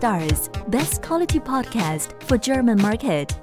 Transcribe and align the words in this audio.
Stars, 0.00 0.48
best 0.68 1.02
quality 1.02 1.38
podcast 1.38 2.14
for 2.26 2.38
German 2.38 2.80
market. 2.80 3.36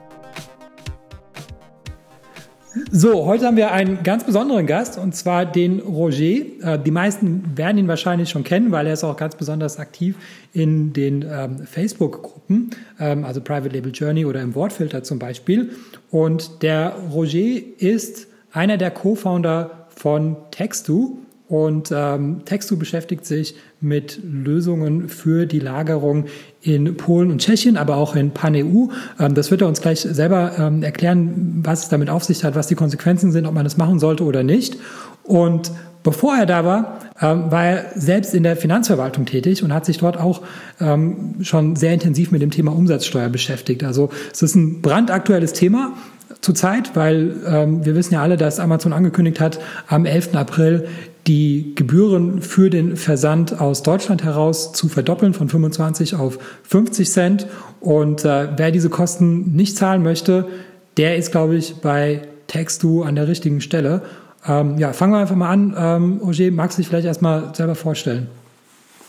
So, 2.90 3.28
heute 3.28 3.46
haben 3.46 3.58
wir 3.58 3.72
einen 3.72 4.02
ganz 4.02 4.24
besonderen 4.24 4.66
Gast 4.66 4.98
und 4.98 5.16
zwar 5.16 5.46
den 5.46 5.80
Roger. 5.82 6.24
Äh, 6.24 6.80
die 6.84 6.90
meisten 6.90 7.56
werden 7.56 7.78
ihn 7.78 7.88
wahrscheinlich 7.88 8.32
schon 8.32 8.44
kennen, 8.44 8.72
weil 8.72 8.88
er 8.88 8.94
ist 8.94 9.04
auch 9.04 9.18
ganz 9.18 9.36
besonders 9.36 9.78
aktiv 9.78 10.16
in 10.52 10.94
den 10.94 11.24
ähm, 11.32 11.60
Facebook-Gruppen, 11.60 12.72
ähm, 13.00 13.24
also 13.24 13.40
Private 13.40 13.70
Label 13.70 13.92
Journey 13.92 14.26
oder 14.26 14.42
im 14.42 14.56
Wortfilter 14.56 15.04
zum 15.04 15.20
Beispiel. 15.20 15.74
Und 16.10 16.64
der 16.64 16.96
Roger 17.14 17.62
ist 17.78 18.26
einer 18.52 18.78
der 18.78 18.90
Co-Founder 18.90 19.86
von 19.90 20.38
Textu 20.50 21.20
und 21.50 21.94
ähm, 21.96 22.42
Textu 22.44 22.78
beschäftigt 22.78 23.26
sich 23.26 23.56
mit 23.80 24.20
Lösungen 24.24 25.08
für 25.08 25.46
die 25.46 25.60
Lagerung 25.60 26.26
in 26.62 26.98
Polen 26.98 27.32
und 27.32 27.40
Tschechien, 27.40 27.78
aber 27.78 27.96
auch 27.96 28.16
in 28.16 28.32
Pan-EU. 28.32 28.88
Ähm, 29.18 29.34
das 29.34 29.50
wird 29.50 29.62
er 29.62 29.68
uns 29.68 29.82
gleich 29.82 30.02
selber 30.02 30.54
ähm, 30.60 30.84
erklären, 30.84 31.62
was 31.64 31.84
es 31.84 31.90
damit 31.90 32.10
auf 32.10 32.26
sich 32.26 32.44
hat, 32.44 32.56
was 32.56 32.68
die 32.68 32.76
Konsequenzen 32.76 33.32
sind, 33.32 33.46
ob 33.46 33.54
man 33.54 33.64
das 33.64 33.78
machen 33.78 34.00
sollte 34.00 34.26
oder 34.26 34.44
nicht. 34.44 34.78
Und 35.24 35.72
bevor 36.04 36.36
er 36.36 36.46
da 36.46 36.66
war, 36.66 37.00
ähm, 37.22 37.50
war 37.50 37.66
er 37.66 37.86
selbst 37.96 38.34
in 38.34 38.44
der 38.44 38.58
Finanzverwaltung 38.58 39.26
tätig 39.26 39.64
und 39.64 39.74
hat 39.74 39.86
sich 39.86 40.00
dort 40.00 40.18
auch 40.18 40.42
ähm, 40.82 41.36
schon 41.42 41.78
sehr 41.78 41.94
intensiv 41.94 42.32
mit 42.32 42.42
dem 42.42 42.52
Thema 42.52 42.76
Umsatzsteuer 42.76 43.30
beschäftigt. 43.30 43.86
Also 43.86 44.10
es 44.34 44.42
ist 44.42 44.56
ein 44.56 44.82
brandaktuelles 44.82 45.54
Thema 45.54 45.94
zurzeit, 46.42 46.96
weil 46.96 47.36
ähm, 47.48 47.86
wir 47.86 47.96
wissen 47.96 48.14
ja 48.14 48.22
alle, 48.22 48.38
dass 48.38 48.60
Amazon 48.60 48.94
angekündigt 48.94 49.40
hat, 49.40 49.60
am 49.88 50.06
11. 50.06 50.36
April 50.36 50.88
die 51.28 51.74
Gebühren 51.76 52.42
für 52.42 52.70
den 52.70 52.96
Versand 52.96 53.60
aus 53.60 53.84
Deutschland 53.84 54.24
heraus 54.24 54.72
zu 54.72 54.88
verdoppeln 54.88 55.34
von 55.34 55.50
25 55.50 56.16
auf 56.16 56.40
50 56.64 57.10
Cent. 57.10 57.48
Und 57.80 58.24
äh, 58.24 58.50
wer 58.56 58.72
diese 58.72 58.90
Kosten 58.90 59.56
nicht 59.56 59.78
zahlen 59.78 60.04
möchte, 60.04 60.48
der 60.96 61.18
ist, 61.18 61.32
glaube 61.32 61.56
ich, 61.56 61.82
bei 61.82 62.22
Textu 62.48 63.04
an 63.04 63.16
der 63.16 63.28
richtigen 63.28 63.62
Stelle. 63.62 64.02
Ähm, 64.48 64.78
ja, 64.78 64.94
fangen 64.94 65.14
wir 65.14 65.20
einfach 65.20 65.36
mal 65.36 65.50
an. 65.50 65.76
Ähm, 65.78 66.22
Roger, 66.24 66.50
magst 66.52 66.78
du 66.78 66.82
dich 66.82 66.90
vielleicht 66.90 67.08
erstmal 67.08 67.54
selber 67.54 67.76
vorstellen? 67.76 68.28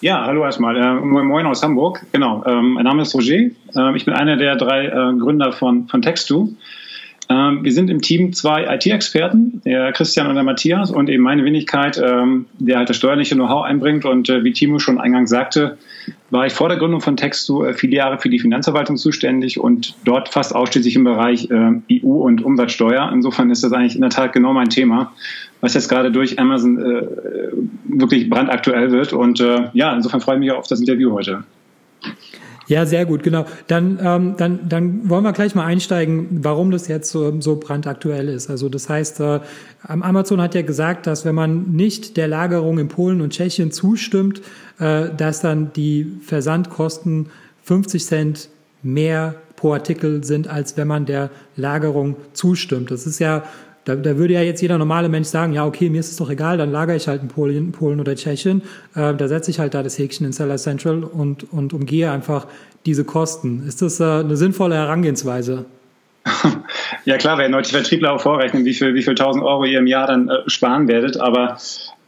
Ja, 0.01 0.25
hallo 0.27 0.45
erstmal. 0.45 0.77
Äh, 0.77 1.01
moin 1.01 1.47
aus 1.47 1.63
Hamburg. 1.63 2.05
Genau. 2.13 2.45
Ähm, 2.47 2.75
mein 2.75 2.85
Name 2.85 3.03
ist 3.03 3.15
Roger. 3.15 3.35
Äh, 3.35 3.97
ich 3.97 4.05
bin 4.05 4.15
einer 4.15 4.37
der 4.37 4.57
drei 4.57 4.87
äh, 4.87 5.19
Gründer 5.19 5.53
von, 5.53 5.89
von 5.89 6.03
Textu. 6.03 6.51
Ähm, 7.31 7.63
wir 7.63 7.73
sind 7.73 7.91
im 7.91 8.01
Team 8.01 8.33
zwei 8.33 8.65
IT-Experten, 8.75 9.61
der 9.65 9.93
Christian 9.93 10.29
und 10.29 10.35
der 10.35 10.45
Matthias 10.45 10.91
und 10.91 11.11
eben 11.11 11.23
meine 11.23 11.45
Wenigkeit, 11.45 12.01
ähm, 12.03 12.47
der 12.59 12.79
halt 12.79 12.89
das 12.89 12.97
steuerliche 12.97 13.35
Know-how 13.35 13.65
einbringt. 13.65 14.07
Und 14.07 14.31
äh, 14.31 14.45
wie 14.45 14.53
Timo 14.53 14.79
schon 14.79 14.99
eingangs 14.99 15.29
sagte, 15.29 15.77
war 16.31 16.47
ich 16.47 16.55
vor 16.55 16.71
der 16.71 16.79
Gründung 16.79 17.03
von 17.03 17.19
Textu 17.19 17.65
äh, 17.65 17.75
viele 17.75 17.97
Jahre 17.97 18.19
für 18.19 18.31
die 18.31 18.39
Finanzverwaltung 18.39 18.97
zuständig 18.97 19.61
und 19.61 19.95
dort 20.05 20.31
fast 20.31 20.55
ausschließlich 20.55 20.97
im 20.97 21.05
Bereich 21.05 21.51
äh, 21.51 22.03
EU 22.03 22.23
und 22.23 22.43
Umsatzsteuer. 22.43 23.11
Insofern 23.13 23.51
ist 23.51 23.63
das 23.63 23.73
eigentlich 23.73 23.95
in 23.95 24.01
der 24.01 24.11
Tat 24.11 24.33
genau 24.33 24.55
mein 24.55 24.71
Thema, 24.71 25.13
was 25.61 25.75
jetzt 25.75 25.91
gerade 25.91 26.11
durch 26.11 26.39
Amazon 26.39 26.79
äh, 26.79 27.03
wirklich 27.85 28.31
brandaktuell 28.31 28.91
wird. 28.91 29.13
Und 29.13 29.41
äh, 29.41 29.69
ja, 29.75 29.95
insofern 29.95 30.23
freue 30.23 30.37
ich 30.37 30.41
mich 30.41 30.53
auf 30.53 30.67
das 30.67 30.81
Interview 30.81 31.13
heute. 31.13 31.45
Ja, 32.69 32.85
sehr 32.85 33.07
gut, 33.07 33.23
genau. 33.23 33.47
Dann, 33.67 33.99
ähm, 34.03 34.35
dann, 34.37 34.69
dann 34.69 35.09
wollen 35.09 35.25
wir 35.25 35.33
gleich 35.33 35.55
mal 35.55 35.65
einsteigen, 35.65 36.45
warum 36.45 36.71
das 36.71 36.87
jetzt 36.87 37.11
so, 37.11 37.41
so 37.41 37.57
brandaktuell 37.57 38.29
ist. 38.29 38.51
Also 38.51 38.69
das 38.69 38.91
heißt, 38.91 39.21
äh, 39.21 39.41
Amazon 39.89 40.43
hat 40.43 40.55
ja 40.55 40.61
gesagt, 40.61 41.07
dass 41.07 41.25
wenn 41.25 41.35
man 41.35 41.73
nicht 41.73 42.19
der 42.19 42.29
Lagerung 42.29 42.79
in 42.79 42.89
Polen 42.89 43.23
und 43.23 43.33
Tschechien 43.33 43.73
zustimmt, 43.73 44.43
äh, 44.79 45.09
dass 45.17 45.41
dann 45.41 45.73
die 45.73 46.19
Versandkosten 46.23 47.31
50 47.65 48.05
Cent 48.05 48.49
mehr 48.83 49.35
pro 49.57 49.73
Artikel 49.73 50.23
sind, 50.23 50.47
als 50.49 50.77
wenn 50.77 50.89
man 50.89 51.07
der 51.07 51.31
Lagerung 51.57 52.17
zustimmt. 52.35 52.91
Das 52.91 53.07
ist 53.07 53.19
ja 53.19 53.45
da, 53.89 53.97
da 53.97 54.19
würde 54.19 54.35
ja 54.35 54.43
jetzt 54.43 54.61
jeder 54.61 54.77
normale 54.77 55.09
Mensch 55.09 55.29
sagen, 55.29 55.55
ja, 55.55 55.67
okay, 55.67 55.89
mir 55.89 56.01
ist 56.01 56.11
es 56.11 56.17
doch 56.17 56.29
egal, 56.29 56.59
dann 56.59 56.71
lagere 56.71 56.97
ich 56.97 57.09
halt 57.09 57.23
in 57.23 57.29
Polen, 57.29 57.73
Polen 57.73 58.01
oder 58.01 58.15
Tschechien. 58.15 58.63
Äh, 58.95 59.15
da 59.15 59.29
setze 59.29 59.51
ich 59.51 59.59
halt 59.59 59.73
da 59.73 59.83
das 59.83 59.99
Häkchen 59.99 60.27
in 60.27 60.33
Seller 60.33 60.59
Central 60.59 61.05
und, 61.05 61.51
und 61.53 61.73
umgehe 61.73 62.11
einfach 62.11 62.47
diese 62.85 63.05
Kosten. 63.05 63.67
Ist 63.67 63.81
das 63.81 63.99
äh, 64.01 64.05
eine 64.05 64.37
sinnvolle 64.37 64.75
Herangehensweise? 64.75 65.65
Ja 67.05 67.17
klar, 67.17 67.39
werden 67.39 67.55
heute 67.55 67.69
die 67.69 67.75
Vertriebler 67.75 68.13
auch 68.13 68.21
vorrechnen, 68.21 68.65
wie 68.65 68.75
viel, 68.75 68.95
wie 68.95 69.03
viel 69.03 69.15
tausend 69.15 69.45
Euro 69.45 69.65
ihr 69.65 69.79
im 69.79 69.87
Jahr 69.87 70.07
dann 70.07 70.29
äh, 70.29 70.39
sparen 70.47 70.89
werdet. 70.89 71.19
Aber 71.19 71.57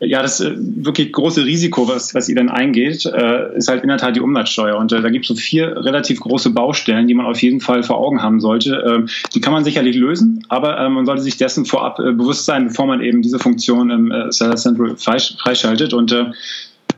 ja, 0.01 0.23
das 0.23 0.41
äh, 0.41 0.55
wirklich 0.57 1.13
große 1.13 1.45
Risiko, 1.45 1.89
was, 1.89 2.15
was 2.15 2.29
ihr 2.29 2.35
dann 2.35 2.49
eingeht, 2.49 3.07
äh, 3.07 3.57
ist 3.57 3.69
halt 3.69 3.83
in 3.83 3.89
der 3.89 3.99
Tat 3.99 4.17
die 4.17 4.21
Umsatzsteuer. 4.21 4.77
Und 4.77 4.93
äh, 4.93 5.01
da 5.01 5.11
gibt 5.11 5.25
es 5.25 5.29
so 5.29 5.35
vier 5.35 5.77
relativ 5.77 6.21
große 6.21 6.51
Baustellen, 6.51 7.07
die 7.07 7.15
man 7.15 7.27
auf 7.27 7.41
jeden 7.41 7.61
Fall 7.61 7.83
vor 7.83 7.99
Augen 7.99 8.23
haben 8.23 8.41
sollte. 8.41 8.83
Ähm, 8.87 9.09
die 9.35 9.41
kann 9.41 9.53
man 9.53 9.65
sicherlich 9.65 9.97
lösen, 9.97 10.45
aber 10.49 10.79
äh, 10.79 10.89
man 10.89 11.07
sollte 11.07 11.23
sich 11.23 11.37
dessen 11.37 11.65
vorab 11.65 11.99
äh, 11.99 12.13
bewusst 12.13 12.47
sein, 12.47 12.69
bevor 12.69 12.87
man 12.87 13.01
eben 13.01 13.23
diese 13.23 13.39
Funktion 13.39 13.91
im 13.91 14.11
äh, 14.11 14.33
Seller 14.33 14.57
Central 14.57 14.97
freischaltet. 14.97 15.93
Und 15.93 16.13
äh, 16.13 16.27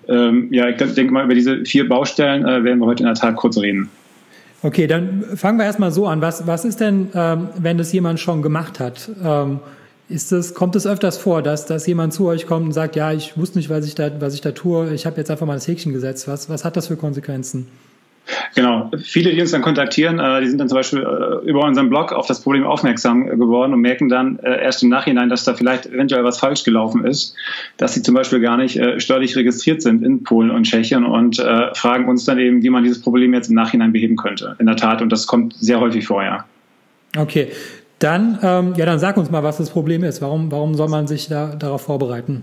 ähm, 0.08 0.48
ja, 0.52 0.68
ich 0.68 0.76
denke 0.76 1.12
mal, 1.12 1.24
über 1.24 1.34
diese 1.34 1.64
vier 1.64 1.88
Baustellen 1.88 2.44
äh, 2.44 2.64
werden 2.64 2.78
wir 2.78 2.86
heute 2.86 3.02
in 3.02 3.06
der 3.06 3.14
Tat 3.14 3.36
kurz 3.36 3.58
reden. 3.58 3.90
Okay, 4.62 4.86
dann 4.86 5.24
fangen 5.36 5.58
wir 5.58 5.64
erstmal 5.64 5.90
so 5.90 6.06
an. 6.06 6.20
Was, 6.20 6.46
was 6.46 6.64
ist 6.64 6.78
denn, 6.78 7.08
ähm, 7.14 7.48
wenn 7.58 7.78
das 7.78 7.92
jemand 7.92 8.20
schon 8.20 8.42
gemacht 8.42 8.78
hat? 8.78 9.10
Ähm, 9.22 9.58
ist 10.08 10.30
das, 10.30 10.54
kommt 10.54 10.76
es 10.76 10.86
öfters 10.86 11.18
vor, 11.18 11.42
dass, 11.42 11.66
dass 11.66 11.86
jemand 11.86 12.12
zu 12.12 12.26
euch 12.26 12.46
kommt 12.46 12.66
und 12.66 12.72
sagt, 12.72 12.94
ja, 12.94 13.12
ich 13.12 13.36
wusste 13.36 13.58
nicht, 13.58 13.70
was 13.70 13.86
ich 13.86 13.94
da, 13.94 14.20
was 14.20 14.34
ich 14.34 14.40
da 14.40 14.52
tue, 14.52 14.92
ich 14.94 15.06
habe 15.06 15.16
jetzt 15.16 15.30
einfach 15.30 15.46
mal 15.46 15.54
das 15.54 15.66
Häkchen 15.66 15.92
gesetzt. 15.92 16.28
Was, 16.28 16.48
was 16.48 16.64
hat 16.64 16.76
das 16.76 16.88
für 16.88 16.96
Konsequenzen? 16.96 17.66
Genau. 18.54 18.90
Viele, 19.02 19.32
die 19.32 19.40
uns 19.40 19.50
dann 19.50 19.62
kontaktieren, 19.62 20.18
äh, 20.18 20.40
die 20.40 20.48
sind 20.48 20.58
dann 20.58 20.68
zum 20.68 20.76
Beispiel 20.76 21.00
äh, 21.00 21.48
über 21.48 21.64
unseren 21.64 21.88
Blog 21.88 22.12
auf 22.12 22.26
das 22.26 22.40
Problem 22.40 22.64
aufmerksam 22.64 23.26
geworden 23.26 23.72
und 23.72 23.80
merken 23.80 24.08
dann 24.08 24.38
äh, 24.40 24.62
erst 24.62 24.82
im 24.82 24.88
Nachhinein, 24.88 25.28
dass 25.28 25.44
da 25.44 25.54
vielleicht 25.54 25.86
eventuell 25.86 26.24
was 26.24 26.38
falsch 26.38 26.64
gelaufen 26.64 27.04
ist, 27.04 27.34
dass 27.76 27.94
sie 27.94 28.02
zum 28.02 28.14
Beispiel 28.14 28.40
gar 28.40 28.56
nicht 28.56 28.76
äh, 28.76 29.00
steuerlich 29.00 29.36
registriert 29.36 29.82
sind 29.82 30.02
in 30.02 30.22
Polen 30.22 30.50
und 30.50 30.64
Tschechien 30.64 31.04
und 31.04 31.38
äh, 31.38 31.74
fragen 31.74 32.08
uns 32.08 32.24
dann 32.24 32.38
eben, 32.38 32.62
wie 32.62 32.70
man 32.70 32.84
dieses 32.84 33.00
Problem 33.00 33.34
jetzt 33.34 33.48
im 33.48 33.56
Nachhinein 33.56 33.92
beheben 33.92 34.16
könnte. 34.16 34.56
In 34.58 34.66
der 34.66 34.76
Tat. 34.76 35.02
Und 35.02 35.10
das 35.10 35.26
kommt 35.26 35.54
sehr 35.54 35.80
häufig 35.80 36.06
vorher. 36.06 36.44
Okay. 37.16 37.48
Dann, 37.98 38.38
ähm, 38.42 38.74
ja, 38.76 38.84
dann 38.84 38.98
sag 38.98 39.16
uns 39.16 39.30
mal, 39.30 39.42
was 39.42 39.58
das 39.58 39.70
Problem 39.70 40.02
ist. 40.02 40.20
Warum, 40.22 40.50
warum 40.50 40.74
soll 40.74 40.88
man 40.88 41.06
sich 41.06 41.28
da, 41.28 41.54
darauf 41.54 41.82
vorbereiten? 41.82 42.42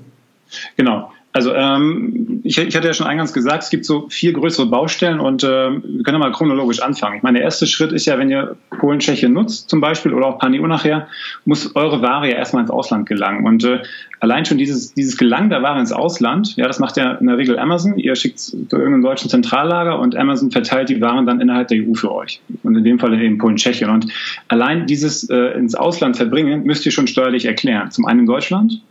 Genau. 0.77 1.11
Also 1.31 1.53
ähm, 1.53 2.41
ich, 2.43 2.57
ich 2.57 2.75
hatte 2.75 2.87
ja 2.87 2.93
schon 2.93 3.05
eingangs 3.05 3.33
gesagt, 3.33 3.63
es 3.63 3.69
gibt 3.69 3.85
so 3.85 4.09
vier 4.09 4.33
größere 4.33 4.65
Baustellen 4.65 5.19
und 5.19 5.43
äh, 5.43 5.47
wir 5.47 6.03
können 6.03 6.15
ja 6.15 6.17
mal 6.17 6.31
chronologisch 6.31 6.81
anfangen. 6.81 7.17
Ich 7.17 7.23
meine, 7.23 7.37
der 7.37 7.45
erste 7.45 7.67
Schritt 7.67 7.91
ist 7.91 8.07
ja, 8.07 8.17
wenn 8.17 8.31
ihr 8.31 8.55
Polen, 8.79 8.99
Tschechien 8.99 9.31
nutzt 9.33 9.69
zum 9.69 9.79
Beispiel 9.79 10.13
oder 10.13 10.25
auch 10.25 10.39
Paneo 10.39 10.65
nachher, 10.65 11.07
muss 11.45 11.75
eure 11.75 12.01
Ware 12.01 12.27
ja 12.27 12.35
erstmal 12.35 12.63
ins 12.63 12.71
Ausland 12.71 13.07
gelangen. 13.07 13.45
Und 13.45 13.63
äh, 13.63 13.83
allein 14.19 14.45
schon 14.45 14.57
dieses, 14.57 14.95
dieses 14.95 15.17
Gelangen 15.17 15.51
der 15.51 15.61
Ware 15.61 15.79
ins 15.79 15.91
Ausland, 15.91 16.55
ja, 16.55 16.65
das 16.65 16.79
macht 16.79 16.97
ja 16.97 17.13
in 17.13 17.27
der 17.27 17.37
Regel 17.37 17.59
Amazon. 17.59 17.99
Ihr 17.99 18.15
schickt 18.15 18.39
zu 18.39 18.57
irgendeinem 18.71 19.03
deutschen 19.03 19.29
Zentrallager 19.29 19.99
und 19.99 20.15
Amazon 20.15 20.49
verteilt 20.49 20.89
die 20.89 20.99
Waren 20.99 21.27
dann 21.27 21.41
innerhalb 21.41 21.67
der 21.67 21.77
EU 21.77 21.93
für 21.93 22.11
euch. 22.11 22.41
Und 22.63 22.75
in 22.75 22.83
dem 22.83 22.97
Fall 22.97 23.13
eben 23.21 23.37
Polen, 23.37 23.57
Tschechien. 23.57 23.91
Und 23.91 24.07
allein 24.47 24.87
dieses 24.87 25.29
äh, 25.29 25.35
ins 25.57 25.75
Ausland 25.75 26.17
verbringen 26.17 26.63
müsst 26.63 26.87
ihr 26.87 26.91
schon 26.91 27.05
steuerlich 27.05 27.45
erklären. 27.45 27.91
Zum 27.91 28.07
einen 28.07 28.21
in 28.21 28.25
Deutschland 28.25 28.81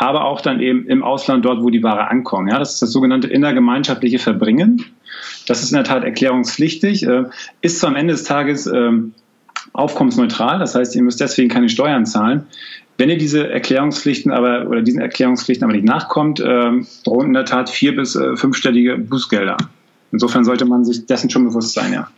aber 0.00 0.24
auch 0.24 0.40
dann 0.40 0.60
eben 0.60 0.86
im 0.86 1.04
Ausland 1.04 1.44
dort, 1.44 1.62
wo 1.62 1.68
die 1.68 1.82
Ware 1.82 2.08
ankommt. 2.08 2.50
Ja, 2.50 2.58
das 2.58 2.72
ist 2.72 2.82
das 2.82 2.90
sogenannte 2.90 3.28
innergemeinschaftliche 3.28 4.18
Verbringen. 4.18 4.84
Das 5.46 5.62
ist 5.62 5.70
in 5.70 5.76
der 5.76 5.84
Tat 5.84 6.04
erklärungspflichtig, 6.04 7.06
äh, 7.06 7.24
ist 7.60 7.78
zwar 7.78 7.90
am 7.90 7.96
Ende 7.96 8.14
des 8.14 8.24
Tages 8.24 8.66
äh, 8.66 8.90
aufkommensneutral, 9.74 10.58
das 10.58 10.74
heißt, 10.74 10.96
ihr 10.96 11.02
müsst 11.02 11.20
deswegen 11.20 11.50
keine 11.50 11.68
Steuern 11.68 12.06
zahlen. 12.06 12.46
Wenn 12.96 13.10
ihr 13.10 13.18
diese 13.18 13.48
Erklärungspflichten 13.50 14.32
aber 14.32 14.68
oder 14.68 14.80
diesen 14.80 15.02
Erklärungspflichten 15.02 15.64
aber 15.64 15.74
nicht 15.74 15.86
nachkommt, 15.86 16.40
äh, 16.40 16.70
drohen 17.04 17.26
in 17.26 17.32
der 17.34 17.44
Tat 17.44 17.68
vier 17.68 17.94
bis 17.94 18.16
äh, 18.16 18.36
fünfstellige 18.36 18.96
Bußgelder. 18.96 19.58
Insofern 20.12 20.44
sollte 20.44 20.64
man 20.64 20.84
sich 20.84 21.06
dessen 21.06 21.28
schon 21.28 21.44
bewusst 21.44 21.74
sein, 21.74 21.92
ja. 21.92 22.08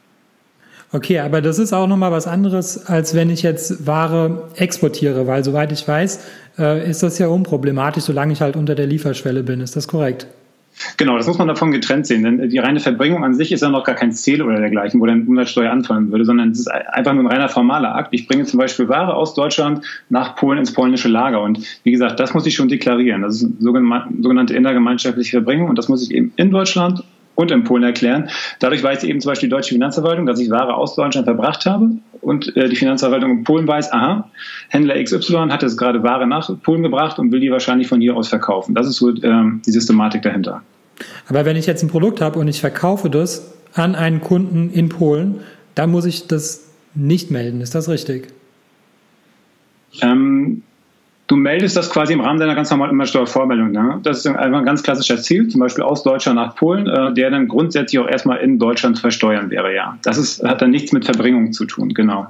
Okay, 0.94 1.20
aber 1.20 1.40
das 1.40 1.58
ist 1.58 1.72
auch 1.72 1.86
nochmal 1.86 2.12
was 2.12 2.26
anderes, 2.26 2.86
als 2.86 3.14
wenn 3.14 3.30
ich 3.30 3.42
jetzt 3.42 3.86
Ware 3.86 4.48
exportiere, 4.56 5.26
weil 5.26 5.42
soweit 5.42 5.72
ich 5.72 5.88
weiß, 5.88 6.20
äh, 6.58 6.88
ist 6.88 7.02
das 7.02 7.18
ja 7.18 7.28
unproblematisch, 7.28 8.04
solange 8.04 8.34
ich 8.34 8.42
halt 8.42 8.56
unter 8.56 8.74
der 8.74 8.86
Lieferschwelle 8.86 9.42
bin. 9.42 9.62
Ist 9.62 9.74
das 9.74 9.88
korrekt? 9.88 10.26
Genau, 10.96 11.16
das 11.16 11.26
muss 11.26 11.38
man 11.38 11.48
davon 11.48 11.70
getrennt 11.70 12.06
sehen, 12.06 12.22
denn 12.22 12.48
die 12.48 12.58
reine 12.58 12.80
Verbringung 12.80 13.24
an 13.24 13.34
sich 13.34 13.52
ist 13.52 13.60
ja 13.60 13.68
noch 13.68 13.84
gar 13.84 13.94
kein 13.94 14.12
Ziel 14.12 14.42
oder 14.42 14.58
dergleichen, 14.58 15.00
wo 15.00 15.06
dann 15.06 15.26
Umsatzsteuer 15.26 15.70
anfallen 15.70 16.10
würde, 16.10 16.24
sondern 16.24 16.50
es 16.50 16.60
ist 16.60 16.68
einfach 16.68 17.12
nur 17.12 17.24
ein 17.24 17.26
reiner 17.26 17.48
formaler 17.48 17.94
Akt. 17.94 18.08
Ich 18.12 18.26
bringe 18.26 18.44
zum 18.44 18.58
Beispiel 18.58 18.88
Ware 18.88 19.14
aus 19.14 19.34
Deutschland 19.34 19.84
nach 20.08 20.34
Polen 20.34 20.58
ins 20.58 20.72
polnische 20.72 21.08
Lager 21.08 21.42
und 21.42 21.60
wie 21.84 21.92
gesagt, 21.92 22.18
das 22.20 22.32
muss 22.34 22.46
ich 22.46 22.54
schon 22.54 22.68
deklarieren. 22.68 23.22
Das 23.22 23.36
ist 23.36 23.44
eine 23.44 24.06
sogenannte 24.22 24.54
innergemeinschaftliche 24.54 25.38
Verbringung 25.38 25.68
und 25.68 25.76
das 25.76 25.88
muss 25.88 26.02
ich 26.02 26.10
eben 26.10 26.32
in 26.36 26.50
Deutschland 26.50 27.04
und 27.34 27.50
in 27.50 27.64
Polen 27.64 27.82
erklären. 27.82 28.28
Dadurch 28.60 28.82
weiß 28.82 29.04
eben 29.04 29.20
zum 29.20 29.30
Beispiel 29.30 29.48
die 29.48 29.54
deutsche 29.54 29.74
Finanzverwaltung, 29.74 30.26
dass 30.26 30.38
ich 30.38 30.50
Ware 30.50 30.74
aus 30.74 30.94
Deutschland 30.94 31.26
verbracht 31.26 31.66
habe 31.66 31.92
und 32.20 32.56
äh, 32.56 32.68
die 32.68 32.76
Finanzverwaltung 32.76 33.30
in 33.30 33.44
Polen 33.44 33.66
weiß, 33.66 33.92
aha, 33.92 34.30
Händler 34.68 35.02
XY 35.02 35.48
hat 35.50 35.62
jetzt 35.62 35.76
gerade 35.76 36.02
Ware 36.02 36.26
nach 36.26 36.50
Polen 36.62 36.82
gebracht 36.82 37.18
und 37.18 37.32
will 37.32 37.40
die 37.40 37.50
wahrscheinlich 37.50 37.88
von 37.88 38.00
hier 38.00 38.16
aus 38.16 38.28
verkaufen. 38.28 38.74
Das 38.74 38.86
ist 38.86 38.96
so 38.96 39.10
ähm, 39.22 39.62
die 39.66 39.72
Systematik 39.72 40.22
dahinter. 40.22 40.62
Aber 41.28 41.44
wenn 41.44 41.56
ich 41.56 41.66
jetzt 41.66 41.82
ein 41.82 41.88
Produkt 41.88 42.20
habe 42.20 42.38
und 42.38 42.48
ich 42.48 42.60
verkaufe 42.60 43.10
das 43.10 43.54
an 43.74 43.94
einen 43.94 44.20
Kunden 44.20 44.70
in 44.70 44.88
Polen, 44.88 45.40
dann 45.74 45.90
muss 45.90 46.04
ich 46.04 46.26
das 46.26 46.68
nicht 46.94 47.30
melden. 47.30 47.60
Ist 47.60 47.74
das 47.74 47.88
richtig? 47.88 48.28
Ähm, 50.00 50.62
du 51.26 51.36
meldest 51.36 51.76
das 51.76 51.90
quasi 51.90 52.12
im 52.12 52.20
Rahmen 52.20 52.38
deiner 52.38 52.54
ganz 52.54 52.70
normalen 52.70 52.92
Umsatzsteuervormeldung. 52.92 53.70
Ne? 53.70 54.00
Das 54.02 54.18
ist 54.18 54.26
einfach 54.26 54.58
ein 54.58 54.64
ganz 54.64 54.82
klassischer 54.82 55.16
Ziel, 55.18 55.48
zum 55.48 55.60
Beispiel 55.60 55.84
aus 55.84 56.02
Deutschland 56.02 56.36
nach 56.36 56.54
Polen, 56.54 56.86
äh, 56.86 57.14
der 57.14 57.30
dann 57.30 57.48
grundsätzlich 57.48 58.00
auch 58.00 58.08
erstmal 58.08 58.38
in 58.38 58.58
Deutschland 58.58 58.98
versteuern 58.98 59.50
wäre, 59.50 59.74
ja. 59.74 59.98
Das 60.02 60.18
ist, 60.18 60.42
hat 60.42 60.62
dann 60.62 60.70
nichts 60.70 60.92
mit 60.92 61.04
Verbringung 61.04 61.52
zu 61.52 61.64
tun, 61.64 61.94
genau. 61.94 62.26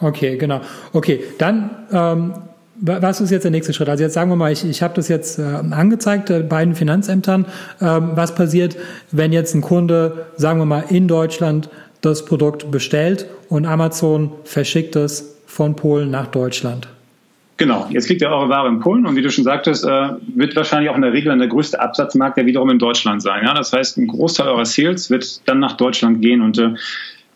Okay, 0.00 0.36
genau. 0.36 0.60
Okay, 0.92 1.20
dann 1.38 1.70
ähm, 1.90 2.34
was 2.80 3.20
ist 3.20 3.30
jetzt 3.30 3.44
der 3.44 3.50
nächste 3.50 3.72
Schritt? 3.72 3.88
Also 3.88 4.04
jetzt 4.04 4.14
sagen 4.14 4.30
wir 4.30 4.36
mal, 4.36 4.52
ich, 4.52 4.64
ich 4.64 4.82
habe 4.82 4.94
das 4.94 5.08
jetzt 5.08 5.38
äh, 5.38 5.42
angezeigt 5.42 6.30
äh, 6.30 6.40
bei 6.40 6.64
den 6.64 6.74
Finanzämtern. 6.74 7.46
Ähm, 7.80 8.10
was 8.14 8.34
passiert, 8.34 8.76
wenn 9.12 9.32
jetzt 9.32 9.54
ein 9.54 9.62
Kunde, 9.62 10.26
sagen 10.36 10.58
wir 10.58 10.66
mal, 10.66 10.84
in 10.88 11.08
Deutschland 11.08 11.70
das 12.00 12.24
Produkt 12.24 12.70
bestellt 12.70 13.26
und 13.48 13.66
Amazon 13.66 14.32
verschickt 14.44 14.96
es 14.96 15.36
von 15.46 15.76
Polen 15.76 16.10
nach 16.10 16.26
Deutschland? 16.26 16.88
Genau, 17.58 17.86
jetzt 17.90 18.08
liegt 18.10 18.20
ja 18.20 18.30
eure 18.30 18.50
Ware 18.50 18.68
in 18.68 18.80
Polen 18.80 19.06
und 19.06 19.16
wie 19.16 19.22
du 19.22 19.30
schon 19.30 19.44
sagtest, 19.44 19.84
äh, 19.84 20.08
wird 20.34 20.54
wahrscheinlich 20.56 20.90
auch 20.90 20.96
in 20.96 21.02
der 21.02 21.14
Regel 21.14 21.36
der 21.36 21.48
größte 21.48 21.80
Absatzmarkt 21.80 22.36
ja 22.36 22.44
wiederum 22.44 22.68
in 22.68 22.78
Deutschland 22.78 23.22
sein. 23.22 23.44
Ja? 23.44 23.54
Das 23.54 23.72
heißt, 23.72 23.96
ein 23.96 24.08
Großteil 24.08 24.48
eurer 24.48 24.66
Sales 24.66 25.08
wird 25.08 25.48
dann 25.48 25.58
nach 25.58 25.76
Deutschland 25.76 26.20
gehen 26.20 26.42
und 26.42 26.58
äh, 26.58 26.74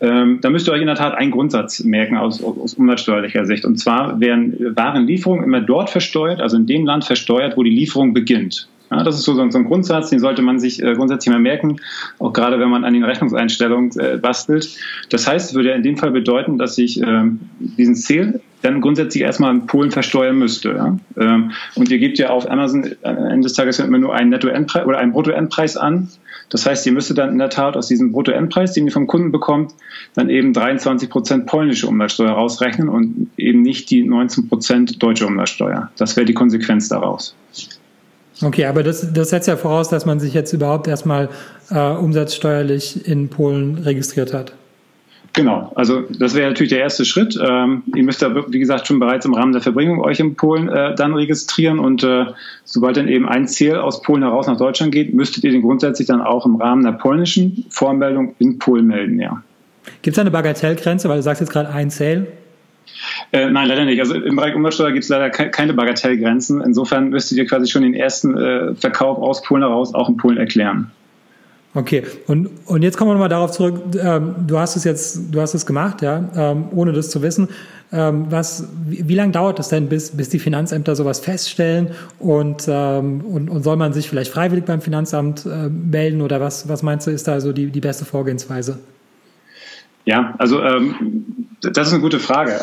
ähm, 0.02 0.38
da 0.40 0.50
müsst 0.50 0.66
ihr 0.66 0.72
euch 0.72 0.80
in 0.80 0.86
der 0.86 0.96
Tat 0.96 1.14
einen 1.14 1.30
Grundsatz 1.30 1.84
merken 1.84 2.16
aus, 2.16 2.42
aus 2.42 2.74
umsatzsteuerlicher 2.74 3.44
Sicht. 3.44 3.64
Und 3.64 3.76
zwar 3.76 4.18
werden 4.18 4.74
Warenlieferungen 4.74 5.44
immer 5.44 5.60
dort 5.60 5.90
versteuert, 5.90 6.40
also 6.40 6.56
in 6.56 6.66
dem 6.66 6.86
Land 6.86 7.04
versteuert, 7.04 7.56
wo 7.56 7.62
die 7.62 7.70
Lieferung 7.70 8.14
beginnt. 8.14 8.68
Ja, 8.90 9.04
das 9.04 9.16
ist 9.16 9.24
so, 9.24 9.34
so 9.34 9.58
ein 9.58 9.64
Grundsatz, 9.64 10.10
den 10.10 10.18
sollte 10.18 10.42
man 10.42 10.58
sich 10.58 10.82
äh, 10.82 10.94
grundsätzlich 10.94 11.32
mal 11.32 11.40
merken, 11.40 11.76
auch 12.18 12.32
gerade 12.32 12.58
wenn 12.58 12.70
man 12.70 12.84
an 12.84 12.92
den 12.92 13.04
Rechnungseinstellungen 13.04 13.90
bastelt. 14.20 14.76
Das 15.10 15.28
heißt, 15.28 15.54
würde 15.54 15.70
in 15.72 15.82
dem 15.82 15.96
Fall 15.96 16.10
bedeuten, 16.10 16.58
dass 16.58 16.76
ich 16.76 17.00
äh, 17.00 17.22
diesen 17.58 17.94
Ziel 17.94 18.40
dann 18.62 18.80
grundsätzlich 18.80 19.22
erstmal 19.22 19.54
in 19.54 19.66
Polen 19.66 19.90
versteuern 19.90 20.36
müsste. 20.36 20.70
Ja? 20.70 20.96
Ähm, 21.16 21.52
und 21.74 21.90
ihr 21.90 21.98
gebt 21.98 22.18
ja 22.18 22.30
auf 22.30 22.50
Amazon 22.50 22.94
am 23.02 23.16
Ende 23.16 23.44
des 23.44 23.54
Tages 23.54 23.78
immer 23.78 23.98
nur 23.98 24.14
einen 24.14 24.30
Netto-Endpreis 24.30 24.86
oder 24.86 24.98
einen 24.98 25.12
Brutto-Endpreis 25.12 25.76
an. 25.76 26.08
Das 26.50 26.66
heißt, 26.66 26.84
ihr 26.86 26.92
müsstet 26.92 27.18
dann 27.18 27.30
in 27.30 27.38
der 27.38 27.50
Tat 27.50 27.76
aus 27.76 27.86
diesem 27.86 28.12
Brutto-Endpreis, 28.12 28.72
den 28.72 28.86
ihr 28.86 28.92
vom 28.92 29.06
Kunden 29.06 29.30
bekommt, 29.32 29.72
dann 30.14 30.28
eben 30.28 30.52
23 30.52 31.08
Prozent 31.08 31.46
polnische 31.46 31.86
Umsatzsteuer 31.86 32.32
rausrechnen 32.32 32.88
und 32.88 33.30
eben 33.36 33.62
nicht 33.62 33.90
die 33.90 34.02
19 34.02 34.48
Prozent 34.48 35.02
deutsche 35.02 35.26
Umsatzsteuer. 35.26 35.90
Das 35.96 36.16
wäre 36.16 36.26
die 36.26 36.34
Konsequenz 36.34 36.88
daraus. 36.88 37.36
Okay, 38.42 38.64
aber 38.64 38.82
das, 38.82 39.12
das 39.12 39.30
setzt 39.30 39.48
ja 39.48 39.56
voraus, 39.56 39.88
dass 39.88 40.06
man 40.06 40.18
sich 40.18 40.34
jetzt 40.34 40.52
überhaupt 40.52 40.88
erstmal 40.88 41.28
äh, 41.70 41.78
umsatzsteuerlich 41.78 43.06
in 43.06 43.28
Polen 43.28 43.78
registriert 43.78 44.32
hat. 44.32 44.54
Genau, 45.32 45.70
also 45.76 46.02
das 46.10 46.34
wäre 46.34 46.48
natürlich 46.48 46.70
der 46.70 46.80
erste 46.80 47.04
Schritt. 47.04 47.38
Ähm, 47.40 47.82
ihr 47.94 48.02
müsst 48.02 48.20
da, 48.20 48.34
wie 48.48 48.58
gesagt, 48.58 48.86
schon 48.86 48.98
bereits 48.98 49.24
im 49.24 49.34
Rahmen 49.34 49.52
der 49.52 49.62
Verbringung 49.62 50.00
euch 50.00 50.18
in 50.18 50.34
Polen 50.34 50.68
äh, 50.68 50.94
dann 50.96 51.14
registrieren 51.14 51.78
und 51.78 52.02
äh, 52.02 52.26
sobald 52.64 52.96
dann 52.96 53.06
eben 53.06 53.28
ein 53.28 53.46
Ziel 53.46 53.76
aus 53.76 54.02
Polen 54.02 54.22
heraus 54.22 54.48
nach 54.48 54.56
Deutschland 54.56 54.92
geht, 54.92 55.14
müsstet 55.14 55.44
ihr 55.44 55.52
den 55.52 55.62
grundsätzlich 55.62 56.08
dann 56.08 56.20
auch 56.20 56.46
im 56.46 56.56
Rahmen 56.56 56.82
der 56.82 56.92
polnischen 56.92 57.64
Vormeldung 57.70 58.34
in 58.38 58.58
Polen 58.58 58.88
melden, 58.88 59.20
ja. 59.20 59.42
Gibt 60.02 60.16
es 60.16 60.18
eine 60.18 60.30
Bagatellgrenze, 60.30 61.08
weil 61.08 61.16
du 61.16 61.22
sagst 61.22 61.40
jetzt 61.40 61.52
gerade 61.52 61.70
ein 61.70 61.90
Sale? 61.90 62.26
Äh, 63.32 63.50
nein, 63.50 63.68
leider 63.68 63.84
nicht. 63.84 64.00
Also 64.00 64.14
im 64.14 64.36
Bereich 64.36 64.54
Umsatzsteuer 64.54 64.92
gibt 64.92 65.04
es 65.04 65.08
leider 65.08 65.30
ke 65.30 65.50
keine 65.50 65.74
Bagatellgrenzen. 65.74 66.60
Insofern 66.60 67.10
müsstet 67.10 67.38
ihr 67.38 67.46
quasi 67.46 67.70
schon 67.70 67.82
den 67.82 67.94
ersten 67.94 68.36
äh, 68.36 68.74
Verkauf 68.74 69.18
aus 69.18 69.42
Polen 69.42 69.62
heraus 69.62 69.94
auch 69.94 70.08
in 70.08 70.16
Polen 70.16 70.38
erklären. 70.38 70.90
Okay, 71.72 72.02
und, 72.26 72.50
und 72.66 72.82
jetzt 72.82 72.96
kommen 72.96 73.10
wir 73.10 73.14
nochmal 73.14 73.28
darauf 73.28 73.52
zurück, 73.52 73.80
ähm, 74.02 74.34
du 74.46 74.58
hast 74.58 74.74
es 74.74 74.82
jetzt, 74.82 75.32
du 75.32 75.40
hast 75.40 75.54
es 75.54 75.66
gemacht, 75.66 76.02
ja, 76.02 76.28
ähm, 76.34 76.64
ohne 76.72 76.92
das 76.92 77.10
zu 77.10 77.22
wissen. 77.22 77.48
Ähm, 77.92 78.26
was, 78.28 78.68
wie, 78.86 79.08
wie 79.08 79.14
lange 79.14 79.32
dauert 79.32 79.58
es 79.60 79.68
denn, 79.68 79.88
bis, 79.88 80.16
bis 80.16 80.28
die 80.28 80.38
Finanzämter 80.40 80.96
sowas 80.96 81.20
feststellen 81.20 81.90
und, 82.18 82.66
ähm, 82.68 83.20
und, 83.20 83.48
und 83.48 83.62
soll 83.62 83.76
man 83.76 83.92
sich 83.92 84.08
vielleicht 84.08 84.32
freiwillig 84.32 84.64
beim 84.64 84.80
Finanzamt 84.80 85.46
äh, 85.46 85.68
melden 85.68 86.22
oder 86.22 86.40
was, 86.40 86.68
was 86.68 86.82
meinst 86.82 87.06
du, 87.06 87.10
ist 87.12 87.26
da 87.28 87.40
so 87.40 87.52
die, 87.52 87.66
die 87.66 87.80
beste 87.80 88.04
Vorgehensweise? 88.04 88.78
Ja, 90.04 90.34
also 90.38 90.62
ähm, 90.62 91.46
das 91.60 91.88
ist 91.88 91.92
eine 91.92 92.02
gute 92.02 92.18
Frage. 92.18 92.60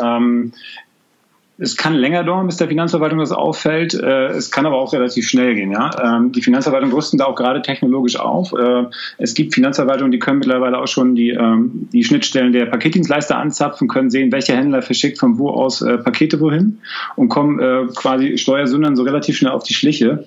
Es 1.60 1.76
kann 1.76 1.96
länger 1.96 2.24
dauern, 2.24 2.46
bis 2.46 2.58
der 2.58 2.68
Finanzverwaltung 2.68 3.18
das 3.18 3.32
auffällt. 3.32 3.96
Äh, 3.96 4.28
es 4.28 4.52
kann 4.52 4.68
aber 4.68 4.78
auch 4.78 4.94
relativ 4.94 5.28
schnell 5.28 5.56
gehen. 5.56 5.72
Ja? 5.72 6.18
Ähm, 6.18 6.32
die 6.32 6.44
Finanzverwaltung 6.44 6.92
rüsten 6.92 7.18
da 7.18 7.26
auch 7.26 7.36
gerade 7.36 7.64
technologisch 7.64 8.20
auf. 8.20 8.54
Äh, 8.54 8.84
es 9.18 9.34
gibt 9.34 9.56
Finanzverwaltungen, 9.56 10.12
die 10.12 10.20
können 10.20 10.38
mittlerweile 10.38 10.78
auch 10.78 10.88
schon 10.88 11.16
die, 11.16 11.32
ähm, 11.32 11.90
die 11.92 12.04
Schnittstellen 12.04 12.54
der 12.54 12.68
Paketdienstleister 12.68 13.38
anzapfen, 13.38 13.88
können 13.88 14.12
sehen, 14.12 14.32
welcher 14.32 14.56
Händler 14.56 14.84
verschickt 14.84 15.18
von 15.18 15.40
wo 15.40 15.50
aus 15.50 15.82
äh, 15.82 15.98
Pakete 15.98 16.40
wohin 16.40 16.80
und 17.16 17.30
kommen 17.30 17.58
quasi 17.96 18.38
Steuersündern 18.38 18.96
so 18.96 19.04
relativ 19.04 19.38
schnell 19.38 19.52
auf 19.52 19.64
die 19.64 19.74
Schliche. 19.74 20.26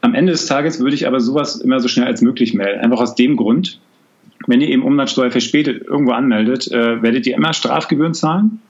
Am 0.00 0.14
Ende 0.14 0.32
des 0.32 0.46
Tages 0.46 0.80
würde 0.80 0.94
ich 0.94 1.06
aber 1.06 1.20
sowas 1.20 1.56
immer 1.56 1.80
so 1.80 1.88
schnell 1.88 2.06
als 2.06 2.22
möglich 2.22 2.54
melden. 2.54 2.80
Einfach 2.80 3.00
aus 3.00 3.14
dem 3.14 3.36
Grund, 3.36 3.80
wenn 4.46 4.60
ihr 4.60 4.68
eben 4.68 4.82
Umsatzsteuer 4.82 5.30
verspätet 5.30 5.82
irgendwo 5.86 6.12
anmeldet, 6.12 6.70
werdet 6.70 7.26
ihr 7.26 7.36
immer 7.36 7.52
Strafgebühren 7.52 8.14
zahlen 8.14 8.60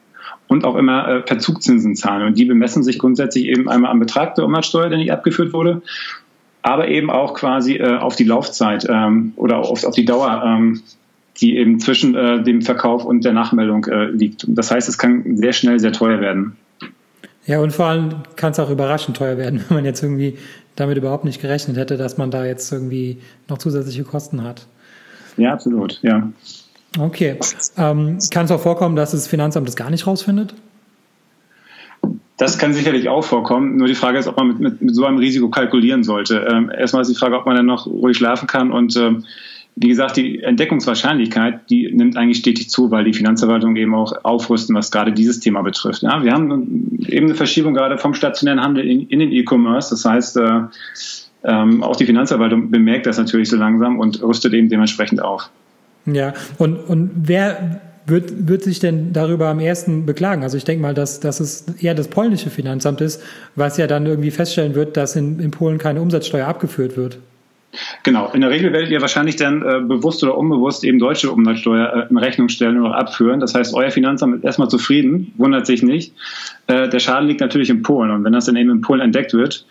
und 0.52 0.64
auch 0.64 0.76
immer 0.76 1.08
äh, 1.08 1.22
Verzugszinsen 1.26 1.96
zahlen. 1.96 2.26
Und 2.26 2.38
die 2.38 2.44
bemessen 2.44 2.82
sich 2.82 2.99
grundsätzlich 2.99 3.46
eben 3.46 3.69
einmal 3.69 3.90
am 3.90 3.99
Betrag 3.99 4.34
der 4.34 4.44
Umsatzsteuer, 4.44 4.88
der 4.88 4.99
nicht 4.99 5.12
abgeführt 5.12 5.52
wurde, 5.52 5.82
aber 6.62 6.88
eben 6.88 7.10
auch 7.10 7.34
quasi 7.34 7.76
äh, 7.76 7.96
auf 7.96 8.16
die 8.16 8.25
Laufzeit 8.25 8.87
ähm, 8.88 9.32
oder 9.37 9.58
auf, 9.58 9.84
auf 9.84 9.94
die 9.94 10.04
Dauer, 10.04 10.43
ähm, 10.44 10.82
die 11.40 11.56
eben 11.56 11.81
zwischen 11.81 12.14
äh, 12.14 12.43
dem 12.43 12.62
Verkauf 12.62 13.04
und 13.04 13.25
der 13.25 13.32
Nachmeldung 13.32 13.87
äh, 13.87 14.06
liegt. 14.06 14.44
Das 14.49 14.70
heißt, 14.70 14.88
es 14.88 14.99
kann 14.99 15.37
sehr 15.37 15.52
schnell 15.52 15.81
sehr 15.81 15.93
teuer 15.93 16.20
werden. 16.20 16.56
Ja, 17.46 17.60
und 17.60 17.72
vor 17.72 17.87
allem 17.87 18.10
kann 18.37 18.52
es 18.52 18.60
auch 18.60 18.70
überraschend 18.70 19.16
teuer 19.16 19.38
werden, 19.38 19.64
wenn 19.69 19.76
man 19.76 19.84
jetzt 19.84 20.02
irgendwie 20.02 20.38
damit 20.76 20.96
überhaupt 20.96 21.25
nicht 21.25 21.40
gerechnet 21.40 21.76
hätte, 21.76 21.96
dass 21.96 22.19
man 22.19 22.31
da 22.31 22.44
jetzt 22.44 22.70
irgendwie 22.72 23.19
noch 23.49 23.58
zusätzliche 23.58 24.04
Kosten 24.04 24.43
hat. 24.43 24.66
Ja, 25.37 25.52
absolut, 25.52 25.99
ja. 26.02 26.31
Okay. 26.98 27.36
Ähm, 27.76 28.18
kann 28.30 28.44
es 28.44 28.50
auch 28.50 28.60
vorkommen, 28.60 28.96
dass 28.96 29.12
das 29.12 29.26
Finanzamt 29.26 29.66
das 29.66 29.76
gar 29.76 29.90
nicht 29.90 30.06
rausfindet? 30.06 30.54
Das 32.36 32.58
kann 32.58 32.74
sicherlich 32.74 33.08
auch 33.08 33.24
vorkommen. 33.24 33.76
Nur 33.76 33.86
die 33.86 33.94
Frage 33.94 34.18
ist, 34.18 34.26
ob 34.26 34.36
man 34.36 34.48
mit, 34.48 34.60
mit, 34.60 34.82
mit 34.82 34.94
so 34.94 35.04
einem 35.04 35.18
Risiko 35.18 35.48
kalkulieren 35.48 36.02
sollte. 36.02 36.46
Ähm, 36.50 36.70
erstmal 36.76 37.02
ist 37.02 37.08
die 37.08 37.14
Frage, 37.14 37.38
ob 37.38 37.46
man 37.46 37.56
dann 37.56 37.66
noch 37.66 37.86
ruhig 37.86 38.16
schlafen 38.16 38.46
kann. 38.46 38.72
Und 38.72 38.96
ähm, 38.96 39.25
wie 39.76 39.88
gesagt, 39.88 40.16
die 40.16 40.42
Entdeckungswahrscheinlichkeit, 40.42 41.70
die 41.70 41.90
nimmt 41.92 42.16
eigentlich 42.16 42.38
stetig 42.38 42.68
zu, 42.68 42.90
weil 42.90 43.04
die 43.04 43.14
Finanzverwaltung 43.14 43.76
eben 43.76 43.94
auch 43.94 44.12
aufrüsten, 44.25 44.75
was 44.75 44.90
gerade 44.90 45.12
dieses 45.12 45.40
Thema 45.40 45.62
betrifft. 45.62 46.02
Ja, 46.02 46.22
wir 46.22 46.32
haben 46.32 46.99
eben 47.06 47.26
eine 47.26 47.34
Verschiebung 47.34 47.75
gerade 47.75 47.96
vom 47.96 48.12
stationären 48.12 48.61
Handel 48.61 48.87
in, 48.87 49.06
in 49.08 49.20
den 49.20 49.32
E-Commerce. 49.32 49.90
Das 49.90 50.04
heißt, 50.04 50.37
äh, 50.38 50.61
ähm, 51.44 51.82
auch 51.82 51.96
die 51.96 52.06
Finanzverwaltung 52.06 52.70
bemerkt 52.70 53.06
das 53.06 53.18
natürlich 53.18 53.49
so 53.49 53.56
langsam 53.56 53.99
und 53.99 54.22
rüstet 54.22 54.52
eben 54.52 54.68
dementsprechend 54.68 55.22
auf. 55.22 55.50
Ja, 56.06 56.35
und, 56.59 56.76
und 56.76 57.11
wer 57.14 57.80
wird, 58.06 58.49
wird 58.49 58.62
sich 58.62 58.80
denn 58.80 59.12
darüber 59.12 59.49
am 59.49 59.61
ersten 59.61 60.06
beklagen? 60.06 60.42
Also 60.42 60.56
ich 60.56 60.64
denke 60.64 60.82
mal, 60.82 60.94
dass, 60.94 61.21
dass 61.21 61.40
es 61.40 61.66
eher 61.80 61.94
das 61.94 62.09
polnische 62.09 62.50
Finanzamt 62.50 63.00
ist, 63.00 63.23
was 63.54 63.76
ja 63.76 63.87
dann 63.87 64.06
irgendwie 64.06 64.30
feststellen 64.30 64.75
wird, 64.75 64.97
dass 64.97 65.16
in, 65.16 65.38
in 65.38 65.50
Polen 65.50 65.78
keine 65.78 66.00
Umsatzsteuer 66.00 66.47
abgeführt 66.47 66.97
wird. 66.97 67.18
Genau. 68.02 68.30
In 68.32 68.42
der 68.42 68.50
Regel 68.50 68.73
werdet 68.73 68.90
ihr 68.90 69.00
wahrscheinlich 69.00 69.37
dann 69.37 69.62
äh, 69.62 69.80
bewusst 69.80 70.23
oder 70.23 70.37
unbewusst 70.37 70.85
eben 70.85 70.99
deutsche 70.99 71.30
Umsatzsteuer 71.30 72.04
äh, 72.06 72.11
in 72.11 72.18
Rechnung 72.18 72.49
stellen 72.49 72.78
oder 72.78 72.97
abführen. 72.97 73.40
Das 73.40 73.54
heißt, 73.54 73.73
euer 73.73 73.90
Finanzamt 73.90 74.37
ist 74.37 74.44
erstmal 74.44 74.68
zufrieden, 74.68 75.32
wundert 75.38 75.66
sich 75.66 75.82
nicht. 75.82 76.12
Äh, 76.66 76.90
der 76.90 76.99
Schaden 76.99 77.28
liegt 77.28 77.40
natürlich 77.40 77.71
in 77.71 77.82
Polen. 77.82 78.11
Und 78.11 78.25
wenn 78.25 78.32
das 78.35 78.44
dann 78.44 78.56
eben 78.56 78.71
in 78.71 78.82
Polen 78.82 79.00
entdeckt 79.00 79.32
wird, 79.32 79.64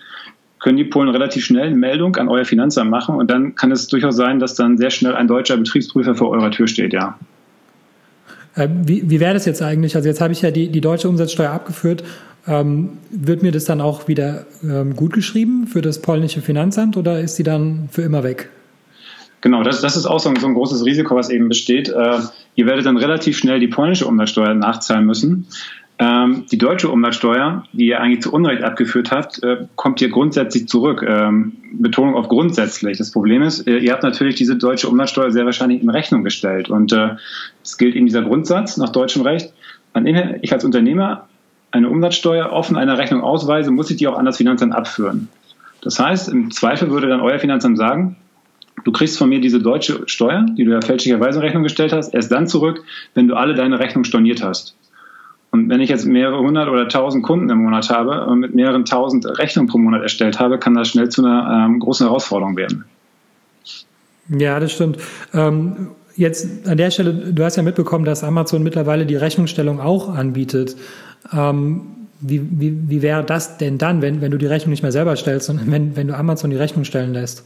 können 0.61 0.77
die 0.77 0.85
Polen 0.85 1.09
relativ 1.09 1.43
schnell 1.43 1.67
eine 1.67 1.75
Meldung 1.75 2.15
an 2.15 2.29
euer 2.29 2.45
Finanzamt 2.45 2.89
machen 2.89 3.15
und 3.15 3.29
dann 3.29 3.55
kann 3.55 3.71
es 3.71 3.87
durchaus 3.87 4.15
sein, 4.15 4.39
dass 4.39 4.55
dann 4.55 4.77
sehr 4.77 4.91
schnell 4.91 5.15
ein 5.15 5.27
deutscher 5.27 5.57
Betriebsprüfer 5.57 6.15
vor 6.15 6.29
eurer 6.29 6.51
Tür 6.51 6.67
steht, 6.67 6.93
ja. 6.93 7.17
Äh, 8.55 8.67
wie, 8.83 9.09
wie 9.09 9.19
wäre 9.19 9.33
das 9.33 9.45
jetzt 9.45 9.61
eigentlich? 9.61 9.95
Also 9.95 10.07
jetzt 10.07 10.21
habe 10.21 10.33
ich 10.33 10.41
ja 10.41 10.51
die, 10.51 10.69
die 10.69 10.81
deutsche 10.81 11.09
Umsatzsteuer 11.09 11.51
abgeführt. 11.51 12.03
Ähm, 12.47 12.97
wird 13.11 13.43
mir 13.43 13.51
das 13.51 13.65
dann 13.65 13.81
auch 13.81 14.07
wieder 14.07 14.45
ähm, 14.63 14.95
gut 14.95 15.13
geschrieben 15.13 15.67
für 15.67 15.81
das 15.81 16.01
polnische 16.01 16.41
Finanzamt 16.41 16.97
oder 16.97 17.19
ist 17.21 17.37
die 17.37 17.43
dann 17.43 17.87
für 17.91 18.01
immer 18.01 18.23
weg? 18.23 18.49
Genau, 19.41 19.63
das, 19.63 19.81
das 19.81 19.97
ist 19.97 20.05
auch 20.05 20.19
so 20.19 20.29
ein, 20.29 20.35
so 20.35 20.47
ein 20.47 20.53
großes 20.53 20.85
Risiko, 20.85 21.15
was 21.15 21.29
eben 21.29 21.49
besteht. 21.49 21.89
Äh, 21.89 22.19
ihr 22.55 22.65
werdet 22.67 22.85
dann 22.85 22.97
relativ 22.97 23.37
schnell 23.37 23.59
die 23.59 23.67
polnische 23.67 24.05
Umsatzsteuer 24.05 24.53
nachzahlen 24.53 25.05
müssen. 25.05 25.47
Ähm, 26.01 26.47
die 26.51 26.57
deutsche 26.57 26.89
Umsatzsteuer, 26.89 27.63
die 27.73 27.85
ihr 27.85 28.01
eigentlich 28.01 28.23
zu 28.23 28.33
Unrecht 28.33 28.63
abgeführt 28.63 29.11
habt, 29.11 29.43
äh, 29.43 29.67
kommt 29.75 29.99
hier 29.99 30.09
grundsätzlich 30.09 30.67
zurück. 30.67 31.05
Ähm, 31.07 31.53
Betonung 31.73 32.15
auf 32.15 32.27
grundsätzlich. 32.27 32.97
Das 32.97 33.11
Problem 33.11 33.43
ist, 33.43 33.67
äh, 33.67 33.77
ihr 33.77 33.91
habt 33.93 34.01
natürlich 34.01 34.33
diese 34.33 34.55
deutsche 34.55 34.89
Umsatzsteuer 34.89 35.29
sehr 35.29 35.45
wahrscheinlich 35.45 35.79
in 35.83 35.91
Rechnung 35.91 36.23
gestellt. 36.23 36.71
Und 36.71 36.91
äh, 36.91 37.17
es 37.63 37.77
gilt 37.77 37.95
eben 37.95 38.07
dieser 38.07 38.23
Grundsatz 38.23 38.77
nach 38.77 38.89
deutschem 38.89 39.21
Recht. 39.21 39.53
Wenn 39.93 40.07
ich 40.41 40.51
als 40.51 40.65
Unternehmer 40.65 41.27
eine 41.69 41.87
Umsatzsteuer 41.87 42.51
offen 42.51 42.77
einer 42.77 42.97
Rechnung 42.97 43.21
ausweise, 43.21 43.69
muss 43.69 43.91
ich 43.91 43.97
die 43.97 44.07
auch 44.07 44.17
an 44.17 44.25
das 44.25 44.37
Finanzamt 44.37 44.73
abführen. 44.73 45.27
Das 45.83 45.99
heißt, 45.99 46.29
im 46.29 46.49
Zweifel 46.49 46.89
würde 46.89 47.09
dann 47.09 47.21
euer 47.21 47.37
Finanzamt 47.37 47.77
sagen, 47.77 48.15
Du 48.83 48.91
kriegst 48.91 49.19
von 49.19 49.29
mir 49.29 49.39
diese 49.39 49.59
deutsche 49.59 50.01
Steuer, 50.07 50.43
die 50.57 50.63
du 50.63 50.71
ja 50.71 50.81
fälschlicherweise 50.81 51.37
in 51.37 51.45
Rechnung 51.45 51.61
gestellt 51.61 51.93
hast, 51.93 52.15
erst 52.15 52.31
dann 52.31 52.47
zurück, 52.47 52.83
wenn 53.13 53.27
du 53.27 53.35
alle 53.35 53.53
deine 53.53 53.77
Rechnungen 53.77 54.05
storniert 54.05 54.41
hast. 54.41 54.75
Und 55.51 55.69
wenn 55.69 55.81
ich 55.81 55.89
jetzt 55.89 56.05
mehrere 56.05 56.39
hundert 56.39 56.69
oder 56.69 56.87
tausend 56.87 57.23
Kunden 57.23 57.49
im 57.49 57.63
Monat 57.63 57.89
habe 57.89 58.25
und 58.25 58.39
mit 58.39 58.55
mehreren 58.55 58.85
tausend 58.85 59.25
Rechnungen 59.37 59.69
pro 59.69 59.77
Monat 59.77 60.01
erstellt 60.01 60.39
habe, 60.39 60.57
kann 60.57 60.75
das 60.75 60.87
schnell 60.87 61.09
zu 61.09 61.25
einer 61.25 61.65
ähm, 61.67 61.79
großen 61.79 62.07
Herausforderung 62.07 62.55
werden. 62.55 62.85
Ja, 64.29 64.59
das 64.61 64.71
stimmt. 64.71 64.97
Ähm, 65.33 65.89
jetzt 66.15 66.67
an 66.67 66.77
der 66.77 66.89
Stelle, 66.89 67.13
du 67.13 67.43
hast 67.43 67.57
ja 67.57 67.63
mitbekommen, 67.63 68.05
dass 68.05 68.23
Amazon 68.23 68.63
mittlerweile 68.63 69.05
die 69.05 69.17
Rechnungsstellung 69.17 69.81
auch 69.81 70.15
anbietet. 70.15 70.77
Ähm, 71.33 71.81
wie, 72.21 72.41
wie, 72.49 72.77
wie 72.87 73.01
wäre 73.01 73.23
das 73.23 73.57
denn 73.57 73.77
dann, 73.77 74.01
wenn, 74.01 74.21
wenn 74.21 74.31
du 74.31 74.37
die 74.37 74.45
Rechnung 74.45 74.69
nicht 74.71 74.83
mehr 74.83 74.91
selber 74.91 75.15
stellst, 75.17 75.47
sondern 75.47 75.69
wenn, 75.71 75.95
wenn 75.97 76.07
du 76.07 76.15
Amazon 76.15 76.49
die 76.49 76.55
Rechnung 76.55 76.85
stellen 76.85 77.13
lässt? 77.13 77.43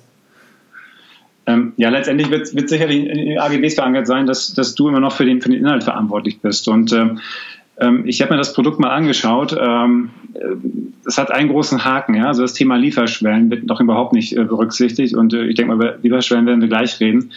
Ähm, 1.47 1.73
ja, 1.77 1.89
letztendlich 1.89 2.29
wird, 2.29 2.53
wird 2.55 2.69
sicherlich 2.69 3.07
in 3.07 3.29
den 3.29 3.39
AGBs 3.39 3.75
verankert 3.75 4.07
sein, 4.07 4.25
dass, 4.25 4.53
dass 4.53 4.75
du 4.75 4.89
immer 4.89 4.99
noch 4.99 5.13
für 5.13 5.25
den, 5.25 5.41
für 5.41 5.49
den 5.49 5.59
Inhalt 5.59 5.83
verantwortlich 5.83 6.39
bist. 6.41 6.67
Und 6.67 6.91
ähm, 6.91 7.19
ich 8.05 8.21
habe 8.21 8.33
mir 8.33 8.37
das 8.37 8.53
Produkt 8.53 8.79
mal 8.79 8.91
angeschaut. 8.91 9.55
Ähm, 9.59 10.11
es 11.05 11.17
hat 11.17 11.31
einen 11.31 11.49
großen 11.49 11.83
Haken. 11.83 12.15
Ja? 12.15 12.27
Also 12.27 12.41
das 12.41 12.53
Thema 12.53 12.77
Lieferschwellen 12.77 13.49
wird 13.49 13.65
noch 13.65 13.81
überhaupt 13.81 14.13
nicht 14.13 14.35
äh, 14.35 14.43
berücksichtigt. 14.43 15.13
Und 15.13 15.33
äh, 15.33 15.45
ich 15.45 15.55
denke 15.55 15.75
mal, 15.75 15.75
über 15.75 15.97
Lieferschwellen 16.01 16.45
werden 16.45 16.61
wir 16.61 16.69
gleich 16.69 16.99
reden. 16.99 17.31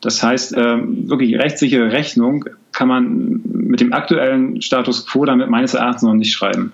Das 0.00 0.22
heißt, 0.22 0.54
ähm, 0.56 1.08
wirklich 1.08 1.36
rechtssichere 1.38 1.92
Rechnung 1.92 2.44
kann 2.72 2.88
man 2.88 3.40
mit 3.44 3.80
dem 3.80 3.92
aktuellen 3.92 4.60
Status 4.60 5.06
quo 5.06 5.24
damit 5.24 5.48
meines 5.48 5.74
Erachtens 5.74 6.02
noch 6.02 6.14
nicht 6.14 6.32
schreiben. 6.32 6.72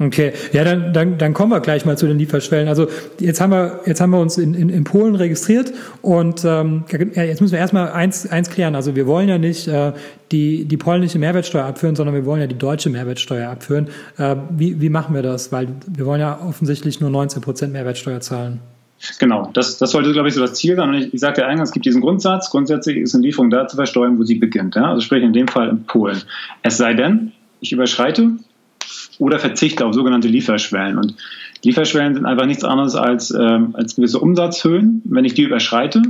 Okay, 0.00 0.32
ja, 0.52 0.64
dann, 0.64 0.92
dann, 0.92 1.18
dann 1.18 1.34
kommen 1.34 1.52
wir 1.52 1.60
gleich 1.60 1.84
mal 1.84 1.96
zu 1.96 2.08
den 2.08 2.18
Lieferschwellen. 2.18 2.66
Also 2.66 2.88
jetzt 3.20 3.40
haben 3.40 3.52
wir, 3.52 3.80
jetzt 3.86 4.00
haben 4.00 4.10
wir 4.10 4.18
uns 4.18 4.38
in, 4.38 4.52
in, 4.52 4.68
in 4.68 4.82
Polen 4.82 5.14
registriert 5.14 5.72
und 6.02 6.44
ähm, 6.44 6.82
jetzt 6.90 7.40
müssen 7.40 7.52
wir 7.52 7.60
erstmal 7.60 7.92
eins, 7.92 8.26
eins 8.26 8.50
klären. 8.50 8.74
Also 8.74 8.96
wir 8.96 9.06
wollen 9.06 9.28
ja 9.28 9.38
nicht 9.38 9.68
äh, 9.68 9.92
die, 10.32 10.64
die 10.64 10.76
polnische 10.76 11.20
Mehrwertsteuer 11.20 11.64
abführen, 11.64 11.94
sondern 11.94 12.12
wir 12.16 12.26
wollen 12.26 12.40
ja 12.40 12.48
die 12.48 12.58
deutsche 12.58 12.90
Mehrwertsteuer 12.90 13.48
abführen. 13.48 13.86
Äh, 14.18 14.34
wie, 14.50 14.80
wie 14.80 14.88
machen 14.88 15.14
wir 15.14 15.22
das? 15.22 15.52
Weil 15.52 15.68
wir 15.86 16.06
wollen 16.06 16.20
ja 16.20 16.40
offensichtlich 16.44 17.00
nur 17.00 17.10
19 17.10 17.40
Prozent 17.40 17.72
Mehrwertsteuer 17.72 18.20
zahlen. 18.20 18.58
Genau, 19.20 19.50
das, 19.54 19.78
das 19.78 19.92
sollte, 19.92 20.12
glaube 20.12 20.28
ich, 20.28 20.34
so 20.34 20.40
das 20.40 20.54
Ziel 20.54 20.74
sein. 20.74 20.88
Und 20.88 20.94
ich, 20.96 21.14
ich 21.14 21.20
sagte 21.20 21.42
ja 21.42 21.46
eingangs, 21.46 21.68
es 21.68 21.72
gibt 21.72 21.86
diesen 21.86 22.00
Grundsatz. 22.00 22.50
Grundsätzlich 22.50 22.96
ist 22.96 23.14
eine 23.14 23.22
Lieferung 23.22 23.48
da 23.48 23.68
zu 23.68 23.76
versteuern, 23.76 24.18
wo 24.18 24.24
sie 24.24 24.34
beginnt. 24.34 24.74
Ja? 24.74 24.90
Also 24.90 25.02
sprich 25.02 25.22
in 25.22 25.32
dem 25.32 25.46
Fall 25.46 25.68
in 25.68 25.84
Polen. 25.84 26.20
Es 26.62 26.78
sei 26.78 26.94
denn, 26.94 27.30
ich 27.60 27.70
überschreite 27.70 28.32
oder 29.18 29.38
verzichte 29.38 29.86
auf 29.86 29.94
sogenannte 29.94 30.28
Lieferschwellen. 30.28 30.98
Und 30.98 31.14
Lieferschwellen 31.62 32.14
sind 32.14 32.26
einfach 32.26 32.46
nichts 32.46 32.64
anderes 32.64 32.94
als, 32.94 33.30
äh, 33.30 33.60
als 33.72 33.96
gewisse 33.96 34.18
Umsatzhöhen. 34.18 35.02
Wenn 35.04 35.24
ich 35.24 35.34
die 35.34 35.42
überschreite, 35.42 36.02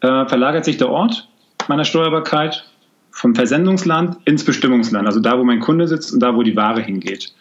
äh, 0.00 0.26
verlagert 0.26 0.64
sich 0.64 0.76
der 0.76 0.90
Ort 0.90 1.28
meiner 1.68 1.84
Steuerbarkeit 1.84 2.64
vom 3.10 3.34
Versendungsland 3.34 4.18
ins 4.26 4.44
Bestimmungsland, 4.44 5.06
also 5.06 5.20
da, 5.20 5.38
wo 5.38 5.44
mein 5.44 5.60
Kunde 5.60 5.88
sitzt 5.88 6.12
und 6.12 6.20
da, 6.20 6.36
wo 6.36 6.42
die 6.42 6.54
Ware 6.54 6.82
hingeht. 6.82 7.34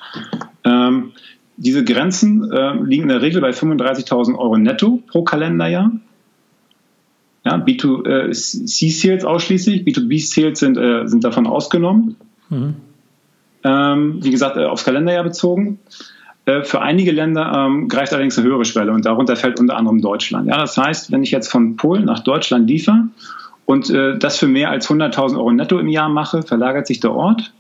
Ähm, 0.64 1.12
diese 1.58 1.84
Grenzen 1.84 2.50
äh, 2.52 2.74
liegen 2.82 3.04
in 3.04 3.10
der 3.10 3.22
Regel 3.22 3.42
bei 3.42 3.52
35.000 3.52 4.38
Euro 4.38 4.58
netto 4.58 5.04
pro 5.08 5.24
Kalenderjahr. 5.24 5.92
Ja, 7.44 7.58
B2C-Sales 7.58 9.24
äh, 9.24 9.28
ausschließlich, 9.28 9.84
B2B-Sales 9.84 10.60
sind, 10.60 10.78
äh, 10.78 11.08
sind 11.08 11.24
davon 11.24 11.46
ausgenommen. 11.46 12.16
Mhm 12.50 12.76
ähm, 13.66 14.20
wie 14.22 14.30
gesagt, 14.32 14.58
äh, 14.58 14.66
aufs 14.66 14.86
Kalenderjahr 14.86 15.24
bezogen. 15.24 15.80
Äh, 16.46 16.64
für 16.64 16.82
einige 16.82 17.12
Länder 17.12 17.52
ähm, 17.68 17.88
greift 17.88 18.14
allerdings 18.14 18.38
eine 18.38 18.48
höhere 18.48 18.64
Schwelle 18.64 18.92
und 18.92 19.06
darunter 19.06 19.36
fällt 19.36 19.60
unter 19.60 19.76
anderem 19.76 20.02
Deutschland. 20.02 20.48
Ja, 20.48 20.58
das 20.58 20.78
heißt, 20.78 21.12
wenn 21.12 21.24
ich 21.24 21.32
jetzt 21.32 21.50
von 21.50 21.76
Polen 21.76 22.06
nach 22.06 22.20
Deutschland 22.20 22.70
liefere 22.70 23.08
und 23.66 23.90
äh, 23.90 24.18
das 24.20 24.38
für 24.38 24.48
mehr 24.48 24.70
als 24.70 24.88
100.000 24.88 25.38
Euro 25.38 25.52
netto 25.52 25.80
im 25.80 25.88
Jahr 25.88 26.10
mache, 26.10 26.44
verlagert 26.44 26.86
sich 26.86 27.00
der 27.00 27.14
Ort 27.14 27.52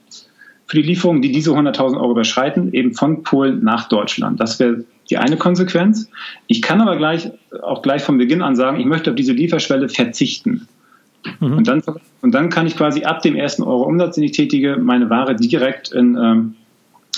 für 0.68 0.78
die 0.78 0.84
Lieferungen, 0.84 1.22
die 1.22 1.32
diese 1.32 1.52
100.000 1.52 1.98
Euro 1.98 2.12
überschreiten, 2.12 2.74
eben 2.74 2.94
von 2.94 3.24
Polen 3.24 3.64
nach 3.64 3.88
Deutschland. 3.88 4.40
Das 4.40 4.60
wäre 4.60 4.84
die 5.10 5.18
eine 5.18 5.38
Konsequenz. 5.38 6.10
Ich 6.48 6.62
kann 6.62 6.82
aber 6.82 6.98
gleich, 6.98 7.32
auch 7.62 7.82
gleich 7.82 8.04
von 8.04 8.18
Beginn 8.18 8.42
an 8.42 8.56
sagen, 8.56 8.80
ich 8.80 8.86
möchte 8.86 9.12
auf 9.12 9.16
diese 9.16 9.34
Lieferschwelle 9.34 9.90
verzichten. 9.90 10.68
Mhm. 11.40 11.58
Und, 11.58 11.68
dann, 11.68 11.84
und 12.22 12.34
dann 12.34 12.50
kann 12.50 12.68
ich 12.68 12.78
quasi 12.78 13.04
ab 13.04 13.22
dem 13.22 13.36
ersten 13.36 13.64
Euro 13.64 13.84
Umsatz, 13.84 14.16
den 14.16 14.24
ich 14.24 14.32
tätige, 14.32 14.78
meine 14.78 15.10
Ware 15.10 15.36
direkt 15.36 15.92
in, 15.92 16.16
ähm, 16.16 16.56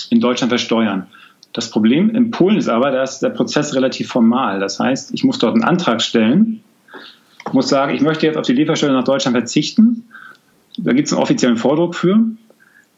in 0.10 0.20
Deutschland 0.20 0.50
versteuern. 0.50 1.08
Das 1.54 1.70
Problem 1.70 2.10
in 2.12 2.32
Polen 2.32 2.58
ist 2.58 2.70
aber, 2.70 2.92
da 2.92 3.04
ist 3.04 3.20
der 3.20 3.30
Prozess 3.30 3.74
relativ 3.74 4.10
formal. 4.10 4.60
Das 4.60 4.80
heißt, 4.80 5.14
ich 5.14 5.24
muss 5.24 5.40
dort 5.40 5.56
einen 5.56 5.64
Antrag 5.64 6.02
stellen, 6.02 6.62
muss 7.54 7.70
sagen, 7.70 7.96
ich 7.96 8.02
möchte 8.02 8.26
jetzt 8.26 8.38
auf 8.38 8.46
die 8.46 8.54
Lieferstelle 8.54 8.94
nach 8.94 9.04
Deutschland 9.04 9.36
verzichten. 9.36 10.04
Da 10.78 10.94
gibt 10.94 11.08
es 11.08 11.14
einen 11.14 11.22
offiziellen 11.22 11.58
Vordruck 11.58 11.96
für. 11.96 12.20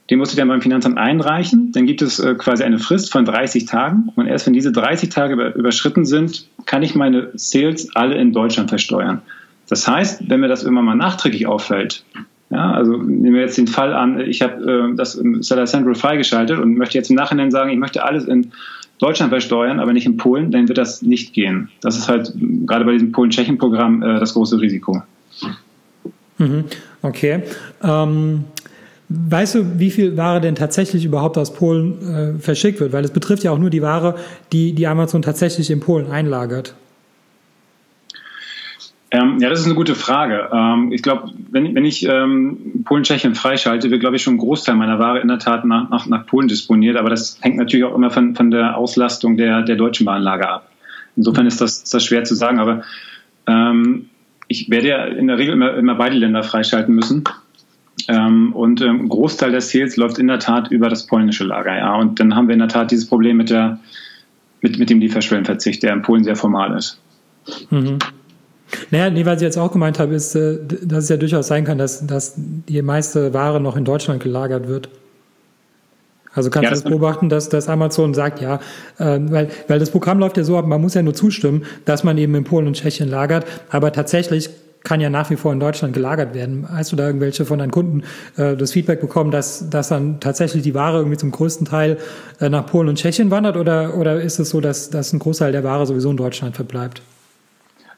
Den 0.10 0.18
muss 0.18 0.32
ich 0.32 0.38
dann 0.38 0.48
beim 0.48 0.62
Finanzamt 0.62 0.98
einreichen. 0.98 1.72
Dann 1.72 1.86
gibt 1.86 2.02
es 2.02 2.20
äh, 2.20 2.34
quasi 2.34 2.64
eine 2.64 2.80
Frist 2.80 3.12
von 3.12 3.26
30 3.26 3.66
Tagen. 3.66 4.12
Und 4.16 4.26
erst 4.26 4.48
wenn 4.48 4.54
diese 4.54 4.72
30 4.72 5.10
Tage 5.10 5.54
überschritten 5.56 6.04
sind, 6.04 6.48
kann 6.66 6.82
ich 6.82 6.96
meine 6.96 7.30
Sales 7.36 7.96
alle 7.96 8.16
in 8.16 8.34
Deutschland 8.34 8.70
versteuern. 8.70 9.22
Das 9.70 9.88
heißt, 9.88 10.30
wenn 10.30 10.40
mir 10.40 10.48
das 10.48 10.64
immer 10.64 10.82
mal 10.82 10.96
nachträglich 10.96 11.48
auffällt, 11.48 12.04
ja, 12.50 12.72
also 12.72 12.98
nehmen 12.98 13.36
wir 13.36 13.42
jetzt 13.42 13.58
den 13.58 13.68
Fall 13.68 13.94
an, 13.94 14.20
ich 14.20 14.42
habe 14.42 14.90
äh, 14.92 14.96
das 14.96 15.16
im 15.16 15.44
Seller 15.44 15.66
Central 15.66 15.94
freigeschaltet 15.94 16.60
und 16.60 16.76
möchte 16.76 16.98
jetzt 16.98 17.12
im 17.12 17.16
Nachhinein 17.16 17.52
sagen, 17.52 17.70
ich 17.70 17.78
möchte 17.78 18.04
alles 18.04 18.26
in 18.26 18.52
Deutschland 18.98 19.30
versteuern, 19.30 19.80
aber 19.80 19.94
nicht 19.94 20.08
in 20.08 20.18
Polen, 20.18 20.52
dann 20.52 20.68
wird 20.68 20.80
das 20.80 21.04
nicht 21.04 21.34
gehen. 21.34 21.70
Das 21.82 21.98
ist 21.98 22.10
halt 22.10 22.34
gerade 22.66 22.86
bei 22.86 22.94
diesem 22.94 23.12
Polen-Tschechien-Programm 23.12 24.02
äh, 24.02 24.20
das 24.20 24.34
große 24.34 24.60
Risiko. 24.60 25.04
Mhm. 26.40 26.66
Okay. 27.04 27.44
Ähm, 27.84 28.46
weißt 29.10 29.56
du, 29.56 29.80
wie 29.80 29.92
viel 29.92 30.18
Ware 30.18 30.42
denn 30.42 30.56
tatsächlich 30.56 31.06
überhaupt 31.06 31.38
aus 31.38 31.54
Polen 31.54 32.38
äh, 32.38 32.40
verschickt 32.40 32.80
wird? 32.80 32.94
Weil 32.94 33.06
es 33.06 33.12
betrifft 33.12 33.44
ja 33.44 33.52
auch 33.52 33.60
nur 33.60 33.70
die 33.70 33.84
Ware, 33.84 34.16
die, 34.52 34.74
die 34.74 34.88
Amazon 34.88 35.22
tatsächlich 35.22 35.70
in 35.70 35.80
Polen 35.80 36.10
einlagert. 36.12 36.74
Ähm, 39.12 39.40
ja, 39.40 39.50
das 39.50 39.62
ist 39.62 39.66
eine 39.66 39.76
gute 39.76 39.96
Frage. 39.96 40.50
Ähm, 40.54 40.92
ich 40.92 41.02
glaube, 41.02 41.32
wenn, 41.50 41.74
wenn 41.74 41.86
ich 41.86 42.08
ähm, 42.08 42.84
Polen, 42.86 43.04
Tschechien 43.04 43.34
freischalte, 43.34 43.90
wird, 43.90 44.02
glaube 44.02 44.18
ich, 44.18 44.22
schon 44.22 44.36
ein 44.36 44.40
Großteil 44.40 44.76
meiner 44.76 45.00
Ware 45.00 45.20
in 45.20 45.28
der 45.28 45.40
Tat 45.40 45.66
nach, 45.66 45.90
nach, 45.90 46.06
nach 46.06 46.28
Polen 46.28 46.48
disponiert. 46.48 46.96
Aber 46.96 47.10
das 47.10 47.40
hängt 47.42 47.58
natürlich 47.58 47.86
auch 47.86 47.96
immer 47.96 48.12
von, 48.12 48.36
von 48.36 48.52
der 48.52 48.78
Auslastung 48.78 49.36
der, 49.36 49.64
der 49.64 49.78
deutschen 49.78 50.06
Warenlager 50.06 50.52
ab. 50.52 50.72
Insofern 51.16 51.48
ist 51.48 51.60
das, 51.60 51.78
ist 51.84 51.94
das 51.94 52.06
schwer 52.06 52.24
zu 52.24 52.36
sagen. 52.36 52.60
Aber 52.60 52.84
ähm, 53.48 54.10
ich 54.48 54.70
werde 54.70 54.88
ja 54.88 55.06
in 55.06 55.28
der 55.28 55.40
Regel 55.40 55.56
immer, 55.56 55.74
immer 55.74 55.96
beide 55.96 56.16
Länder 56.16 56.44
freischalten 56.44 56.94
müssen. 56.94 57.24
Ähm, 58.08 58.54
und 58.54 58.82
ähm, 58.82 59.06
ein 59.06 59.10
Großteil 59.10 59.52
der 59.52 59.62
Sales 59.62 59.98
läuft 59.98 60.20
in 60.20 60.28
der 60.28 60.40
Tat 60.40 60.70
über 60.70 60.88
das 60.88 61.08
polnische 61.08 61.46
Lager. 61.46 61.76
Ja. 61.76 61.96
Und 61.96 62.20
dann 62.20 62.36
haben 62.36 62.48
wir 62.48 62.54
in 62.54 62.60
der 62.60 62.68
Tat 62.68 62.92
dieses 62.92 63.08
Problem 63.08 63.38
mit, 63.38 63.50
der, 63.50 63.80
mit, 64.62 64.78
mit 64.78 64.92
dem 64.92 65.00
Lieferschwellenverzicht, 65.00 65.82
der 65.82 65.94
in 65.94 66.04
Polen 66.04 66.24
sehr 66.24 66.36
formal 66.36 66.78
ist. 66.78 67.02
Mhm. 67.72 67.98
Naja, 68.92 69.10
nee, 69.10 69.26
was 69.26 69.38
ich 69.38 69.44
jetzt 69.44 69.58
auch 69.58 69.72
gemeint 69.72 70.00
habe, 70.00 70.14
ist, 70.16 70.36
äh, 70.36 70.58
dass 70.84 71.06
es 71.06 71.10
ja 71.10 71.18
durchaus 71.18 71.48
sein 71.48 71.66
kann, 71.66 71.78
dass, 71.78 72.06
dass 72.06 72.34
die 72.38 72.82
meiste 72.82 73.34
Ware 73.34 73.60
noch 73.60 73.76
in 73.76 73.86
Deutschland 73.86 74.22
gelagert 74.22 74.68
wird. 74.68 74.90
Also 76.34 76.50
kannst 76.50 76.66
ja, 76.66 76.70
du 76.70 76.76
das 76.76 76.84
beobachten, 76.84 77.30
dass, 77.30 77.50
dass 77.50 77.68
Amazon 77.70 78.14
sagt, 78.14 78.40
ja, 78.40 78.60
äh, 79.00 79.20
weil, 79.20 79.50
weil 79.68 79.80
das 79.80 79.90
Programm 79.90 80.20
läuft 80.20 80.38
ja 80.38 80.44
so 80.44 80.58
ab, 80.58 80.68
man 80.68 80.80
muss 80.80 80.94
ja 80.94 81.02
nur 81.02 81.14
zustimmen, 81.14 81.66
dass 81.86 82.04
man 82.04 82.18
eben 82.18 82.36
in 82.36 82.44
Polen 82.44 82.68
und 82.68 82.76
Tschechien 82.76 83.10
lagert, 83.10 83.46
aber 83.70 83.92
tatsächlich 83.92 84.50
kann 84.84 85.02
ja 85.02 85.10
nach 85.10 85.30
wie 85.30 85.36
vor 85.36 85.52
in 85.52 85.60
Deutschland 85.60 85.94
gelagert 85.94 86.34
werden. 86.34 86.68
Hast 86.72 86.92
du 86.92 86.96
da 86.96 87.08
irgendwelche 87.08 87.46
von 87.46 87.60
deinen 87.60 87.72
Kunden 87.72 88.04
äh, 88.38 88.56
das 88.56 88.72
Feedback 88.72 89.02
bekommen, 89.02 89.32
dass, 89.32 89.70
dass 89.70 89.90
dann 89.90 90.20
tatsächlich 90.20 90.64
die 90.64 90.74
Ware 90.74 91.00
irgendwie 91.00 91.18
zum 91.18 91.32
größten 91.32 91.66
Teil 91.66 91.98
äh, 92.40 92.48
nach 92.48 92.66
Polen 92.66 92.88
und 92.88 92.98
Tschechien 92.98 93.32
wandert 93.32 93.58
oder, 93.58 93.96
oder 93.98 94.22
ist 94.22 94.40
es 94.40 94.50
so, 94.50 94.62
dass, 94.62 94.90
dass 94.90 95.12
ein 95.12 95.20
Großteil 95.20 95.52
der 95.52 95.64
Ware 95.64 95.86
sowieso 95.86 96.12
in 96.12 96.18
Deutschland 96.18 96.56
verbleibt? 96.56 97.02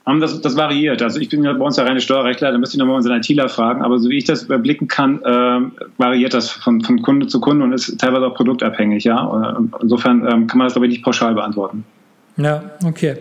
Das, 0.06 0.42
das 0.42 0.58
variiert. 0.58 1.02
Also 1.02 1.20
ich 1.20 1.30
bin 1.30 1.44
ja 1.44 1.54
bei 1.54 1.64
uns 1.64 1.76
der 1.76 1.86
reine 1.86 2.02
Steuerrechtler, 2.02 2.52
da 2.52 2.58
müsste 2.58 2.76
ich 2.76 2.80
nochmal 2.80 2.96
unseren 2.96 3.18
ITler 3.18 3.50
fragen, 3.50 3.84
aber 3.84 4.00
so 4.00 4.10
wie 4.10 4.18
ich 4.18 4.26
das 4.26 4.44
überblicken 4.44 4.88
kann, 4.88 5.22
äh, 5.24 5.60
variiert 5.98 6.34
das 6.34 6.50
von, 6.50 6.82
von 6.82 7.02
Kunde 7.04 7.28
zu 7.28 7.40
Kunde 7.40 7.64
und 7.64 7.74
ist 7.74 8.00
teilweise 8.00 8.26
auch 8.26 8.34
produktabhängig, 8.34 9.04
ja. 9.04 9.58
Insofern 9.80 10.26
ähm, 10.26 10.48
kann 10.48 10.58
man 10.58 10.66
das, 10.66 10.74
glaube 10.74 10.88
ich, 10.88 10.94
nicht 10.94 11.04
pauschal 11.04 11.36
beantworten. 11.36 11.86
Ja, 12.38 12.64
okay. 12.84 13.18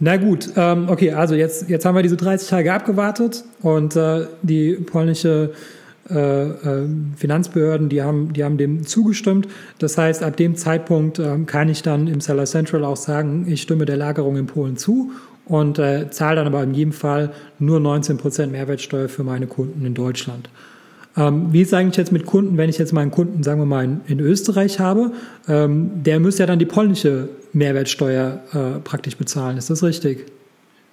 Na 0.00 0.16
gut, 0.16 0.50
ähm, 0.56 0.88
okay, 0.88 1.12
also 1.12 1.34
jetzt, 1.34 1.70
jetzt 1.70 1.86
haben 1.86 1.94
wir 1.94 2.02
diese 2.02 2.16
30 2.16 2.48
Tage 2.48 2.72
abgewartet 2.72 3.44
und 3.62 3.96
äh, 3.96 4.26
die 4.42 4.74
polnische 4.74 5.52
äh, 6.10 6.42
äh, 6.42 6.88
Finanzbehörden, 7.16 7.88
die 7.88 8.02
haben, 8.02 8.32
die 8.32 8.42
haben 8.42 8.58
dem 8.58 8.84
zugestimmt. 8.84 9.46
Das 9.78 9.96
heißt, 9.96 10.24
ab 10.24 10.36
dem 10.36 10.56
Zeitpunkt 10.56 11.20
äh, 11.20 11.38
kann 11.46 11.68
ich 11.68 11.82
dann 11.82 12.08
im 12.08 12.20
Seller 12.20 12.44
Central 12.44 12.84
auch 12.84 12.96
sagen, 12.96 13.46
ich 13.48 13.62
stimme 13.62 13.84
der 13.84 13.96
Lagerung 13.96 14.36
in 14.36 14.46
Polen 14.46 14.76
zu 14.76 15.12
und 15.46 15.78
äh, 15.78 16.10
zahle 16.10 16.36
dann 16.36 16.46
aber 16.46 16.62
in 16.62 16.74
jedem 16.74 16.92
Fall 16.92 17.30
nur 17.58 17.78
19% 17.80 18.46
Mehrwertsteuer 18.48 19.08
für 19.08 19.24
meine 19.24 19.46
Kunden 19.46 19.84
in 19.84 19.94
Deutschland. 19.94 20.48
Ähm, 21.16 21.52
wie 21.52 21.60
ist 21.60 21.74
eigentlich 21.74 21.96
jetzt 21.96 22.12
mit 22.12 22.24
Kunden, 22.24 22.56
wenn 22.56 22.70
ich 22.70 22.78
jetzt 22.78 22.92
mal 22.92 23.02
einen 23.02 23.10
Kunden, 23.10 23.42
sagen 23.42 23.60
wir 23.60 23.66
mal, 23.66 23.84
in, 23.84 24.00
in 24.06 24.20
Österreich 24.20 24.80
habe, 24.80 25.12
ähm, 25.48 25.90
der 26.02 26.20
müsste 26.20 26.44
ja 26.44 26.46
dann 26.46 26.58
die 26.58 26.66
polnische 26.66 27.28
Mehrwertsteuer 27.52 28.40
äh, 28.52 28.80
praktisch 28.80 29.16
bezahlen. 29.16 29.58
Ist 29.58 29.68
das 29.68 29.82
richtig? 29.82 30.26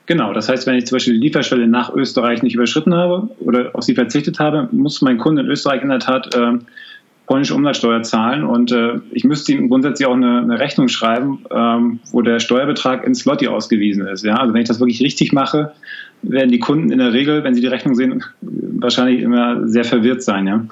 Genau, 0.07 0.33
das 0.33 0.49
heißt, 0.49 0.65
wenn 0.65 0.75
ich 0.75 0.87
zum 0.87 0.95
Beispiel 0.95 1.13
die 1.13 1.19
Lieferschwelle 1.19 1.67
nach 1.67 1.93
Österreich 1.93 2.41
nicht 2.41 2.55
überschritten 2.55 2.95
habe 2.95 3.29
oder 3.39 3.69
auf 3.73 3.83
sie 3.83 3.93
verzichtet 3.93 4.39
habe, 4.39 4.67
muss 4.71 5.01
mein 5.01 5.19
Kunde 5.19 5.43
in 5.43 5.47
Österreich 5.47 5.83
in 5.83 5.89
der 5.89 5.99
Tat 5.99 6.35
äh, 6.35 6.57
polnische 7.29 7.53
Umsatzsteuer 7.53 8.01
zahlen 8.01 8.43
und 8.43 8.71
äh, 8.71 9.01
ich 9.11 9.23
müsste 9.23 9.51
ihm 9.51 9.69
grundsätzlich 9.69 10.07
auch 10.07 10.15
eine, 10.15 10.39
eine 10.39 10.59
Rechnung 10.59 10.87
schreiben, 10.87 11.45
ähm, 11.51 11.99
wo 12.11 12.23
der 12.23 12.39
Steuerbetrag 12.39 13.05
in 13.05 13.13
Slotty 13.13 13.47
ausgewiesen 13.47 14.07
ist. 14.07 14.25
Ja? 14.25 14.37
Also 14.37 14.51
wenn 14.55 14.63
ich 14.63 14.67
das 14.67 14.79
wirklich 14.79 14.99
richtig 15.01 15.31
mache, 15.31 15.71
werden 16.23 16.49
die 16.49 16.57
Kunden 16.57 16.91
in 16.91 16.97
der 16.97 17.13
Regel, 17.13 17.43
wenn 17.43 17.53
sie 17.53 17.61
die 17.61 17.67
Rechnung 17.67 17.93
sehen, 17.93 18.23
wahrscheinlich 18.41 19.21
immer 19.21 19.67
sehr 19.67 19.83
verwirrt 19.83 20.23
sein. 20.23 20.47
Ja? 20.47 20.65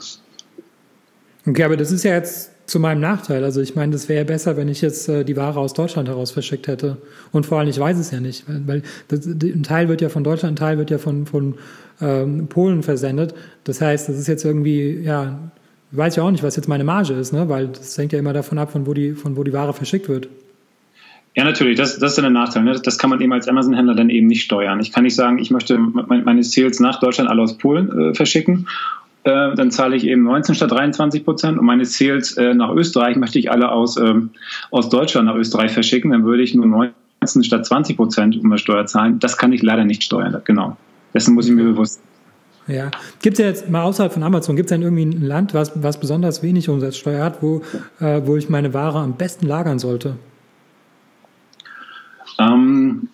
Okay, 1.45 1.63
aber 1.63 1.77
das 1.77 1.91
ist 1.91 2.03
ja 2.03 2.15
jetzt 2.15 2.67
zu 2.67 2.79
meinem 2.79 3.01
Nachteil. 3.01 3.43
Also 3.43 3.61
ich 3.61 3.75
meine, 3.75 3.91
das 3.91 4.09
wäre 4.09 4.25
besser, 4.25 4.57
wenn 4.57 4.67
ich 4.67 4.81
jetzt 4.81 5.07
äh, 5.09 5.23
die 5.23 5.37
Ware 5.37 5.59
aus 5.59 5.73
Deutschland 5.73 6.09
heraus 6.09 6.31
verschickt 6.31 6.67
hätte. 6.67 6.97
Und 7.31 7.45
vor 7.45 7.59
allem, 7.59 7.69
ich 7.69 7.79
weiß 7.79 7.99
es 7.99 8.09
ja 8.09 8.19
nicht, 8.19 8.45
weil 8.47 8.81
das, 9.09 9.27
ein 9.27 9.61
Teil 9.61 9.89
wird 9.89 10.01
ja 10.01 10.09
von 10.09 10.23
Deutschland, 10.23 10.53
ein 10.53 10.65
Teil 10.65 10.79
wird 10.79 10.89
ja 10.89 10.97
von, 10.97 11.27
von 11.27 11.53
ähm, 12.01 12.47
Polen 12.47 12.81
versendet. 12.81 13.35
Das 13.63 13.79
heißt, 13.79 14.09
das 14.09 14.17
ist 14.17 14.27
jetzt 14.27 14.43
irgendwie, 14.43 15.01
ja, 15.03 15.51
weiß 15.91 16.17
ich 16.17 16.21
auch 16.21 16.31
nicht, 16.31 16.43
was 16.43 16.55
jetzt 16.55 16.67
meine 16.67 16.83
Marge 16.83 17.13
ist, 17.13 17.33
ne? 17.33 17.49
weil 17.49 17.67
das 17.67 17.97
hängt 17.97 18.13
ja 18.13 18.19
immer 18.19 18.33
davon 18.33 18.57
ab, 18.57 18.71
von 18.71 18.85
wo 18.85 18.93
die, 18.93 19.13
von 19.13 19.37
wo 19.37 19.43
die 19.43 19.53
Ware 19.53 19.73
verschickt 19.73 20.09
wird. 20.09 20.27
Ja, 21.35 21.43
natürlich, 21.43 21.77
das, 21.77 21.99
das 21.99 22.17
ist 22.17 22.23
ein 22.23 22.33
Nachteil. 22.33 22.63
Ne? 22.63 22.79
Das 22.83 22.97
kann 22.97 23.11
man 23.11 23.21
eben 23.21 23.31
als 23.31 23.47
Amazon-Händler 23.47 23.95
dann 23.95 24.09
eben 24.09 24.27
nicht 24.27 24.43
steuern. 24.43 24.79
Ich 24.79 24.91
kann 24.91 25.03
nicht 25.03 25.15
sagen, 25.15 25.37
ich 25.37 25.51
möchte 25.51 25.77
meine 25.77 26.43
Sales 26.43 26.79
nach 26.79 26.99
Deutschland 26.99 27.29
alle 27.29 27.43
aus 27.43 27.57
Polen 27.57 28.11
äh, 28.11 28.13
verschicken 28.15 28.67
äh, 29.27 29.55
dann 29.55 29.71
zahle 29.71 29.95
ich 29.97 30.05
eben 30.05 30.23
19 30.23 30.55
statt 30.55 30.71
23 30.71 31.25
Prozent 31.25 31.59
und 31.59 31.65
meine 31.65 31.83
Sales 31.83 32.37
äh, 32.37 32.53
nach 32.53 32.71
Österreich 32.71 33.17
möchte 33.17 33.37
ich 33.39 33.51
alle 33.51 33.71
aus, 33.71 33.97
ähm, 33.97 34.29
aus 34.71 34.89
Deutschland 34.89 35.27
nach 35.27 35.35
Österreich 35.35 35.73
verschicken, 35.73 36.11
dann 36.11 36.23
würde 36.23 36.43
ich 36.43 36.55
nur 36.55 36.65
19 36.65 37.43
statt 37.43 37.65
20 37.65 37.97
Prozent 37.97 38.37
Umsatzsteuer 38.37 38.85
zahlen. 38.85 39.19
Das 39.19 39.37
kann 39.37 39.51
ich 39.51 39.61
leider 39.61 39.83
nicht 39.83 40.03
steuern, 40.03 40.41
genau. 40.45 40.77
Dessen 41.13 41.33
muss 41.33 41.47
ich 41.47 41.53
mir 41.53 41.65
bewusst 41.65 42.01
ja. 42.67 42.91
Gibt 43.21 43.35
es 43.35 43.39
ja 43.39 43.45
jetzt 43.45 43.69
mal 43.69 43.83
außerhalb 43.83 44.11
von 44.11 44.23
Amazon, 44.23 44.55
gibt 44.55 44.69
es 44.69 44.75
denn 44.75 44.81
irgendwie 44.81 45.05
ein 45.05 45.21
Land, 45.21 45.53
was, 45.53 45.71
was 45.81 45.99
besonders 45.99 46.43
wenig 46.43 46.69
Umsatzsteuer 46.69 47.23
hat, 47.23 47.41
wo, 47.41 47.61
äh, 47.99 48.21
wo 48.25 48.35
ich 48.35 48.49
meine 48.49 48.73
Ware 48.73 48.99
am 48.99 49.13
besten 49.13 49.47
lagern 49.47 49.79
sollte? 49.79 50.15
Ähm, 52.39 53.09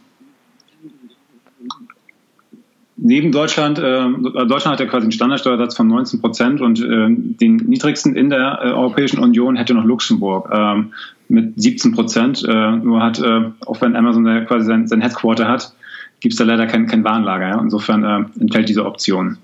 neben 2.97 3.31
Deutschland, 3.31 3.79
äh, 3.79 4.07
Deutschland 4.45 4.65
hat 4.65 4.79
ja 4.79 4.85
quasi 4.85 5.03
einen 5.03 5.11
Standardsteuersatz 5.11 5.75
von 5.75 5.87
19 5.87 6.21
Prozent 6.21 6.61
und 6.61 6.81
äh, 6.81 7.07
den 7.09 7.57
niedrigsten 7.57 8.15
in 8.15 8.29
der 8.29 8.59
äh, 8.61 8.71
Europäischen 8.71 9.19
Union 9.19 9.55
hätte 9.55 9.73
noch 9.73 9.85
Luxemburg 9.85 10.49
ähm, 10.51 10.93
mit 11.29 11.61
17 11.61 11.93
Prozent. 11.93 12.43
Äh, 12.47 12.71
nur 12.77 13.01
hat, 13.01 13.19
äh, 13.19 13.51
auch 13.65 13.81
wenn 13.81 13.95
Amazon 13.95 14.23
da 14.23 14.41
quasi 14.41 14.65
sein, 14.65 14.87
sein 14.87 15.01
Headquarter 15.01 15.47
hat, 15.47 15.73
gibt 16.23 16.33
es 16.33 16.37
da 16.39 16.45
leider 16.45 16.65
kein, 16.65 16.87
kein 16.87 17.03
Warenlager. 17.03 17.49
Ja? 17.49 17.61
Insofern 17.61 18.03
äh, 18.03 18.41
enthält 18.41 18.69
diese 18.69 18.85
Option. 18.85 19.37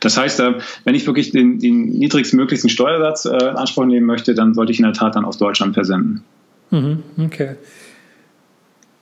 Das 0.00 0.16
heißt, 0.16 0.38
äh, 0.40 0.54
wenn 0.84 0.94
ich 0.94 1.06
wirklich 1.06 1.32
den, 1.32 1.58
den 1.58 1.88
niedrigstmöglichsten 1.98 2.70
Steuersatz 2.70 3.24
äh, 3.24 3.36
in 3.36 3.56
Anspruch 3.56 3.86
nehmen 3.86 4.06
möchte, 4.06 4.34
dann 4.34 4.54
sollte 4.54 4.70
ich 4.70 4.78
in 4.78 4.84
der 4.84 4.92
Tat 4.92 5.16
dann 5.16 5.24
aus 5.24 5.38
Deutschland 5.38 5.74
versenden. 5.74 6.22
Mhm, 6.70 7.02
okay. 7.18 7.56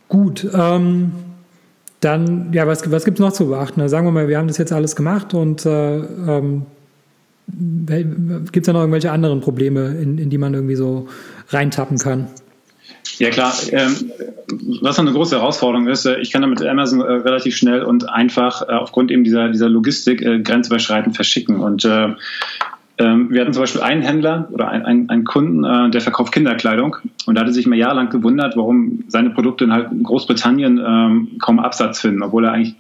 Gut. 0.09 0.47
Ähm 0.55 1.13
dann, 2.05 2.53
ja, 2.53 2.67
was, 2.67 2.91
was 2.91 3.07
gibt 3.07 3.19
es 3.19 3.25
noch 3.25 3.33
zu 3.33 3.49
beachten? 3.49 3.89
Sagen 3.89 4.07
wir 4.07 4.13
mal, 4.13 4.29
wir 4.29 4.37
haben 4.37 4.49
das 4.49 4.59
jetzt 4.59 4.73
alles 4.73 4.95
gemacht 4.95 5.33
und 5.33 5.65
äh, 5.65 5.97
ähm, 5.97 6.67
gibt 7.47 8.57
es 8.59 8.67
da 8.67 8.73
noch 8.75 8.81
irgendwelche 8.81 9.11
anderen 9.11 9.41
Probleme, 9.41 9.97
in, 9.97 10.19
in 10.19 10.29
die 10.29 10.37
man 10.37 10.53
irgendwie 10.53 10.75
so 10.77 11.09
reintappen 11.49 11.99
kann? 11.99 12.29
Ja 13.19 13.31
klar, 13.31 13.55
ähm, 13.71 14.13
was 14.81 14.99
eine 14.99 15.13
große 15.13 15.37
Herausforderung 15.37 15.89
ist, 15.89 16.05
äh, 16.05 16.19
ich 16.21 16.31
kann 16.31 16.43
damit 16.43 16.63
Amazon 16.63 17.01
äh, 17.01 17.05
relativ 17.05 17.57
schnell 17.57 17.83
und 17.83 18.09
einfach 18.09 18.63
äh, 18.63 18.73
aufgrund 18.73 19.11
eben 19.11 19.25
dieser, 19.25 19.49
dieser 19.49 19.69
Logistik 19.69 20.21
grenzüberschreitend 20.21 21.15
verschicken. 21.15 21.61
Und 21.61 21.89
ähm, 22.97 23.29
wir 23.31 23.41
hatten 23.41 23.53
zum 23.53 23.63
Beispiel 23.63 23.81
einen 23.81 24.03
Händler 24.03 24.49
oder 24.53 24.69
einen, 24.69 25.11
einen 25.11 25.25
Kunden, 25.25 25.65
äh, 25.65 25.91
der 25.91 26.01
verkauft 26.01 26.33
Kinderkleidung 26.33 26.97
und 27.27 27.35
da 27.35 27.41
hatte 27.41 27.53
sich 27.53 27.67
mal 27.67 27.77
jahrelang 27.77 28.09
gewundert, 28.09 28.57
warum 28.57 29.03
seine 29.09 29.31
Produkte 29.31 29.65
in, 29.65 29.73
halt 29.73 29.89
Großbritannien 30.03 30.79
ähm, 30.79 31.29
kaum 31.41 31.59
Absatz 31.59 32.01
finden, 32.01 32.23
obwohl 32.23 32.45
er 32.45 32.53
eigentlich 32.53 32.77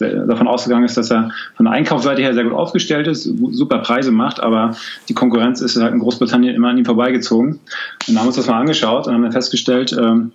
äh, 0.00 0.26
davon 0.26 0.46
ausgegangen 0.46 0.84
ist, 0.84 0.96
dass 0.96 1.10
er 1.10 1.32
von 1.56 1.66
der 1.66 1.72
Einkaufsseite 1.72 2.22
her 2.22 2.32
sehr 2.32 2.44
gut 2.44 2.52
aufgestellt 2.52 3.08
ist, 3.08 3.24
super 3.24 3.78
Preise 3.78 4.12
macht, 4.12 4.40
aber 4.40 4.76
die 5.08 5.14
Konkurrenz 5.14 5.60
ist 5.60 5.80
halt 5.80 5.94
in 5.94 5.98
Großbritannien 5.98 6.54
immer 6.54 6.68
an 6.68 6.78
ihm 6.78 6.84
vorbeigezogen. 6.84 7.54
Und 7.54 8.14
da 8.14 8.20
haben 8.20 8.26
wir 8.26 8.28
uns 8.28 8.36
das 8.36 8.46
mal 8.46 8.60
angeschaut 8.60 9.08
und 9.08 9.14
haben 9.14 9.22
dann 9.22 9.32
festgestellt, 9.32 9.96
ähm, 9.98 10.30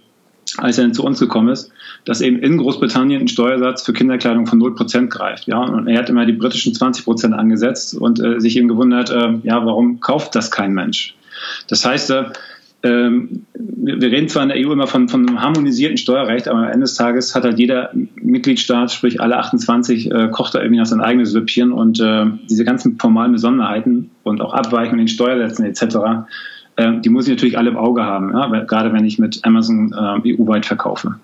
als 0.58 0.78
er 0.78 0.92
zu 0.92 1.04
uns 1.04 1.20
gekommen 1.20 1.50
ist, 1.50 1.72
dass 2.06 2.22
eben 2.22 2.40
in 2.40 2.58
Großbritannien 2.58 3.22
ein 3.22 3.28
Steuersatz 3.28 3.84
für 3.84 3.94
Kinderkleidung 3.94 4.48
von 4.48 4.62
0% 4.62 5.08
greift. 5.08 5.48
Ja? 5.48 5.60
Und 5.60 5.88
er 5.88 6.00
hat 6.00 6.10
immer 6.10 6.26
die 6.26 6.34
britischen 6.34 6.74
20% 6.74 7.32
angesetzt 7.34 7.96
und 7.96 8.20
äh, 8.20 8.40
sich 8.40 8.58
eben 8.58 8.68
gewundert, 8.68 9.10
äh, 9.10 9.34
ja, 9.44 9.66
warum 9.66 10.00
kauft 10.00 10.36
das 10.36 10.52
kein 10.52 10.74
Mensch? 10.74 11.16
Das 11.68 11.86
heißt, 11.86 12.12
äh, 12.12 12.26
ähm, 12.86 13.46
wir 13.54 14.12
reden 14.12 14.30
zwar 14.30 14.44
in 14.44 14.50
der 14.50 14.58
EU 14.60 14.72
immer 14.72 14.86
von, 14.86 15.10
von 15.10 15.28
einem 15.28 15.42
harmonisierten 15.42 15.98
Steuerrecht, 15.98 16.48
aber 16.48 16.60
am 16.60 16.66
Ende 16.66 16.82
des 16.82 16.94
Tages 16.94 17.34
hat 17.34 17.44
halt 17.44 17.58
jeder 17.58 17.90
Mitgliedstaat, 18.16 18.92
sprich 18.92 19.20
alle 19.22 19.38
28, 19.38 20.12
äh, 20.12 20.30
kocht 20.30 20.54
da 20.54 20.60
irgendwie 20.60 20.80
nach 20.80 20.86
sein 20.86 21.02
eigenes 21.02 21.32
Süppchen 21.32 21.72
und 21.72 22.00
äh, 22.00 22.26
diese 22.48 22.64
ganzen 22.64 23.00
formalen 23.00 23.32
Besonderheiten 23.32 24.12
und 24.24 24.40
auch 24.40 24.54
Abweichungen 24.54 25.00
in 25.00 25.06
den 25.06 25.08
Steuersätzen 25.08 25.66
etc., 25.66 26.28
äh, 26.78 27.00
die 27.00 27.10
muss 27.10 27.26
ich 27.28 27.32
natürlich 27.32 27.58
alle 27.58 27.70
im 27.70 27.78
Auge 27.78 28.04
haben, 28.04 28.32
ja? 28.34 28.64
gerade 28.64 28.94
wenn 28.94 29.06
ich 29.06 29.20
mit 29.20 29.40
Amazon 29.44 29.94
äh, 29.94 30.36
EU-weit 30.36 30.66
verkaufe. 30.66 31.16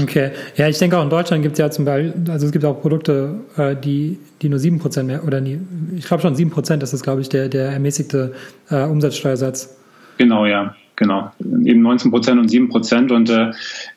Okay, 0.00 0.30
ja, 0.56 0.68
ich 0.68 0.78
denke 0.78 0.96
auch 0.96 1.02
in 1.02 1.10
Deutschland 1.10 1.42
gibt 1.42 1.54
es 1.54 1.58
ja 1.58 1.68
zum 1.70 1.84
Beispiel, 1.84 2.14
also 2.30 2.46
es 2.46 2.52
gibt 2.52 2.64
auch 2.64 2.80
Produkte, 2.80 3.40
äh, 3.56 3.74
die, 3.74 4.18
die 4.40 4.48
nur 4.48 4.60
7% 4.60 5.02
mehr, 5.02 5.24
oder 5.26 5.40
nie, 5.40 5.58
ich 5.96 6.04
glaube 6.04 6.22
schon 6.22 6.36
7% 6.36 6.76
das 6.76 6.92
ist, 6.92 7.02
glaube 7.02 7.22
ich, 7.22 7.28
der, 7.28 7.48
der 7.48 7.70
ermäßigte 7.70 8.32
äh, 8.70 8.84
Umsatzsteuersatz. 8.84 9.76
Genau, 10.18 10.46
ja, 10.46 10.76
genau. 10.94 11.32
Eben 11.40 11.84
19% 11.84 12.38
und 12.38 12.48
7% 12.50 13.12
Und 13.12 13.30
äh, 13.30 13.50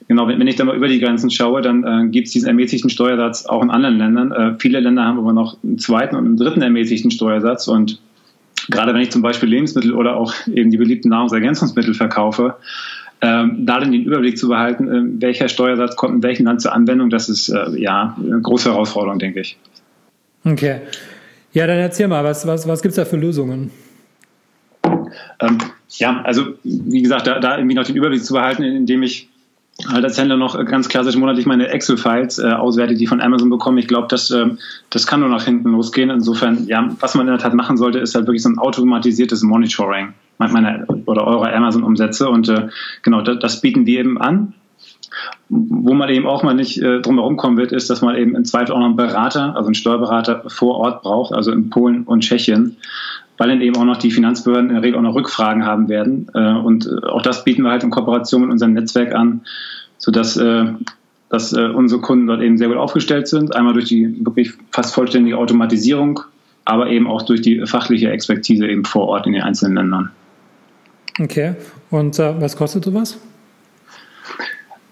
genau, 0.08 0.28
wenn, 0.28 0.39
wenn, 0.39 0.47
ich 0.47 0.56
dann 0.56 0.67
mal 0.67 0.76
über 0.76 0.88
die 0.88 0.99
Grenzen 0.99 1.30
schaue, 1.30 1.62
dann 1.62 1.84
äh, 1.84 2.10
gibt 2.10 2.28
es 2.28 2.34
diesen 2.34 2.47
ermäßigten 2.47 2.89
Steuersatz 2.89 3.45
auch 3.45 3.62
in 3.62 3.69
anderen 3.69 3.97
Ländern. 3.97 4.32
Äh, 4.32 4.56
viele 4.58 4.80
Länder 4.80 5.04
haben 5.04 5.19
aber 5.19 5.34
noch 5.34 5.58
einen 5.63 5.78
zweiten 5.78 6.15
und 6.15 6.26
einen 6.26 6.38
dritten 6.38 6.62
ermäßigten 6.62 7.12
Steuersatz. 7.12 7.67
Und 7.67 7.99
gerade 8.69 8.93
wenn 8.93 9.02
ich 9.02 9.12
zum 9.12 9.21
Beispiel 9.21 9.49
Lebensmittel 9.49 9.93
oder 9.93 10.15
auch 10.15 10.34
eben 10.47 10.71
die 10.71 10.78
beliebten 10.78 11.10
Nahrungsergänzungsmittel 11.10 11.93
verkaufe, 11.93 12.56
ähm, 13.21 13.65
da 13.65 13.80
den 13.80 13.93
Überblick 13.93 14.38
zu 14.38 14.49
behalten, 14.49 14.88
äh, 14.88 15.21
welcher 15.21 15.47
Steuersatz 15.47 15.95
kommt 15.95 16.15
in 16.15 16.23
welchem 16.23 16.45
Land 16.45 16.62
zur 16.62 16.73
Anwendung, 16.73 17.10
das 17.10 17.30
ist 17.30 17.49
äh, 17.49 17.80
ja 17.80 18.17
eine 18.19 18.41
große 18.41 18.69
Herausforderung, 18.69 19.19
denke 19.19 19.39
ich. 19.39 19.58
Okay. 20.43 20.82
Ja, 21.54 21.67
dann 21.67 21.78
erzähl 21.78 22.08
mal, 22.08 22.23
was, 22.23 22.45
was, 22.45 22.67
was 22.67 22.82
gibt 22.82 22.91
es 22.91 22.95
da 22.95 23.06
für 23.06 23.15
Lösungen? 23.15 23.71
Ähm, 25.39 25.58
ja, 25.89 26.21
also 26.23 26.56
wie 26.63 27.02
gesagt, 27.02 27.28
da, 27.28 27.39
da 27.39 27.58
irgendwie 27.58 27.76
noch 27.76 27.86
den 27.86 27.95
Überblick 27.95 28.26
zu 28.26 28.34
behalten, 28.34 28.63
indem 28.63 29.04
ich 29.04 29.30
halt 29.88 30.03
als 30.03 30.17
Händler 30.17 30.38
noch 30.38 30.63
ganz 30.65 30.88
klassisch 30.88 31.15
monatlich 31.15 31.45
meine 31.45 31.67
Excel-Files 31.67 32.39
äh, 32.39 32.51
auswerte, 32.51 32.93
die 32.95 33.07
von 33.07 33.21
Amazon 33.21 33.49
bekomme. 33.49 33.79
Ich 33.79 33.88
glaube, 33.88 34.07
das, 34.09 34.29
äh, 34.31 34.45
das 34.89 35.07
kann 35.07 35.19
nur 35.19 35.29
nach 35.29 35.43
hinten 35.43 35.71
losgehen. 35.71 36.09
Insofern, 36.09 36.67
ja, 36.67 36.89
was 36.99 37.15
man 37.15 37.27
in 37.27 37.33
der 37.33 37.41
Tat 37.41 37.53
machen 37.53 37.77
sollte, 37.77 37.99
ist 37.99 38.15
halt 38.15 38.27
wirklich 38.27 38.43
so 38.43 38.49
ein 38.49 38.59
automatisiertes 38.59 39.43
Monitoring 39.43 40.13
meiner 40.38 40.86
oder 41.05 41.25
eurer 41.25 41.53
Amazon-Umsätze. 41.53 42.29
Und 42.29 42.49
äh, 42.49 42.67
genau, 43.01 43.21
das, 43.21 43.39
das, 43.39 43.62
bieten 43.62 43.86
wir 43.86 43.99
eben 43.99 44.19
an. 44.19 44.53
Wo 45.49 45.93
man 45.93 46.09
eben 46.09 46.25
auch 46.25 46.41
mal 46.41 46.55
nicht 46.55 46.81
äh, 46.81 46.99
drum 47.01 47.17
herum 47.17 47.38
kommen 47.38 47.57
wird, 47.57 47.71
ist, 47.71 47.89
dass 47.89 48.01
man 48.01 48.15
eben 48.15 48.36
im 48.36 48.45
Zweifel 48.45 48.73
auch 48.73 48.79
noch 48.79 48.88
einen 48.88 48.95
Berater, 48.95 49.55
also 49.55 49.67
einen 49.67 49.75
Steuerberater 49.75 50.43
vor 50.47 50.77
Ort 50.77 51.03
braucht, 51.03 51.33
also 51.33 51.51
in 51.51 51.69
Polen 51.69 52.03
und 52.03 52.21
Tschechien, 52.21 52.77
weil 53.38 53.50
dann 53.50 53.62
eben 53.62 53.76
auch 53.78 53.86
noch 53.86 53.98
die 53.98 54.12
Finanzbehörden 54.12 54.69
in 54.69 54.76
der 54.76 54.84
Regel 54.84 54.98
auch 54.98 55.04
noch 55.04 55.15
Rückfragen 55.15 55.65
haben 55.65 55.89
werden. 55.89 56.28
Äh, 56.34 56.54
und 56.54 56.86
äh, 56.86 57.08
auch 57.08 57.22
das 57.22 57.43
bieten 57.43 57.63
wir 57.63 57.72
halt 57.72 57.84
in 57.84 57.89
Kooperation 57.89 58.41
mit 58.41 58.52
unserem 58.52 58.74
Netzwerk 58.74 59.13
an, 59.13 59.41
sodass 59.98 60.38
äh, 60.38 60.65
dass 61.30 61.52
unsere 61.52 62.00
Kunden 62.00 62.28
dort 62.28 62.43
eben 62.43 62.60
sehr 62.60 62.67
gut 62.67 62.78
aufgestellt 62.78 63.28
sind. 63.28 63.56
Einmal 63.56 63.74
durch 63.74 63.86
die 63.86 64.24
wirklich 64.24 64.54
fast 64.69 64.93
vollständige 64.93 65.39
Automatisierung, 65.39 66.19
aber 66.63 66.91
eben 66.91 67.08
auch 67.08 67.24
durch 67.24 67.41
die 67.41 67.65
fachliche 67.65 68.12
Expertise 68.12 68.67
eben 68.67 68.86
vor 68.86 69.08
Ort 69.08 69.26
in 69.26 69.34
den 69.34 69.41
einzelnen 69.41 69.78
Ländern. 69.78 70.12
Okay. 71.19 71.56
Und 71.89 72.19
äh, 72.19 72.39
was 72.39 72.56
kostet 72.56 72.86
sowas? 72.86 73.17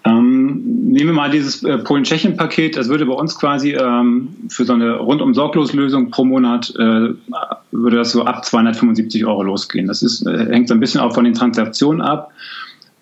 Ähm, 0.04 0.62
nehmen 0.88 1.10
wir 1.10 1.12
mal 1.12 1.30
dieses 1.30 1.62
äh, 1.62 1.78
Polen-Tschechien-Paket. 1.78 2.76
Das 2.76 2.88
würde 2.88 3.06
bei 3.06 3.14
uns 3.14 3.38
quasi 3.38 3.72
ähm, 3.72 4.30
für 4.48 4.64
so 4.64 4.72
eine 4.72 4.96
rundum 4.96 5.32
sorglos 5.32 5.72
Lösung 5.72 6.10
pro 6.10 6.24
Monat 6.24 6.74
äh, 6.76 7.10
würde 7.70 7.96
das 7.96 8.12
so 8.12 8.24
ab 8.24 8.44
275 8.44 9.24
Euro 9.24 9.42
losgehen. 9.44 9.86
Das 9.86 10.02
ist, 10.02 10.26
äh, 10.26 10.46
hängt 10.50 10.68
so 10.68 10.74
ein 10.74 10.80
bisschen 10.80 11.00
auch 11.00 11.14
von 11.14 11.24
den 11.24 11.34
Transaktionen 11.34 12.00
ab. 12.00 12.32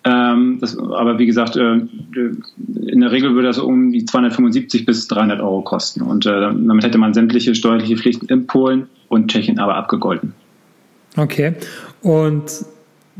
Ähm, 0.03 0.57
das, 0.59 0.77
aber 0.77 1.19
wie 1.19 1.25
gesagt, 1.25 1.55
äh, 1.55 1.73
in 1.73 3.01
der 3.01 3.11
Regel 3.11 3.33
würde 3.33 3.47
das 3.47 3.59
um 3.59 3.91
die 3.91 4.05
275 4.05 4.85
bis 4.85 5.07
300 5.07 5.41
Euro 5.41 5.61
kosten. 5.61 6.01
Und 6.01 6.25
äh, 6.25 6.29
damit 6.29 6.83
hätte 6.83 6.97
man 6.97 7.13
sämtliche 7.13 7.55
steuerliche 7.55 7.97
Pflichten 7.97 8.27
in 8.27 8.47
Polen 8.47 8.87
und 9.09 9.29
Tschechien 9.31 9.59
aber 9.59 9.75
abgegolten. 9.75 10.33
Okay. 11.17 11.53
Und 12.01 12.65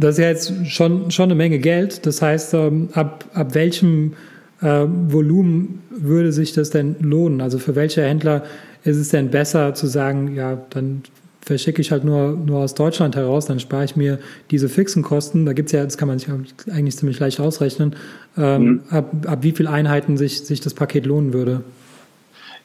das 0.01 0.17
ist 0.17 0.23
ja 0.23 0.29
jetzt 0.29 0.67
schon, 0.67 1.11
schon 1.11 1.25
eine 1.25 1.35
Menge 1.35 1.59
Geld. 1.59 2.05
Das 2.05 2.21
heißt, 2.21 2.53
ähm, 2.53 2.89
ab, 2.93 3.25
ab 3.33 3.53
welchem 3.55 4.13
äh, 4.61 4.85
Volumen 5.07 5.81
würde 5.89 6.31
sich 6.31 6.53
das 6.53 6.69
denn 6.69 6.95
lohnen? 6.99 7.41
Also 7.41 7.59
für 7.59 7.75
welche 7.75 8.03
Händler 8.03 8.43
ist 8.83 8.97
es 8.97 9.09
denn 9.09 9.29
besser 9.29 9.73
zu 9.73 9.87
sagen, 9.87 10.35
ja, 10.35 10.61
dann 10.71 11.03
verschicke 11.43 11.81
ich 11.81 11.91
halt 11.91 12.03
nur, 12.03 12.37
nur 12.37 12.59
aus 12.59 12.75
Deutschland 12.75 13.15
heraus, 13.15 13.45
dann 13.45 13.59
spare 13.59 13.83
ich 13.83 13.95
mir 13.95 14.19
diese 14.51 14.69
fixen 14.69 15.03
Kosten. 15.03 15.45
Da 15.45 15.53
gibt 15.53 15.67
es 15.69 15.73
ja, 15.73 15.83
das 15.83 15.97
kann 15.97 16.07
man 16.07 16.19
sich 16.19 16.29
eigentlich 16.71 16.97
ziemlich 16.97 17.19
leicht 17.19 17.39
ausrechnen, 17.39 17.95
ähm, 18.37 18.63
mhm. 18.63 18.81
ab, 18.89 19.11
ab 19.25 19.39
wie 19.41 19.51
viel 19.51 19.67
Einheiten 19.67 20.17
sich, 20.17 20.41
sich 20.41 20.61
das 20.61 20.73
Paket 20.73 21.05
lohnen 21.05 21.33
würde. 21.33 21.63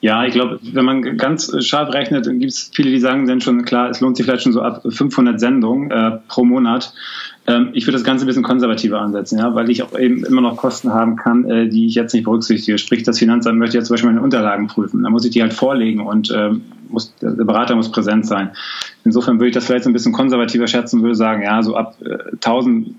Ja, 0.00 0.24
ich 0.24 0.34
glaube, 0.34 0.60
wenn 0.62 0.84
man 0.84 1.16
ganz 1.16 1.52
scharf 1.64 1.92
rechnet, 1.92 2.24
gibt 2.26 2.52
es 2.52 2.70
viele, 2.72 2.90
die 2.90 3.00
sagen 3.00 3.26
dann 3.26 3.40
schon, 3.40 3.64
klar, 3.64 3.90
es 3.90 4.00
lohnt 4.00 4.16
sich 4.16 4.26
vielleicht 4.26 4.42
schon 4.42 4.52
so 4.52 4.60
ab 4.60 4.82
500 4.86 5.40
Sendungen 5.40 5.90
äh, 5.90 6.18
pro 6.28 6.44
Monat. 6.44 6.92
Ähm, 7.46 7.70
ich 7.72 7.86
würde 7.86 7.94
das 7.94 8.04
Ganze 8.04 8.24
ein 8.24 8.26
bisschen 8.26 8.42
konservativer 8.42 9.00
ansetzen, 9.00 9.38
ja, 9.38 9.54
weil 9.54 9.70
ich 9.70 9.82
auch 9.82 9.98
eben 9.98 10.24
immer 10.24 10.42
noch 10.42 10.56
Kosten 10.56 10.92
haben 10.92 11.16
kann, 11.16 11.44
äh, 11.48 11.68
die 11.68 11.86
ich 11.86 11.94
jetzt 11.94 12.12
nicht 12.12 12.24
berücksichtige. 12.24 12.76
Sprich, 12.76 13.04
das 13.04 13.18
Finanzamt 13.18 13.58
möchte 13.58 13.78
jetzt 13.78 13.86
zum 13.86 13.94
Beispiel 13.94 14.10
meine 14.10 14.22
Unterlagen 14.22 14.66
prüfen. 14.66 15.02
Da 15.02 15.10
muss 15.10 15.24
ich 15.24 15.30
die 15.30 15.42
halt 15.42 15.54
vorlegen 15.54 16.00
und 16.00 16.30
äh, 16.30 16.50
muss, 16.88 17.14
der 17.22 17.30
Berater 17.30 17.74
muss 17.74 17.90
präsent 17.90 18.26
sein. 18.26 18.50
Insofern 19.04 19.38
würde 19.38 19.48
ich 19.48 19.54
das 19.54 19.64
vielleicht 19.64 19.84
so 19.84 19.90
ein 19.90 19.94
bisschen 19.94 20.12
konservativer 20.12 20.66
schätzen 20.66 20.96
und 20.96 21.02
würde 21.02 21.16
sagen, 21.16 21.42
ja, 21.42 21.62
so 21.62 21.74
ab 21.74 21.96
äh, 22.04 22.32
1000 22.32 22.94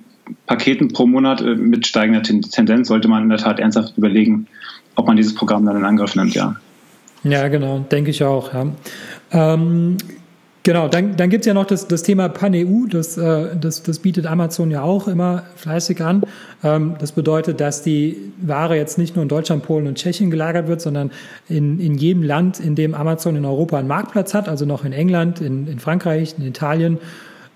Paketen 0.45 0.89
pro 0.89 1.05
Monat 1.05 1.41
äh, 1.41 1.55
mit 1.55 1.85
steigender 1.85 2.21
Tendenz 2.23 2.87
sollte 2.87 3.07
man 3.07 3.23
in 3.23 3.29
der 3.29 3.37
Tat 3.37 3.59
ernsthaft 3.59 3.97
überlegen, 3.97 4.47
ob 4.95 5.07
man 5.07 5.15
dieses 5.15 5.35
Programm 5.35 5.65
dann 5.65 5.77
in 5.77 5.85
Angriff 5.85 6.15
nimmt, 6.15 6.33
ja. 6.33 6.55
Ja, 7.29 7.47
genau, 7.47 7.79
denke 7.79 8.11
ich 8.11 8.23
auch. 8.23 8.53
Ja. 8.53 8.67
Ähm, 9.31 9.97
genau, 10.63 10.87
dann, 10.87 11.17
dann 11.17 11.29
gibt 11.29 11.41
es 11.41 11.47
ja 11.47 11.53
noch 11.53 11.65
das, 11.65 11.87
das 11.87 12.03
Thema 12.03 12.29
PanEU, 12.29 12.87
das, 12.89 13.17
äh, 13.17 13.55
das, 13.59 13.83
das 13.83 13.99
bietet 13.99 14.25
Amazon 14.25 14.71
ja 14.71 14.81
auch 14.81 15.07
immer 15.07 15.43
fleißig 15.55 16.01
an. 16.01 16.23
Ähm, 16.63 16.95
das 16.99 17.11
bedeutet, 17.11 17.59
dass 17.59 17.81
die 17.81 18.31
Ware 18.41 18.75
jetzt 18.75 18.97
nicht 18.97 19.15
nur 19.15 19.23
in 19.23 19.29
Deutschland, 19.29 19.63
Polen 19.63 19.87
und 19.87 19.97
Tschechien 19.97 20.31
gelagert 20.31 20.67
wird, 20.67 20.81
sondern 20.81 21.11
in, 21.49 21.79
in 21.79 21.95
jedem 21.95 22.23
Land, 22.23 22.59
in 22.59 22.75
dem 22.75 22.93
Amazon 22.93 23.35
in 23.35 23.45
Europa 23.45 23.77
einen 23.77 23.87
Marktplatz 23.87 24.33
hat, 24.33 24.47
also 24.47 24.65
noch 24.65 24.85
in 24.85 24.93
England, 24.93 25.41
in, 25.41 25.67
in 25.67 25.79
Frankreich, 25.79 26.35
in 26.37 26.45
Italien. 26.45 26.99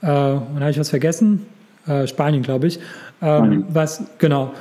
Äh, 0.01 0.07
und 0.07 0.59
habe 0.59 0.71
ich 0.71 0.79
was 0.79 0.89
vergessen? 0.89 1.45
Äh, 1.87 2.07
Spanien, 2.07 2.43
glaube 2.43 2.67
ich. 2.67 2.79
Ähm, 3.21 3.65
was, 3.69 4.03
genau. 4.17 4.51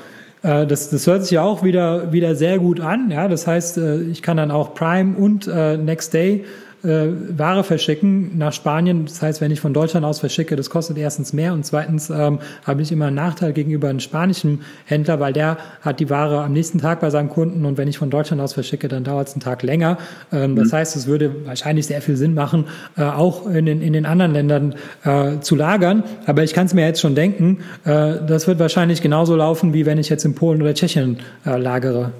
Äh, 0.43 0.67
das, 0.67 0.91
das 0.91 1.07
hört 1.07 1.23
sich 1.23 1.33
ja 1.33 1.43
auch 1.43 1.63
wieder, 1.63 2.13
wieder 2.13 2.35
sehr 2.35 2.59
gut 2.59 2.81
an. 2.81 3.11
Ja, 3.11 3.29
das 3.29 3.47
heißt, 3.47 3.79
äh, 3.79 4.01
ich 4.03 4.23
kann 4.23 4.37
dann 4.37 4.51
auch 4.51 4.75
Prime 4.75 5.17
und 5.17 5.47
äh, 5.47 5.77
Next 5.77 6.15
Day 6.15 6.45
äh, 6.83 7.09
Ware 7.37 7.65
verschicken 7.65 8.39
nach 8.39 8.53
Spanien. 8.53 9.07
Das 9.07 9.23
heißt, 9.23 9.41
wenn 9.41 9.51
ich 9.51 9.61
von 9.61 9.75
Deutschland 9.75 10.05
aus 10.07 10.21
verschicke, 10.21 10.57
das 10.57 10.71
kostet 10.71 10.99
erstens 10.99 11.33
mehr 11.33 11.53
und 11.53 11.65
zweitens 11.65 12.11
ähm, 12.11 12.39
habe 12.65 12.83
ich 12.83 12.93
immer 12.93 13.07
einen 13.07 13.17
Nachteil 13.17 13.53
gegenüber 13.53 13.89
einem 13.89 14.01
spanischen 14.01 14.63
Händler, 14.85 15.21
weil 15.21 15.33
der 15.33 15.59
hat 15.83 16.01
die 16.01 16.11
Ware 16.11 16.43
am 16.43 16.53
nächsten 16.53 16.79
Tag 16.79 17.01
bei 17.01 17.11
seinem 17.11 17.29
Kunden 17.29 17.65
und 17.65 17.79
wenn 17.79 17.89
ich 17.89 17.99
von 17.99 18.11
Deutschland 18.11 18.41
aus 18.43 18.55
verschicke, 18.55 18.89
dann 18.89 19.05
dauert 19.05 19.29
es 19.29 19.35
einen 19.35 19.43
Tag 19.43 19.63
länger. 19.63 19.99
Ähm, 20.33 20.57
das 20.57 20.73
mhm. 20.73 20.77
heißt, 20.77 20.97
es 20.97 21.07
würde 21.07 21.47
wahrscheinlich 21.47 21.87
sehr 21.87 22.03
viel 22.03 22.17
Sinn 22.17 22.35
machen, 22.35 22.65
äh, 22.97 23.03
auch 23.03 23.47
in 23.47 23.67
den, 23.67 23.83
in 23.83 23.93
den 23.93 24.07
anderen 24.07 24.33
Ländern 24.33 24.75
äh, 25.05 25.41
zu 25.41 25.57
lagern. 25.57 26.05
Aber 26.27 26.45
ich 26.45 26.55
kann 26.55 26.67
es 26.67 26.75
mir 26.75 26.87
jetzt 26.87 27.01
schon 27.01 27.15
denken, 27.15 27.59
äh, 27.85 28.15
das 28.27 28.47
wird 28.47 28.59
wahrscheinlich 28.59 29.03
genauso 29.03 29.37
laufen, 29.37 29.75
wie 29.75 29.87
wenn 29.87 29.99
ich 29.99 30.09
jetzt 30.09 30.25
in 30.25 30.35
Polen 30.35 30.63
oder 30.63 30.75
Tschechien 30.75 31.19
äh, 31.45 31.57
lagere. 31.57 32.13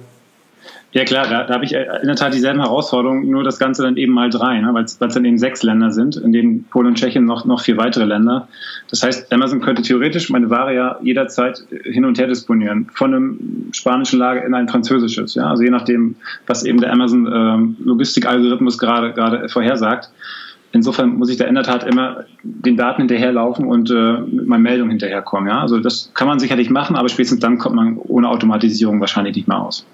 Ja 0.93 1.05
klar, 1.05 1.25
da, 1.29 1.45
da 1.45 1.53
habe 1.53 1.63
ich 1.63 1.73
in 1.73 2.07
der 2.07 2.15
Tat 2.17 2.33
dieselben 2.33 2.59
Herausforderungen, 2.59 3.29
nur 3.29 3.45
das 3.45 3.59
Ganze 3.59 3.83
dann 3.83 3.95
eben 3.95 4.11
mal 4.11 4.29
drei, 4.29 4.59
ne? 4.59 4.73
weil 4.73 4.83
es 4.83 4.97
dann 4.97 5.23
eben 5.23 5.37
sechs 5.37 5.63
Länder 5.63 5.91
sind, 5.91 6.17
in 6.17 6.33
denen 6.33 6.65
Polen 6.65 6.87
und 6.87 6.95
Tschechien 6.95 7.23
noch, 7.23 7.45
noch 7.45 7.61
vier 7.61 7.77
weitere 7.77 8.03
Länder. 8.03 8.49
Das 8.89 9.01
heißt, 9.01 9.31
Amazon 9.31 9.61
könnte 9.61 9.83
theoretisch 9.83 10.29
meine 10.29 10.49
Ware 10.49 10.75
ja 10.75 10.97
jederzeit 11.01 11.63
hin 11.83 12.03
und 12.03 12.19
her 12.19 12.27
disponieren, 12.27 12.89
von 12.93 13.13
einem 13.13 13.69
spanischen 13.71 14.19
Lager 14.19 14.43
in 14.43 14.53
ein 14.53 14.67
französisches. 14.67 15.35
Ja? 15.35 15.49
Also 15.49 15.63
je 15.63 15.69
nachdem, 15.69 16.17
was 16.45 16.65
eben 16.65 16.81
der 16.81 16.91
Amazon 16.91 17.25
ähm, 17.33 17.77
Logistikalgorithmus 17.85 18.77
gerade 18.77 19.13
gerade 19.13 19.47
vorhersagt. 19.47 20.09
Insofern 20.73 21.15
muss 21.15 21.29
ich 21.29 21.37
da 21.37 21.45
in 21.45 21.55
der 21.55 21.63
Tat 21.63 21.85
immer 21.85 22.25
den 22.43 22.75
Daten 22.75 23.01
hinterherlaufen 23.01 23.65
und 23.65 23.91
äh, 23.91 24.19
mit 24.19 24.47
meinen 24.47 24.63
Meldungen 24.63 24.91
hinterherkommen. 24.91 25.47
Ja? 25.47 25.61
Also 25.61 25.79
das 25.79 26.11
kann 26.13 26.27
man 26.27 26.39
sicherlich 26.39 26.69
machen, 26.69 26.97
aber 26.97 27.07
spätestens 27.07 27.39
dann 27.39 27.59
kommt 27.59 27.75
man 27.75 27.97
ohne 27.97 28.27
Automatisierung 28.27 28.99
wahrscheinlich 28.99 29.37
nicht 29.37 29.47
mehr 29.47 29.59
aus. 29.59 29.85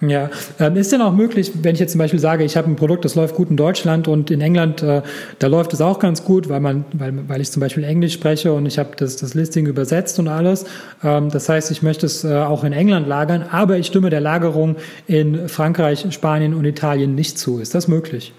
Ja, 0.00 0.30
ähm, 0.60 0.76
ist 0.76 0.92
denn 0.92 1.02
auch 1.02 1.12
möglich, 1.12 1.50
wenn 1.62 1.74
ich 1.74 1.80
jetzt 1.80 1.90
zum 1.92 1.98
Beispiel 1.98 2.20
sage, 2.20 2.44
ich 2.44 2.56
habe 2.56 2.70
ein 2.70 2.76
Produkt, 2.76 3.04
das 3.04 3.16
läuft 3.16 3.34
gut 3.34 3.50
in 3.50 3.56
Deutschland 3.56 4.06
und 4.06 4.30
in 4.30 4.40
England, 4.40 4.80
äh, 4.80 5.02
da 5.40 5.46
läuft 5.48 5.72
es 5.72 5.80
auch 5.80 5.98
ganz 5.98 6.22
gut, 6.24 6.48
weil 6.48 6.60
man, 6.60 6.84
weil, 6.92 7.12
weil 7.26 7.40
ich 7.40 7.50
zum 7.50 7.58
Beispiel 7.58 7.82
Englisch 7.82 8.12
spreche 8.12 8.52
und 8.52 8.66
ich 8.66 8.78
habe 8.78 8.90
das, 8.96 9.16
das 9.16 9.34
Listing 9.34 9.66
übersetzt 9.66 10.20
und 10.20 10.28
alles. 10.28 10.66
Ähm, 11.02 11.30
das 11.30 11.48
heißt, 11.48 11.72
ich 11.72 11.82
möchte 11.82 12.06
es 12.06 12.22
äh, 12.22 12.32
auch 12.32 12.62
in 12.62 12.72
England 12.72 13.08
lagern, 13.08 13.44
aber 13.50 13.76
ich 13.76 13.88
stimme 13.88 14.08
der 14.08 14.20
Lagerung 14.20 14.76
in 15.08 15.48
Frankreich, 15.48 16.06
Spanien 16.10 16.54
und 16.54 16.64
Italien 16.64 17.16
nicht 17.16 17.36
zu. 17.36 17.58
Ist 17.58 17.74
das 17.74 17.88
möglich? 17.88 18.32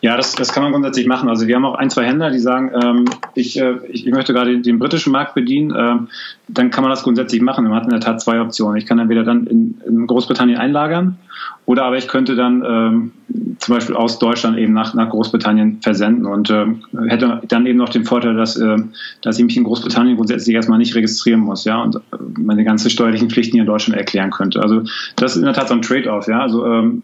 Ja, 0.00 0.16
das, 0.16 0.34
das 0.34 0.52
kann 0.52 0.62
man 0.62 0.72
grundsätzlich 0.72 1.06
machen. 1.06 1.28
Also 1.28 1.46
wir 1.46 1.54
haben 1.54 1.64
auch 1.64 1.74
ein, 1.74 1.90
zwei 1.90 2.04
Händler, 2.04 2.30
die 2.30 2.38
sagen, 2.38 2.70
ähm, 2.82 3.04
ich, 3.34 3.58
äh, 3.60 3.76
ich, 3.88 4.06
möchte 4.06 4.32
gerade 4.32 4.52
den, 4.52 4.62
den, 4.62 4.78
britischen 4.78 5.12
Markt 5.12 5.34
bedienen. 5.34 5.74
Ähm, 5.76 6.08
dann 6.48 6.70
kann 6.70 6.82
man 6.82 6.90
das 6.90 7.02
grundsätzlich 7.02 7.40
machen. 7.40 7.64
Man 7.64 7.74
hat 7.74 7.84
in 7.84 7.90
der 7.90 8.00
Tat 8.00 8.20
zwei 8.20 8.40
Optionen. 8.40 8.76
Ich 8.76 8.86
kann 8.86 8.98
entweder 8.98 9.24
dann 9.24 9.46
in, 9.46 9.80
in 9.86 10.06
Großbritannien 10.06 10.58
einlagern 10.58 11.18
oder 11.64 11.84
aber 11.84 11.96
ich 11.96 12.08
könnte 12.08 12.34
dann 12.34 12.64
ähm, 12.66 13.12
zum 13.58 13.74
Beispiel 13.74 13.94
aus 13.94 14.18
Deutschland 14.18 14.58
eben 14.58 14.72
nach, 14.72 14.94
nach 14.94 15.10
Großbritannien 15.10 15.80
versenden 15.80 16.26
und 16.26 16.50
ähm, 16.50 16.82
hätte 17.08 17.40
dann 17.46 17.66
eben 17.66 17.78
noch 17.78 17.88
den 17.88 18.04
Vorteil, 18.04 18.34
dass, 18.34 18.56
äh, 18.56 18.78
dass 19.22 19.38
ich 19.38 19.44
mich 19.44 19.56
in 19.56 19.64
Großbritannien 19.64 20.16
grundsätzlich 20.16 20.54
erstmal 20.54 20.78
nicht 20.78 20.94
registrieren 20.94 21.40
muss, 21.40 21.64
ja, 21.64 21.80
und 21.80 22.00
meine 22.36 22.64
ganzen 22.64 22.90
steuerlichen 22.90 23.30
Pflichten 23.30 23.52
hier 23.52 23.62
in 23.62 23.66
Deutschland 23.66 23.98
erklären 23.98 24.30
könnte. 24.30 24.60
Also 24.60 24.82
das 25.16 25.32
ist 25.32 25.38
in 25.38 25.44
der 25.44 25.54
Tat 25.54 25.68
so 25.68 25.74
ein 25.74 25.82
Trade-off, 25.82 26.26
ja. 26.26 26.40
Also 26.40 26.66
ähm, 26.66 27.00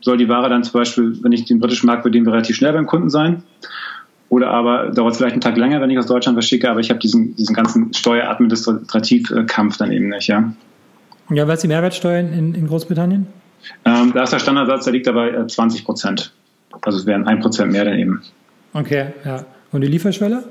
soll 0.00 0.16
die 0.16 0.28
Ware 0.28 0.48
dann 0.48 0.64
zum 0.64 0.72
Beispiel, 0.72 1.18
wenn 1.22 1.32
ich 1.32 1.44
den 1.44 1.60
britischen 1.60 1.86
Markt 1.86 2.02
bediene, 2.02 2.30
relativ 2.30 2.56
schnell 2.56 2.72
beim 2.72 2.86
Kunden 2.86 3.10
sein. 3.10 3.42
Oder 4.28 4.50
aber 4.50 4.90
dauert 4.90 5.12
es 5.12 5.18
vielleicht 5.18 5.32
einen 5.32 5.40
Tag 5.40 5.56
länger, 5.56 5.80
wenn 5.80 5.90
ich 5.90 5.98
aus 5.98 6.06
Deutschland 6.06 6.36
verschicke, 6.36 6.70
aber 6.70 6.80
ich 6.80 6.90
habe 6.90 7.00
diesen, 7.00 7.34
diesen 7.34 7.54
ganzen 7.54 7.92
Steueradministrativkampf 7.92 9.76
dann 9.76 9.90
eben 9.90 10.08
nicht, 10.08 10.28
ja. 10.28 10.52
Ja, 11.30 11.46
was 11.46 11.54
ist 11.54 11.62
die 11.62 11.68
Mehrwertsteuer 11.68 12.20
in, 12.20 12.54
in 12.54 12.66
Großbritannien? 12.66 13.26
Ähm, 13.84 14.12
da 14.14 14.22
ist 14.22 14.32
der 14.32 14.38
Standardsatz, 14.38 14.84
der 14.84 14.92
liegt 14.92 15.06
dabei 15.06 15.44
20 15.46 15.84
Prozent. 15.84 16.32
Also 16.82 16.98
es 16.98 17.06
wären 17.06 17.26
1 17.26 17.42
Prozent 17.42 17.72
mehr 17.72 17.84
dann 17.84 17.98
eben. 17.98 18.22
Okay, 18.72 19.08
ja. 19.24 19.44
Und 19.72 19.82
die 19.82 19.88
Lieferschwelle? 19.88 20.44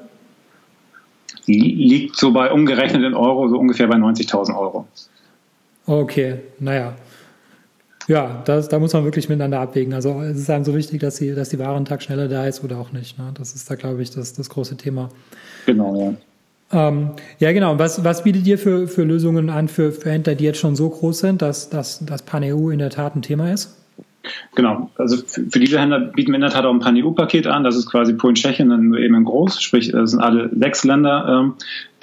Liegt 1.46 2.16
so 2.16 2.32
bei 2.32 2.52
umgerechnet 2.52 3.04
in 3.04 3.14
Euro, 3.14 3.48
so 3.48 3.58
ungefähr 3.58 3.88
bei 3.88 3.96
90.000 3.96 4.58
Euro. 4.58 4.88
Okay, 5.86 6.36
naja. 6.60 6.94
Ja, 8.10 8.42
das, 8.44 8.70
da 8.70 8.80
muss 8.80 8.92
man 8.94 9.04
wirklich 9.04 9.30
miteinander 9.30 9.60
abwägen. 9.60 9.94
Also 9.94 10.20
es 10.24 10.40
ist 10.40 10.50
einem 10.50 10.66
so 10.66 10.76
wichtig, 10.76 11.00
dass 11.00 11.18
die, 11.18 11.36
dass 11.36 11.50
die 11.50 11.60
Ware 11.60 11.76
einen 11.76 11.86
Tag 11.86 12.02
schneller 12.02 12.28
da 12.28 12.48
ist 12.48 12.64
oder 12.64 12.80
auch 12.80 12.92
nicht. 12.92 13.20
Ne? 13.20 13.32
Das 13.36 13.54
ist 13.54 13.70
da, 13.70 13.76
glaube 13.76 14.02
ich, 14.02 14.10
das, 14.10 14.34
das 14.34 14.50
große 14.50 14.78
Thema. 14.78 15.10
Genau, 15.68 15.96
ja. 16.72 16.88
Ähm, 16.90 17.12
ja, 17.38 17.52
genau. 17.52 17.78
Was, 17.78 18.04
was 18.04 18.24
bietet 18.24 18.48
ihr 18.48 18.58
für, 18.58 18.88
für 18.88 19.04
Lösungen 19.04 19.52
an 19.52 19.68
für, 19.68 19.92
für 19.92 20.10
Händler, 20.10 20.34
die 20.34 20.44
jetzt 20.44 20.58
schon 20.58 20.76
so 20.76 20.90
groß 20.90 21.20
sind, 21.20 21.44
dass, 21.44 21.70
dass, 21.70 22.04
dass 22.04 22.24
Pan-EU 22.24 22.72
in 22.72 22.80
der 22.80 22.90
Tat 22.90 23.16
ein 23.16 23.22
Thema 23.22 23.54
ist? 23.54 23.78
Genau, 24.56 24.90
also 24.98 25.18
für, 25.18 25.44
für 25.44 25.60
diese 25.60 25.80
Händler 25.80 26.00
bieten 26.00 26.32
wir 26.32 26.36
in 26.36 26.42
der 26.42 26.50
Tat 26.50 26.66
auch 26.66 26.74
ein 26.74 26.80
Pan-EU-Paket 26.80 27.46
an. 27.46 27.64
Das 27.64 27.76
ist 27.76 27.86
quasi 27.92 28.14
Polen, 28.14 28.34
Tschechien, 28.34 28.70
dann 28.70 28.90
nur 28.90 28.98
eben 28.98 29.14
in 29.14 29.24
groß. 29.24 29.62
Sprich, 29.62 29.94
es 29.94 30.12
sind 30.12 30.20
alle 30.20 30.50
sechs 30.58 30.84
Länder 30.84 31.44
ähm, 31.44 31.54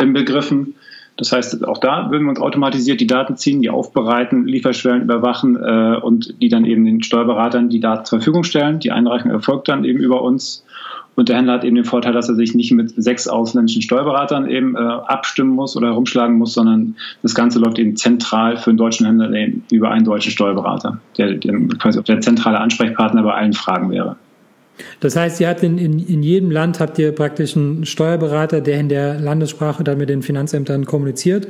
im 0.01 0.12
Begriffen. 0.12 0.77
Das 1.17 1.33
heißt, 1.33 1.67
auch 1.67 1.79
da 1.79 2.11
würden 2.11 2.25
wir 2.25 2.31
uns 2.31 2.41
automatisiert 2.41 3.01
die 3.01 3.07
Daten 3.07 3.37
ziehen, 3.37 3.63
die 3.63 3.71
aufbereiten, 3.71 4.47
Lieferschwellen 4.47 5.03
überwachen 5.03 5.57
äh, 5.57 5.97
und 6.01 6.35
die 6.43 6.49
dann 6.49 6.67
eben 6.67 6.85
den 6.85 7.03
Steuerberatern 7.03 7.71
die 7.71 7.81
Daten 7.81 8.05
zur 8.05 8.19
Verfügung 8.19 8.45
stellen. 8.45 8.81
Die 8.81 8.93
Einreichung 8.93 9.31
erfolgt 9.31 9.69
dann 9.69 9.85
eben 9.85 9.99
über 9.99 10.23
uns. 10.23 10.65
Und 11.15 11.31
der 11.31 11.37
Händler 11.37 11.55
hat 11.55 11.65
eben 11.65 11.77
den 11.77 11.87
Vorteil, 11.87 12.13
dass 12.13 12.29
er 12.29 12.35
sich 12.35 12.55
nicht 12.55 12.71
mit 12.73 12.91
sechs 13.03 13.27
ausländischen 13.27 13.81
Steuerberatern 13.81 14.51
eben 14.51 14.77
äh, 14.77 14.79
abstimmen 14.79 15.53
muss 15.53 15.75
oder 15.75 15.89
herumschlagen 15.89 16.37
muss, 16.37 16.53
sondern 16.53 16.97
das 17.23 17.35
Ganze 17.35 17.59
läuft 17.59 17.79
eben 17.79 17.97
zentral 17.97 18.59
für 18.59 18.69
einen 18.69 18.77
deutschen 18.77 19.07
Händler 19.07 19.33
eben 19.33 19.65
über 19.71 19.91
einen 19.91 20.05
deutschen 20.05 20.31
Steuerberater, 20.31 21.01
der, 21.17 21.33
der 21.33 21.59
quasi 21.79 22.03
der 22.03 22.21
zentrale 22.21 22.61
Ansprechpartner 22.61 23.23
bei 23.23 23.33
allen 23.33 23.55
Fragen 23.55 23.91
wäre. 23.91 24.17
Das 25.01 25.17
heißt, 25.17 25.41
ihr 25.41 25.49
habt 25.49 25.62
in, 25.62 25.79
in, 25.79 25.99
in 25.99 26.23
jedem 26.23 26.51
Land 26.51 26.81
habt 26.81 26.99
ihr 26.99 27.12
praktisch 27.12 27.57
einen 27.57 27.87
Steuerberater, 27.87 28.61
der 28.61 28.79
in 28.79 28.89
der 28.89 29.19
Landessprache 29.19 29.85
dann 29.85 29.99
mit 29.99 30.09
den 30.09 30.23
Finanzämtern 30.23 30.85
kommuniziert 30.85 31.49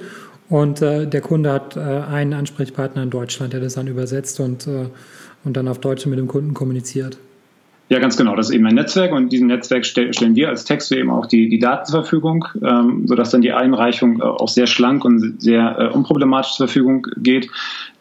und 0.49 0.81
äh, 0.81 1.07
der 1.07 1.21
Kunde 1.21 1.53
hat 1.53 1.77
äh, 1.77 1.81
einen 1.81 2.33
Ansprechpartner 2.33 3.03
in 3.03 3.11
Deutschland, 3.11 3.53
der 3.53 3.61
das 3.61 3.75
dann 3.75 3.89
übersetzt 3.89 4.39
und, 4.41 4.67
äh, 4.67 4.87
und 5.45 5.57
dann 5.57 5.69
auf 5.69 5.79
Deutsch 5.79 6.07
mit 6.07 6.19
dem 6.19 6.29
Kunden 6.29 6.55
kommuniziert. 6.55 7.19
Ja, 7.89 8.01
ganz 8.01 8.17
genau. 8.17 8.35
Das 8.35 8.49
ist 8.49 8.55
eben 8.55 8.67
ein 8.67 8.75
Netzwerk 8.75 9.13
und 9.13 9.31
diesem 9.31 9.47
Netzwerk 9.47 9.87
stell, 9.87 10.13
stellen 10.13 10.35
wir 10.35 10.49
als 10.49 10.65
Texte 10.65 10.97
eben 10.97 11.09
auch 11.11 11.27
die, 11.27 11.49
die 11.49 11.61
Daten 11.61 11.87
zur 11.87 12.03
Verfügung, 12.03 12.45
ähm, 12.61 13.07
sodass 13.07 13.31
dann 13.31 13.43
die 13.43 13.53
Einreichung 13.53 14.19
äh, 14.19 14.25
auch 14.25 14.49
sehr 14.49 14.67
schlank 14.67 15.05
und 15.05 15.41
sehr 15.41 15.79
äh, 15.79 15.89
unproblematisch 15.95 16.55
zur 16.55 16.67
Verfügung 16.67 17.07
geht. 17.17 17.49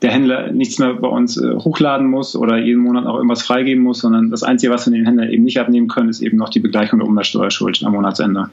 Der 0.01 0.11
Händler 0.11 0.51
nichts 0.51 0.79
mehr 0.79 0.95
bei 0.95 1.07
uns 1.07 1.37
äh, 1.37 1.53
hochladen 1.53 2.07
muss 2.07 2.35
oder 2.35 2.57
jeden 2.57 2.81
Monat 2.81 3.05
auch 3.05 3.15
irgendwas 3.15 3.43
freigeben 3.43 3.83
muss, 3.83 3.99
sondern 3.99 4.31
das 4.31 4.41
Einzige, 4.41 4.73
was 4.73 4.87
wir 4.87 4.93
den 4.93 5.05
Händler 5.05 5.29
eben 5.29 5.43
nicht 5.43 5.59
abnehmen 5.59 5.87
können, 5.87 6.09
ist 6.09 6.21
eben 6.21 6.37
noch 6.37 6.49
die 6.49 6.59
Begleichung 6.59 6.97
der 6.97 7.07
Umsatzsteuerschuld 7.07 7.83
am 7.83 7.93
Monatsende. 7.93 8.49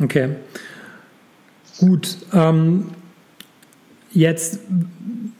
Okay. 0.00 0.30
Gut. 1.78 2.16
Ähm, 2.32 2.86
jetzt 4.10 4.60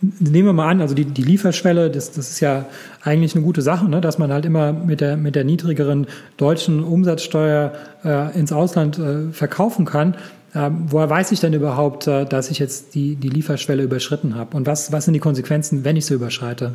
nehmen 0.03 0.49
wir 0.49 0.53
mal 0.53 0.69
an, 0.69 0.81
also 0.81 0.95
die, 0.95 1.05
die 1.05 1.23
Lieferschwelle, 1.23 1.91
das, 1.91 2.11
das 2.13 2.31
ist 2.31 2.41
ja 2.41 2.67
eigentlich 3.03 3.35
eine 3.35 3.45
gute 3.45 3.63
Sache, 3.63 3.89
ne? 3.89 4.01
dass 4.01 4.19
man 4.19 4.33
halt 4.33 4.45
immer 4.45 4.73
mit 4.73 5.01
der, 5.01 5.17
mit 5.17 5.37
der 5.37 5.45
niedrigeren 5.45 6.07
deutschen 6.37 6.83
Umsatzsteuer 6.83 7.73
äh, 8.05 8.39
ins 8.39 8.53
Ausland 8.53 8.99
äh, 8.99 9.33
verkaufen 9.33 9.85
kann. 9.85 10.17
Ähm, 10.55 10.85
woher 10.89 11.09
weiß 11.09 11.33
ich 11.33 11.41
denn 11.41 11.53
überhaupt, 11.55 12.07
äh, 12.07 12.27
dass 12.27 12.51
ich 12.51 12.59
jetzt 12.59 12.95
die, 12.95 13.15
die 13.17 13.29
Lieferschwelle 13.29 13.83
überschritten 13.83 14.35
habe? 14.35 14.57
Und 14.57 14.67
was, 14.67 14.93
was 14.93 15.05
sind 15.05 15.15
die 15.15 15.21
Konsequenzen, 15.21 15.85
wenn 15.85 15.97
ich 15.97 16.05
sie 16.05 16.15
überschreite? 16.15 16.75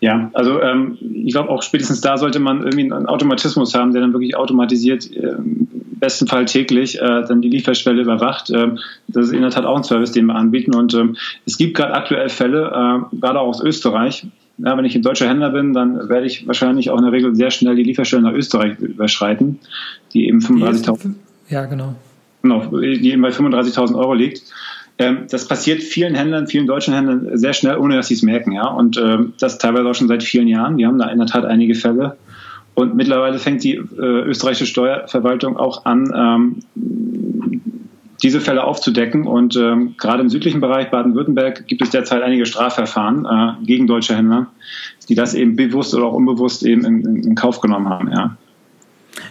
Ja, 0.00 0.30
also 0.32 0.60
ähm, 0.60 0.96
ich 1.00 1.32
glaube 1.32 1.48
auch 1.48 1.62
spätestens 1.62 2.00
da 2.00 2.18
sollte 2.18 2.38
man 2.38 2.62
irgendwie 2.62 2.92
einen 2.92 3.06
Automatismus 3.06 3.74
haben, 3.74 3.92
der 3.92 4.02
dann 4.02 4.12
wirklich 4.12 4.36
automatisiert, 4.36 5.10
äh, 5.12 5.34
im 5.98 6.00
besten 6.00 6.28
Fall 6.28 6.44
täglich, 6.44 7.00
äh, 7.00 7.24
dann 7.26 7.42
die 7.42 7.48
Lieferschwelle 7.48 8.02
überwacht. 8.02 8.50
Äh, 8.50 8.68
das 9.08 9.26
ist 9.26 9.32
in 9.32 9.42
der 9.42 9.50
Tat 9.50 9.64
auch 9.64 9.76
ein 9.76 9.82
Service, 9.82 10.12
den 10.12 10.26
wir 10.26 10.36
anbieten. 10.36 10.74
Und 10.74 10.94
ähm, 10.94 11.16
es 11.44 11.58
gibt 11.58 11.76
gerade 11.76 11.92
aktuell 11.92 12.28
Fälle, 12.28 12.66
äh, 13.12 13.16
gerade 13.16 13.40
auch 13.40 13.48
aus 13.48 13.60
Österreich. 13.60 14.24
Ja, 14.58 14.76
wenn 14.76 14.84
ich 14.84 14.94
ein 14.94 15.02
deutscher 15.02 15.28
Händler 15.28 15.50
bin, 15.50 15.72
dann 15.72 16.08
werde 16.08 16.26
ich 16.26 16.46
wahrscheinlich 16.46 16.90
auch 16.90 16.98
in 16.98 17.04
der 17.04 17.12
Regel 17.12 17.34
sehr 17.34 17.50
schnell 17.50 17.74
die 17.74 17.82
Lieferschwelle 17.82 18.22
nach 18.22 18.32
Österreich 18.32 18.78
überschreiten, 18.78 19.58
die 20.12 20.28
eben 20.28 20.38
35.000. 20.38 21.14
Ja, 21.48 21.64
genau. 21.66 21.94
Genau, 22.42 22.64
die 22.66 23.10
eben 23.10 23.22
bei 23.22 23.30
35.000 23.30 23.96
Euro 23.96 24.14
liegt. 24.14 24.42
Ähm, 24.98 25.26
das 25.30 25.46
passiert 25.46 25.82
vielen 25.82 26.14
Händlern, 26.14 26.46
vielen 26.46 26.66
deutschen 26.66 26.94
Händlern 26.94 27.36
sehr 27.38 27.52
schnell, 27.52 27.76
ohne 27.78 27.96
dass 27.96 28.08
sie 28.08 28.14
es 28.14 28.22
merken. 28.22 28.52
Ja? 28.52 28.68
Und 28.68 28.96
ähm, 28.98 29.32
das 29.40 29.58
teilweise 29.58 29.88
auch 29.88 29.94
schon 29.94 30.08
seit 30.08 30.22
vielen 30.22 30.48
Jahren. 30.48 30.76
Wir 30.76 30.86
haben 30.86 30.98
da 30.98 31.08
in 31.08 31.18
der 31.18 31.26
Tat 31.26 31.44
einige 31.44 31.74
Fälle. 31.74 32.16
Und 32.78 32.94
mittlerweile 32.94 33.40
fängt 33.40 33.64
die 33.64 33.74
äh, 33.74 33.80
österreichische 34.00 34.66
Steuerverwaltung 34.66 35.56
auch 35.56 35.84
an, 35.84 36.12
ähm, 36.14 36.56
diese 38.22 38.40
Fälle 38.40 38.62
aufzudecken. 38.62 39.26
Und 39.26 39.56
ähm, 39.56 39.96
gerade 39.98 40.22
im 40.22 40.28
südlichen 40.28 40.60
Bereich 40.60 40.88
Baden-Württemberg 40.88 41.66
gibt 41.66 41.82
es 41.82 41.90
derzeit 41.90 42.22
einige 42.22 42.46
Strafverfahren 42.46 43.26
äh, 43.26 43.64
gegen 43.66 43.88
deutsche 43.88 44.14
Händler, 44.14 44.46
die 45.08 45.16
das 45.16 45.34
eben 45.34 45.56
bewusst 45.56 45.92
oder 45.92 46.04
auch 46.04 46.12
unbewusst 46.12 46.62
eben 46.62 46.84
in, 46.84 47.00
in, 47.04 47.24
in 47.24 47.34
Kauf 47.34 47.60
genommen 47.60 47.88
haben. 47.88 48.12
Ja. 48.12 48.36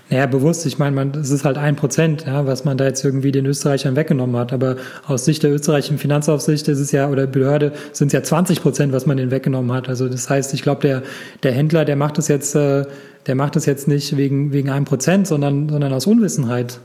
Naja, 0.10 0.26
bewusst. 0.26 0.65
Ich 0.65 0.78
meine, 0.78 0.95
man, 0.95 1.12
es 1.12 1.30
ist 1.30 1.43
halt 1.45 1.58
ein 1.58 1.76
Prozent, 1.76 2.26
ja, 2.26 2.45
was 2.45 2.65
man 2.65 2.78
da 2.78 2.86
jetzt 2.86 3.04
irgendwie 3.04 3.32
den 3.32 3.45
Österreichern 3.45 3.95
weggenommen 3.95 4.36
hat. 4.38 4.54
Aber 4.54 4.78
aus 5.06 5.26
Sicht 5.26 5.43
der 5.43 5.52
österreichischen 5.52 5.97
Finanzaufsicht 5.97 6.67
ist 6.67 6.80
es 6.80 6.91
ja, 6.91 7.10
oder 7.10 7.28
Behörde 7.28 7.73
sind 7.91 8.08
es 8.08 8.13
ja 8.13 8.23
20 8.23 8.62
Prozent, 8.62 8.93
was 8.93 9.06
man 9.06 9.17
denen 9.17 9.32
weggenommen 9.32 9.71
hat. 9.73 9.89
Also 9.89 10.08
das 10.08 10.30
heißt, 10.30 10.54
ich 10.54 10.62
glaube, 10.62 10.82
der, 10.82 11.04
der 11.43 11.52
Händler, 11.52 11.86
der 11.86 11.95
macht 11.95 12.17
das 12.17 12.28
jetzt, 12.28 12.56
äh, 12.56 12.86
der 13.26 13.36
macht 13.36 13.56
das 13.56 13.65
jetzt 13.65 13.88
nicht 13.88 14.15
wegen, 14.17 14.54
wegen 14.54 14.69
einem 14.69 14.86
Prozent, 14.86 15.28
sondern, 15.28 15.69
sondern 15.69 15.93
aus 15.93 16.08
Unwissenheit. 16.08 16.80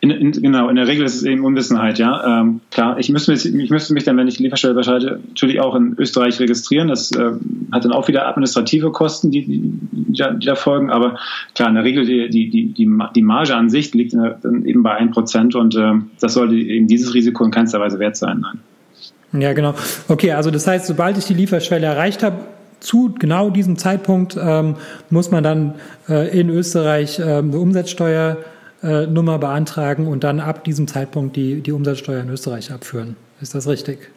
In, 0.00 0.10
in, 0.10 0.32
genau, 0.32 0.68
in 0.68 0.76
der 0.76 0.88
Regel 0.88 1.06
ist 1.06 1.16
es 1.16 1.22
eben 1.22 1.44
Unwissenheit, 1.44 1.98
ja. 1.98 2.40
Ähm, 2.40 2.60
klar, 2.70 2.98
ich 2.98 3.10
müsste, 3.10 3.32
mich, 3.32 3.46
ich 3.46 3.70
müsste 3.70 3.94
mich 3.94 4.04
dann, 4.04 4.16
wenn 4.16 4.26
ich 4.26 4.38
Lieferstelle 4.38 4.72
überschreite, 4.72 5.20
natürlich 5.28 5.60
auch 5.60 5.74
in 5.74 5.94
Österreich 5.98 6.40
registrieren. 6.40 6.88
Das 6.88 7.12
äh, 7.12 7.32
hat 7.72 7.84
dann 7.84 7.92
auch 7.92 8.08
wieder 8.08 8.26
administrative 8.26 8.90
Kosten, 8.90 9.30
die, 9.30 9.44
die, 9.44 9.62
die, 9.92 10.46
da, 10.46 10.54
folgen. 10.56 10.90
Aber 10.90 11.18
klar, 11.54 11.68
in 11.68 11.76
der 11.76 11.84
Regel 11.84 12.04
die, 12.04 12.28
die, 12.28 12.50
die, 12.50 12.90
die 13.14 13.22
Marge 13.22 13.54
an 13.54 13.70
sich 13.70 13.94
liegt 13.94 14.14
der, 14.14 14.38
eben 14.44 14.82
bei 14.82 15.00
1% 15.00 15.56
und 15.56 15.76
äh, 15.76 15.92
das 16.20 16.34
sollte 16.34 16.54
eben 16.54 16.88
dieses 16.88 17.14
Risiko 17.14 17.44
in 17.44 17.50
keinster 17.50 17.80
Weise 17.80 17.98
wert 17.98 18.16
sein. 18.16 18.40
Nein. 18.40 19.42
Ja, 19.42 19.52
genau. 19.52 19.74
Okay, 20.08 20.32
also 20.32 20.50
das 20.50 20.66
heißt, 20.66 20.86
sobald 20.86 21.18
ich 21.18 21.26
die 21.26 21.34
Lieferschwelle 21.34 21.86
erreicht 21.86 22.22
habe, 22.22 22.36
zu 22.80 23.14
genau 23.18 23.50
diesem 23.50 23.76
Zeitpunkt 23.76 24.36
ähm, 24.40 24.76
muss 25.10 25.30
man 25.30 25.42
dann 25.42 25.74
äh, 26.08 26.38
in 26.38 26.48
Österreich 26.48 27.18
äh, 27.18 27.22
eine 27.22 27.58
Umsatzsteuer 27.58 28.38
Nummer 28.82 29.38
beantragen 29.38 30.06
und 30.06 30.24
dann 30.24 30.40
ab 30.40 30.64
diesem 30.64 30.86
Zeitpunkt 30.86 31.36
die, 31.36 31.60
die 31.60 31.72
Umsatzsteuer 31.72 32.22
in 32.22 32.30
Österreich 32.30 32.70
abführen. 32.72 33.16
Ist 33.40 33.54
das 33.54 33.66
richtig? 33.66 34.10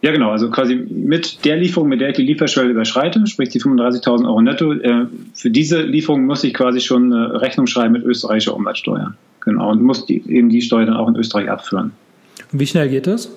Ja, 0.00 0.12
genau. 0.12 0.30
Also 0.30 0.50
quasi 0.50 0.76
mit 0.76 1.44
der 1.44 1.56
Lieferung, 1.56 1.88
mit 1.88 2.00
der 2.00 2.10
ich 2.10 2.16
die 2.16 2.22
Lieferschwelle 2.22 2.70
überschreite, 2.70 3.26
sprich 3.26 3.48
die 3.48 3.60
35.000 3.60 4.26
Euro 4.26 4.40
netto, 4.40 4.72
äh, 4.72 5.06
für 5.34 5.50
diese 5.50 5.82
Lieferung 5.82 6.24
muss 6.24 6.44
ich 6.44 6.54
quasi 6.54 6.80
schon 6.80 7.12
eine 7.12 7.40
Rechnung 7.40 7.66
schreiben 7.66 7.92
mit 7.92 8.04
österreichischer 8.04 8.54
Umsatzsteuer. 8.54 9.14
Genau. 9.40 9.70
Und 9.70 9.82
muss 9.82 10.06
die, 10.06 10.22
eben 10.28 10.50
die 10.50 10.62
Steuer 10.62 10.86
dann 10.86 10.96
auch 10.96 11.08
in 11.08 11.16
Österreich 11.16 11.50
abführen. 11.50 11.92
Und 12.52 12.60
wie 12.60 12.66
schnell 12.66 12.88
geht 12.88 13.06
das? 13.06 13.30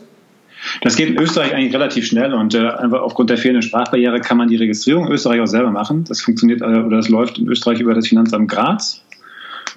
Das 0.82 0.96
geht 0.96 1.10
in 1.10 1.20
Österreich 1.20 1.56
eigentlich 1.56 1.74
relativ 1.74 2.06
schnell 2.06 2.34
und 2.34 2.54
äh, 2.54 2.60
einfach 2.60 3.02
aufgrund 3.02 3.32
der 3.32 3.38
fehlenden 3.38 3.64
Sprachbarriere 3.64 4.20
kann 4.20 4.38
man 4.38 4.48
die 4.48 4.58
Registrierung 4.58 5.08
in 5.08 5.14
Österreich 5.14 5.42
auch 5.42 5.48
selber 5.48 5.72
machen. 5.72 6.04
Das 6.08 6.22
funktioniert 6.22 6.62
äh, 6.62 6.66
oder 6.66 6.98
das 6.98 7.10
läuft 7.10 7.40
in 7.40 7.48
Österreich 7.48 7.80
über 7.80 7.96
das 7.96 8.08
Finanzamt 8.08 8.50
Graz. 8.50 9.02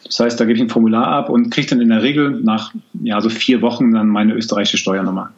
Das 0.04 0.20
heißt, 0.20 0.38
da 0.38 0.44
gebe 0.44 0.56
ich 0.56 0.62
ein 0.62 0.68
Formular 0.68 1.06
ab 1.06 1.28
und 1.28 1.50
kriege 1.50 1.68
dann 1.68 1.80
in 1.80 1.88
der 1.88 2.02
Regel 2.02 2.40
nach 2.42 2.72
ja, 3.02 3.20
so 3.20 3.28
vier 3.28 3.62
Wochen 3.62 3.92
dann 3.92 4.08
meine 4.08 4.34
österreichische 4.34 4.76
Steuernummer. 4.76 5.30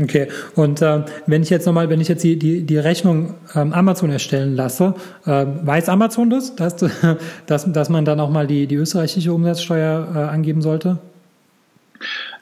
Okay, 0.00 0.28
und 0.54 0.80
äh, 0.80 1.02
wenn 1.26 1.42
ich 1.42 1.50
jetzt 1.50 1.66
nochmal, 1.66 1.90
wenn 1.90 2.00
ich 2.00 2.08
jetzt 2.08 2.24
die, 2.24 2.38
die, 2.38 2.64
die 2.64 2.78
Rechnung 2.78 3.34
ähm, 3.54 3.74
Amazon 3.74 4.10
erstellen 4.10 4.56
lasse, 4.56 4.94
äh, 5.26 5.44
weiß 5.46 5.90
Amazon 5.90 6.30
das, 6.30 6.56
dass, 6.56 6.76
dass, 7.46 7.70
dass 7.70 7.88
man 7.90 8.04
dann 8.04 8.18
auch 8.18 8.30
mal 8.30 8.46
die, 8.46 8.66
die 8.66 8.76
österreichische 8.76 9.32
Umsatzsteuer 9.32 10.08
äh, 10.14 10.18
angeben 10.18 10.62
sollte? 10.62 10.98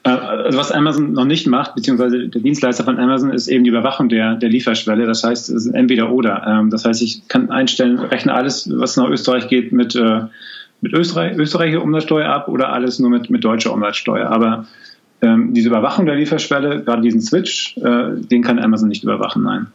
Äh, 0.03 0.11
also 0.11 0.59
was 0.59 0.73
Amazon 0.73 1.13
noch 1.13 1.25
nicht 1.25 1.47
macht, 1.47 1.75
beziehungsweise 1.75 2.29
der 2.29 2.41
Dienstleister 2.41 2.85
von 2.85 2.99
Amazon, 2.99 3.31
ist 3.31 3.49
eben 3.49 3.65
die 3.65 3.71
Überwachung 3.71 4.09
der, 4.09 4.37
der 4.37 4.49
Lieferschwelle. 4.49 5.07
Das 5.07 5.25
heißt, 5.25 5.51
es 5.51 5.67
ist 5.67 5.75
entweder 5.75 6.11
oder. 6.11 6.47
Ähm, 6.47 6.71
das 6.71 6.85
heißt, 6.85 7.03
ich 7.03 7.29
kann 7.29 7.51
einstellen, 7.51 7.99
rechne 7.99 8.35
alles, 8.35 8.71
was 8.73 8.97
nach 8.97 9.09
Österreich 9.09 9.49
geht, 9.49 9.73
mit, 9.73 9.95
äh, 9.95 10.23
mit 10.81 10.93
Österreich, 10.93 11.37
österreichischer 11.37 11.83
Umsatzsteuer 11.83 12.29
ab 12.29 12.49
oder 12.49 12.73
alles 12.73 12.99
nur 12.99 13.11
mit, 13.11 13.29
mit 13.31 13.45
deutscher 13.45 13.73
Umsatzsteuer. 13.73 14.29
Aber 14.29 14.67
ähm, 15.23 15.53
diese 15.53 15.69
Überwachung 15.69 16.07
der 16.07 16.15
Lieferschwelle, 16.15 16.83
gerade 16.83 17.03
diesen 17.03 17.21
Switch, 17.21 17.77
äh, 17.77 18.17
den 18.17 18.43
kann 18.43 18.59
Amazon 18.59 18.89
nicht 18.89 19.05
überwachen, 19.05 19.43
nein. 19.43 19.67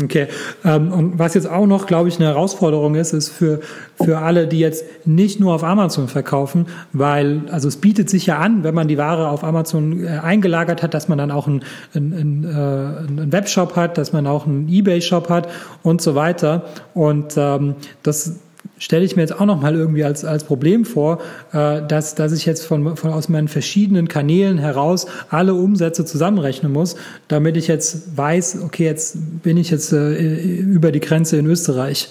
Okay. 0.00 0.28
Ähm, 0.64 0.92
und 0.92 1.18
was 1.18 1.34
jetzt 1.34 1.50
auch 1.50 1.66
noch, 1.66 1.86
glaube 1.86 2.08
ich, 2.08 2.16
eine 2.16 2.26
Herausforderung 2.26 2.94
ist, 2.94 3.12
ist 3.12 3.30
für, 3.30 3.60
für 4.00 4.18
alle, 4.18 4.46
die 4.46 4.60
jetzt 4.60 4.84
nicht 5.06 5.40
nur 5.40 5.54
auf 5.54 5.64
Amazon 5.64 6.06
verkaufen, 6.06 6.66
weil, 6.92 7.42
also 7.50 7.66
es 7.66 7.76
bietet 7.76 8.08
sich 8.08 8.26
ja 8.26 8.38
an, 8.38 8.62
wenn 8.62 8.74
man 8.74 8.86
die 8.86 8.96
Ware 8.96 9.28
auf 9.28 9.42
Amazon 9.42 10.04
äh, 10.04 10.08
eingelagert 10.22 10.82
hat, 10.82 10.94
dass 10.94 11.08
man 11.08 11.18
dann 11.18 11.32
auch 11.32 11.48
einen, 11.48 11.64
einen, 11.94 12.44
äh, 12.44 12.48
einen 12.48 13.32
Webshop 13.32 13.74
hat, 13.74 13.98
dass 13.98 14.12
man 14.12 14.26
auch 14.28 14.46
einen 14.46 14.68
Ebay-Shop 14.68 15.28
hat 15.28 15.48
und 15.82 16.00
so 16.00 16.14
weiter. 16.14 16.66
Und 16.94 17.34
ähm, 17.36 17.74
das 18.04 18.36
stelle 18.78 19.04
ich 19.04 19.16
mir 19.16 19.22
jetzt 19.22 19.38
auch 19.38 19.46
noch 19.46 19.60
mal 19.60 19.74
irgendwie 19.74 20.04
als, 20.04 20.24
als 20.24 20.44
Problem 20.44 20.84
vor, 20.84 21.20
äh, 21.52 21.82
dass, 21.86 22.14
dass 22.14 22.32
ich 22.32 22.46
jetzt 22.46 22.64
von, 22.64 22.96
von 22.96 23.12
aus 23.12 23.28
meinen 23.28 23.48
verschiedenen 23.48 24.08
Kanälen 24.08 24.58
heraus 24.58 25.06
alle 25.30 25.54
Umsätze 25.54 26.04
zusammenrechnen 26.04 26.72
muss, 26.72 26.96
damit 27.28 27.56
ich 27.56 27.68
jetzt 27.68 28.16
weiß, 28.16 28.62
okay, 28.62 28.84
jetzt 28.84 29.42
bin 29.42 29.56
ich 29.56 29.70
jetzt 29.70 29.92
äh, 29.92 30.14
über 30.14 30.92
die 30.92 31.00
Grenze 31.00 31.36
in 31.36 31.46
Österreich. 31.46 32.10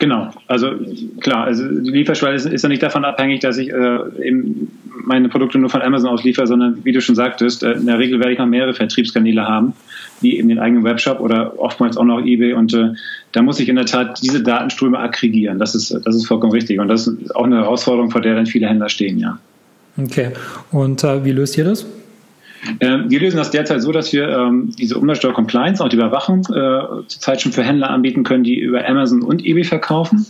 Genau, 0.00 0.30
also 0.46 0.70
klar, 1.20 1.44
also 1.44 1.68
die 1.68 1.90
Lieferschwelle 1.90 2.34
ist, 2.34 2.46
ist 2.46 2.62
ja 2.62 2.70
nicht 2.70 2.82
davon 2.82 3.04
abhängig, 3.04 3.40
dass 3.40 3.58
ich 3.58 3.68
äh, 3.68 3.98
eben 4.26 4.72
meine 5.04 5.28
Produkte 5.28 5.58
nur 5.58 5.68
von 5.68 5.82
Amazon 5.82 6.08
aus 6.08 6.24
liefere, 6.24 6.46
sondern 6.46 6.82
wie 6.84 6.92
du 6.92 7.02
schon 7.02 7.14
sagtest, 7.14 7.62
äh, 7.62 7.72
in 7.72 7.84
der 7.84 7.98
Regel 7.98 8.18
werde 8.18 8.32
ich 8.32 8.38
noch 8.38 8.46
mehrere 8.46 8.72
Vertriebskanäle 8.72 9.46
haben, 9.46 9.74
wie 10.22 10.38
eben 10.38 10.48
den 10.48 10.58
eigenen 10.58 10.84
Webshop 10.84 11.20
oder 11.20 11.60
oftmals 11.60 11.98
auch 11.98 12.04
noch 12.04 12.24
eBay 12.24 12.54
und 12.54 12.72
äh, 12.72 12.94
da 13.32 13.42
muss 13.42 13.60
ich 13.60 13.68
in 13.68 13.76
der 13.76 13.84
Tat 13.84 14.22
diese 14.22 14.42
Datenströme 14.42 14.98
aggregieren. 14.98 15.58
Das 15.58 15.74
ist, 15.74 15.90
das 15.92 16.14
ist 16.14 16.26
vollkommen 16.26 16.52
richtig 16.52 16.80
und 16.80 16.88
das 16.88 17.06
ist 17.06 17.36
auch 17.36 17.44
eine 17.44 17.56
Herausforderung, 17.56 18.10
vor 18.10 18.22
der 18.22 18.34
dann 18.34 18.46
viele 18.46 18.68
Händler 18.68 18.88
stehen, 18.88 19.18
ja. 19.18 19.38
Okay, 20.02 20.30
und 20.72 21.04
äh, 21.04 21.22
wie 21.26 21.32
löst 21.32 21.58
ihr 21.58 21.64
das? 21.64 21.84
Ähm, 22.80 23.04
wir 23.08 23.20
lösen 23.20 23.36
das 23.36 23.50
derzeit 23.50 23.82
so, 23.82 23.92
dass 23.92 24.12
wir 24.12 24.28
ähm, 24.28 24.70
diese 24.78 24.98
Umsatzsteuer-Compliance, 24.98 25.82
auch 25.82 25.88
die 25.88 25.96
Überwachung, 25.96 26.40
äh, 26.52 27.06
zurzeit 27.06 27.40
schon 27.40 27.52
für 27.52 27.62
Händler 27.62 27.90
anbieten 27.90 28.22
können, 28.22 28.44
die 28.44 28.58
über 28.58 28.86
Amazon 28.86 29.22
und 29.22 29.44
eBay 29.44 29.64
verkaufen. 29.64 30.26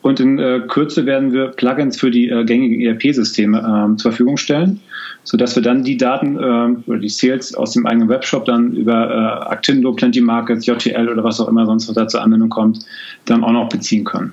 Und 0.00 0.20
in 0.20 0.38
äh, 0.38 0.60
Kürze 0.66 1.06
werden 1.06 1.32
wir 1.32 1.48
Plugins 1.48 1.98
für 1.98 2.10
die 2.10 2.28
äh, 2.28 2.44
gängigen 2.44 2.80
ERP-Systeme 2.80 3.58
ähm, 3.58 3.98
zur 3.98 4.12
Verfügung 4.12 4.36
stellen, 4.36 4.80
sodass 5.24 5.54
wir 5.56 5.62
dann 5.62 5.82
die 5.82 5.96
Daten 5.96 6.38
oder 6.86 6.98
die 6.98 7.08
Sales 7.08 7.54
aus 7.54 7.72
dem 7.72 7.86
eigenen 7.86 8.08
Webshop 8.08 8.46
dann 8.46 8.72
über 8.72 9.50
Actindo, 9.50 9.92
Plenty 9.92 10.22
Markets, 10.22 10.64
JTL 10.64 11.08
oder 11.08 11.22
was 11.22 11.40
auch 11.40 11.48
immer 11.48 11.66
sonst 11.66 11.88
noch 11.88 11.94
da 11.94 12.08
zur 12.08 12.22
Anwendung 12.22 12.48
kommt, 12.48 12.86
dann 13.26 13.44
auch 13.44 13.52
noch 13.52 13.68
beziehen 13.68 14.04
können. 14.04 14.32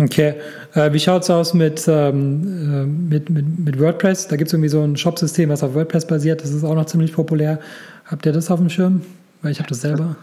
Okay. 0.00 0.34
Äh, 0.74 0.92
wie 0.92 0.98
schaut 0.98 1.22
es 1.22 1.30
aus 1.30 1.52
mit, 1.52 1.86
ähm, 1.86 2.42
äh, 2.72 2.86
mit, 2.86 3.28
mit, 3.28 3.58
mit, 3.58 3.78
WordPress? 3.78 4.28
Da 4.28 4.36
gibt 4.36 4.48
es 4.48 4.54
irgendwie 4.54 4.70
so 4.70 4.82
ein 4.82 4.96
Shop-System, 4.96 5.50
was 5.50 5.62
auf 5.62 5.74
WordPress 5.74 6.06
basiert. 6.06 6.42
Das 6.42 6.50
ist 6.50 6.64
auch 6.64 6.74
noch 6.74 6.86
ziemlich 6.86 7.12
populär. 7.12 7.60
Habt 8.06 8.24
ihr 8.24 8.32
das 8.32 8.50
auf 8.50 8.58
dem 8.58 8.70
Schirm? 8.70 9.02
Weil 9.42 9.52
ich 9.52 9.58
habe 9.58 9.68
das 9.68 9.82
selber. 9.82 10.16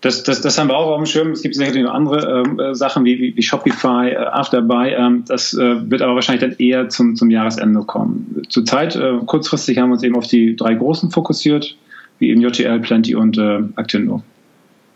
Das, 0.00 0.22
das, 0.24 0.40
das 0.40 0.58
haben 0.58 0.68
wir 0.68 0.76
auch 0.76 0.90
auf 0.90 0.98
dem 0.98 1.06
Schirm. 1.06 1.30
Es 1.30 1.42
gibt 1.42 1.54
sicherlich 1.54 1.84
noch 1.84 1.94
andere 1.94 2.42
äh, 2.58 2.74
Sachen 2.74 3.04
wie, 3.04 3.18
wie, 3.18 3.36
wie 3.36 3.42
Shopify, 3.42 4.10
äh, 4.10 4.16
Afterbuy. 4.16 4.90
Ähm, 4.90 5.24
das 5.26 5.54
äh, 5.54 5.90
wird 5.90 6.02
aber 6.02 6.14
wahrscheinlich 6.14 6.42
dann 6.42 6.58
eher 6.58 6.88
zum, 6.88 7.16
zum 7.16 7.30
Jahresende 7.30 7.80
kommen. 7.80 8.42
Zurzeit, 8.48 8.96
äh, 8.96 9.18
kurzfristig, 9.24 9.78
haben 9.78 9.90
wir 9.90 9.94
uns 9.94 10.02
eben 10.02 10.16
auf 10.16 10.26
die 10.26 10.56
drei 10.56 10.74
großen 10.74 11.10
fokussiert, 11.10 11.76
wie 12.18 12.30
eben 12.30 12.40
JTL, 12.40 12.80
Plenty 12.80 13.14
und 13.14 13.38
äh, 13.38 13.60
Actindo. 13.76 14.22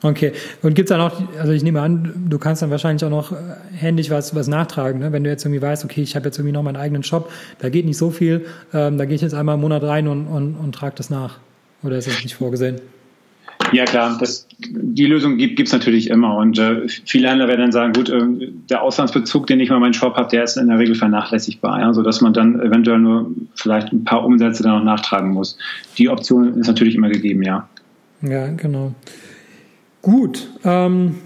Okay. 0.03 0.33
Und 0.63 0.75
gibt 0.75 0.91
es 0.91 0.97
dann 0.97 1.01
auch, 1.01 1.21
also 1.39 1.53
ich 1.53 1.63
nehme 1.63 1.81
an, 1.81 2.27
du 2.29 2.39
kannst 2.39 2.63
dann 2.63 2.71
wahrscheinlich 2.71 3.05
auch 3.05 3.11
noch 3.11 3.33
äh, 3.33 3.37
händisch 3.75 4.11
was, 4.11 4.35
was 4.35 4.49
nachtragen, 4.49 5.01
ne? 5.01 5.13
wenn 5.13 5.25
du 5.25 5.31
jetzt 5.31 5.45
irgendwie 5.45 5.61
weißt, 5.61 5.85
okay, 5.85 6.03
ich 6.03 6.17
habe 6.17 6.27
jetzt 6.27 6.39
irgendwie 6.39 6.53
noch 6.53 6.63
meinen 6.63 6.77
eigenen 6.77 7.03
Shop, 7.03 7.31
da 7.59 7.69
geht 7.69 7.85
nicht 7.85 7.99
so 7.99 8.11
viel, 8.11 8.47
ähm, 8.73 8.97
da 8.97 9.05
gehe 9.05 9.15
ich 9.15 9.23
jetzt 9.23 9.35
einmal 9.35 9.57
im 9.57 9.61
Monat 9.61 9.83
rein 9.83 10.09
und, 10.09 10.27
und, 10.27 10.55
und 10.55 10.75
trage 10.75 10.95
das 10.97 11.11
nach. 11.11 11.39
oder 11.83 11.99
ist 11.99 12.09
das 12.09 12.23
nicht 12.23 12.35
vorgesehen? 12.35 12.81
Ja 13.73 13.85
klar, 13.85 14.17
das, 14.19 14.49
die 14.59 15.07
Lösung 15.07 15.37
gibt 15.37 15.61
es 15.61 15.73
natürlich 15.73 16.09
immer 16.09 16.37
und 16.37 16.59
äh, 16.59 16.89
viele 16.89 17.29
Händler 17.29 17.47
werden 17.47 17.61
dann 17.61 17.73
sagen, 17.73 17.93
gut, 17.93 18.09
äh, 18.09 18.23
der 18.71 18.83
Auslandsbezug, 18.83 19.47
den 19.47 19.61
ich 19.61 19.69
mal 19.69 19.79
meinen 19.79 19.95
Shop 19.95 20.17
habe, 20.17 20.29
der 20.31 20.45
ist 20.45 20.57
in 20.57 20.69
der 20.69 20.79
Regel 20.79 20.95
vernachlässigbar, 20.95 21.79
ja, 21.79 21.93
sodass 21.93 22.21
man 22.21 22.33
dann 22.33 22.59
eventuell 22.61 22.99
nur 22.99 23.31
vielleicht 23.55 23.93
ein 23.93 24.05
paar 24.05 24.25
Umsätze 24.25 24.63
dann 24.63 24.79
noch 24.79 24.85
nachtragen 24.85 25.31
muss. 25.33 25.59
Die 25.99 26.09
Option 26.09 26.59
ist 26.59 26.67
natürlich 26.67 26.95
immer 26.95 27.11
gegeben, 27.11 27.43
ja. 27.43 27.69
Ja, 28.23 28.49
genau. 28.49 28.95
Gut. 30.03 30.49
Ähm, 30.65 31.17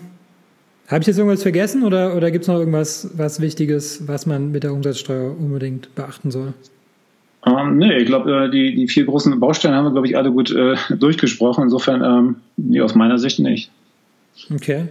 Habe 0.88 1.00
ich 1.00 1.06
jetzt 1.06 1.18
irgendwas 1.18 1.42
vergessen 1.42 1.84
oder, 1.84 2.16
oder 2.16 2.30
gibt 2.30 2.42
es 2.42 2.48
noch 2.48 2.58
irgendwas 2.58 3.10
was 3.16 3.40
Wichtiges, 3.40 4.06
was 4.08 4.26
man 4.26 4.52
mit 4.52 4.64
der 4.64 4.72
Umsatzsteuer 4.72 5.36
unbedingt 5.38 5.94
beachten 5.94 6.30
soll? 6.30 6.54
Ähm, 7.46 7.76
nee, 7.76 7.98
ich 7.98 8.06
glaube, 8.06 8.46
äh, 8.46 8.50
die, 8.50 8.74
die 8.74 8.88
vier 8.88 9.04
großen 9.04 9.38
Baustellen 9.38 9.74
haben 9.74 9.84
wir, 9.84 9.92
glaube 9.92 10.06
ich, 10.06 10.16
alle 10.16 10.32
gut 10.32 10.50
äh, 10.50 10.76
durchgesprochen. 10.98 11.64
Insofern, 11.64 12.02
ähm, 12.02 12.36
nee, 12.56 12.80
aus 12.80 12.94
meiner 12.94 13.18
Sicht 13.18 13.38
nicht. 13.38 13.70
Okay. 14.52 14.86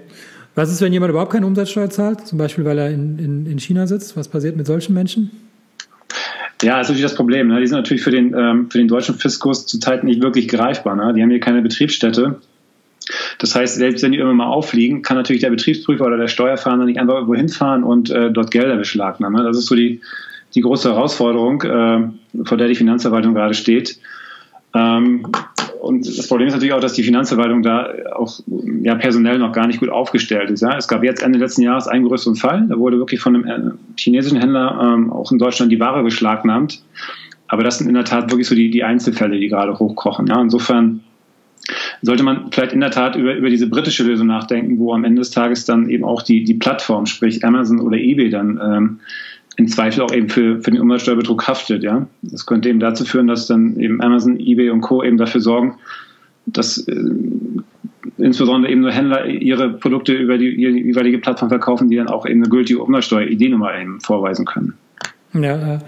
Was 0.55 0.71
ist, 0.71 0.81
wenn 0.81 0.93
jemand 0.93 1.09
überhaupt 1.09 1.31
keine 1.31 1.47
Umsatzsteuer 1.47 1.89
zahlt, 1.89 2.27
zum 2.27 2.37
Beispiel 2.37 2.63
weil 2.63 2.77
er 2.77 2.89
in, 2.91 3.17
in, 3.17 3.45
in 3.47 3.59
China 3.59 3.87
sitzt? 3.87 4.15
Was 4.15 4.27
passiert 4.27 4.55
mit 4.55 4.67
solchen 4.67 4.93
Menschen? 4.93 5.31
Ja, 6.61 6.77
das 6.77 6.87
ist 6.87 6.89
natürlich 6.91 7.11
das 7.11 7.15
Problem. 7.15 7.47
Ne? 7.47 7.59
Die 7.59 7.67
sind 7.67 7.77
natürlich 7.77 8.03
für 8.03 8.11
den, 8.11 8.33
ähm, 8.37 8.69
für 8.69 8.77
den 8.77 8.87
deutschen 8.87 9.15
Fiskus 9.15 9.65
zurzeit 9.65 10.03
nicht 10.03 10.21
wirklich 10.21 10.47
greifbar. 10.47 10.95
Ne? 10.95 11.13
Die 11.13 11.21
haben 11.21 11.31
hier 11.31 11.39
keine 11.39 11.61
Betriebsstätte. 11.61 12.39
Das 13.39 13.55
heißt, 13.55 13.75
selbst 13.75 14.03
wenn 14.03 14.11
die 14.11 14.19
immer 14.19 14.33
mal 14.33 14.47
auffliegen, 14.47 15.01
kann 15.01 15.17
natürlich 15.17 15.41
der 15.41 15.49
Betriebsprüfer 15.49 16.05
oder 16.05 16.17
der 16.17 16.27
Steuerfahnder 16.27 16.85
nicht 16.85 16.99
einfach 16.99 17.15
irgendwo 17.15 17.35
hinfahren 17.35 17.83
und 17.83 18.09
äh, 18.09 18.31
dort 18.31 18.51
Gelder 18.51 18.77
beschlagnahmen. 18.77 19.37
Ne? 19.37 19.43
Das 19.43 19.57
ist 19.57 19.65
so 19.65 19.75
die, 19.75 20.01
die 20.55 20.61
große 20.61 20.89
Herausforderung, 20.89 21.61
äh, 21.61 22.43
vor 22.45 22.57
der 22.57 22.67
die 22.67 22.75
Finanzverwaltung 22.75 23.33
gerade 23.33 23.53
steht. 23.53 23.99
Ähm, 24.73 25.25
und 25.83 26.07
das 26.07 26.29
Problem 26.29 26.47
ist 26.47 26.53
natürlich 26.53 26.73
auch, 26.73 26.79
dass 26.79 26.93
die 26.93 27.03
Finanzverwaltung 27.03 27.61
da 27.61 27.89
auch 28.15 28.39
ja, 28.83 28.95
personell 28.95 29.37
noch 29.37 29.51
gar 29.51 29.67
nicht 29.67 29.81
gut 29.81 29.89
aufgestellt 29.89 30.49
ist. 30.49 30.61
Ja. 30.61 30.77
Es 30.77 30.87
gab 30.87 31.03
jetzt 31.03 31.21
Ende 31.21 31.39
letzten 31.39 31.61
Jahres 31.61 31.89
einen 31.89 32.07
größeren 32.07 32.37
Fall. 32.37 32.65
Da 32.69 32.77
wurde 32.77 32.97
wirklich 32.97 33.19
von 33.19 33.35
einem 33.35 33.45
äh, 33.45 33.71
chinesischen 33.97 34.39
Händler 34.39 34.79
ähm, 34.81 35.11
auch 35.11 35.29
in 35.33 35.39
Deutschland 35.39 35.73
die 35.73 35.79
Ware 35.81 36.01
beschlagnahmt. 36.01 36.81
Aber 37.47 37.63
das 37.63 37.79
sind 37.79 37.89
in 37.89 37.95
der 37.95 38.05
Tat 38.05 38.31
wirklich 38.31 38.47
so 38.47 38.55
die, 38.55 38.71
die 38.71 38.83
Einzelfälle, 38.83 39.37
die 39.37 39.49
gerade 39.49 39.77
hochkochen. 39.77 40.25
Ja. 40.27 40.41
Insofern 40.41 41.01
sollte 42.01 42.23
man 42.23 42.51
vielleicht 42.51 42.73
in 42.73 42.81
der 42.81 42.91
Tat 42.91 43.15
über, 43.15 43.35
über 43.35 43.49
diese 43.49 43.67
britische 43.67 44.03
Lösung 44.03 44.27
nachdenken, 44.27 44.77
wo 44.79 44.93
am 44.93 45.03
Ende 45.03 45.21
des 45.21 45.31
Tages 45.31 45.65
dann 45.65 45.89
eben 45.89 46.03
auch 46.03 46.21
die, 46.21 46.43
die 46.43 46.55
Plattform, 46.55 47.05
sprich 47.05 47.43
Amazon 47.45 47.79
oder 47.79 47.97
eBay, 47.97 48.29
dann 48.29 48.59
ähm, 48.61 48.99
im 49.55 49.67
Zweifel 49.67 50.01
auch 50.01 50.11
eben 50.11 50.29
für, 50.29 50.61
für 50.61 50.71
den 50.71 50.81
Umsatzsteuerbetrug 50.81 51.47
haftet. 51.47 51.83
Ja? 51.83 52.07
Das 52.21 52.45
könnte 52.45 52.69
eben 52.69 52.79
dazu 52.79 53.05
führen, 53.05 53.27
dass 53.27 53.47
dann 53.47 53.79
eben 53.79 54.01
Amazon, 54.01 54.39
eBay 54.39 54.71
und 54.71 54.81
Co. 54.81 55.03
eben 55.03 55.17
dafür 55.17 55.41
sorgen, 55.41 55.77
dass 56.45 56.79
äh, 56.87 56.95
insbesondere 58.17 58.71
eben 58.71 58.81
nur 58.81 58.91
Händler 58.91 59.25
ihre 59.25 59.69
Produkte 59.69 60.13
über 60.13 60.37
die, 60.37 60.49
jeweilige 60.49 61.19
Plattform 61.19 61.49
verkaufen, 61.49 61.89
die 61.89 61.95
dann 61.95 62.07
auch 62.07 62.25
eben 62.25 62.41
eine 62.41 62.49
gültige 62.49 62.81
Umsatzsteuer-ID-Nummer 62.81 63.79
eben 63.79 64.01
vorweisen 64.01 64.45
können. 64.45 64.73
Ja, 65.33 65.79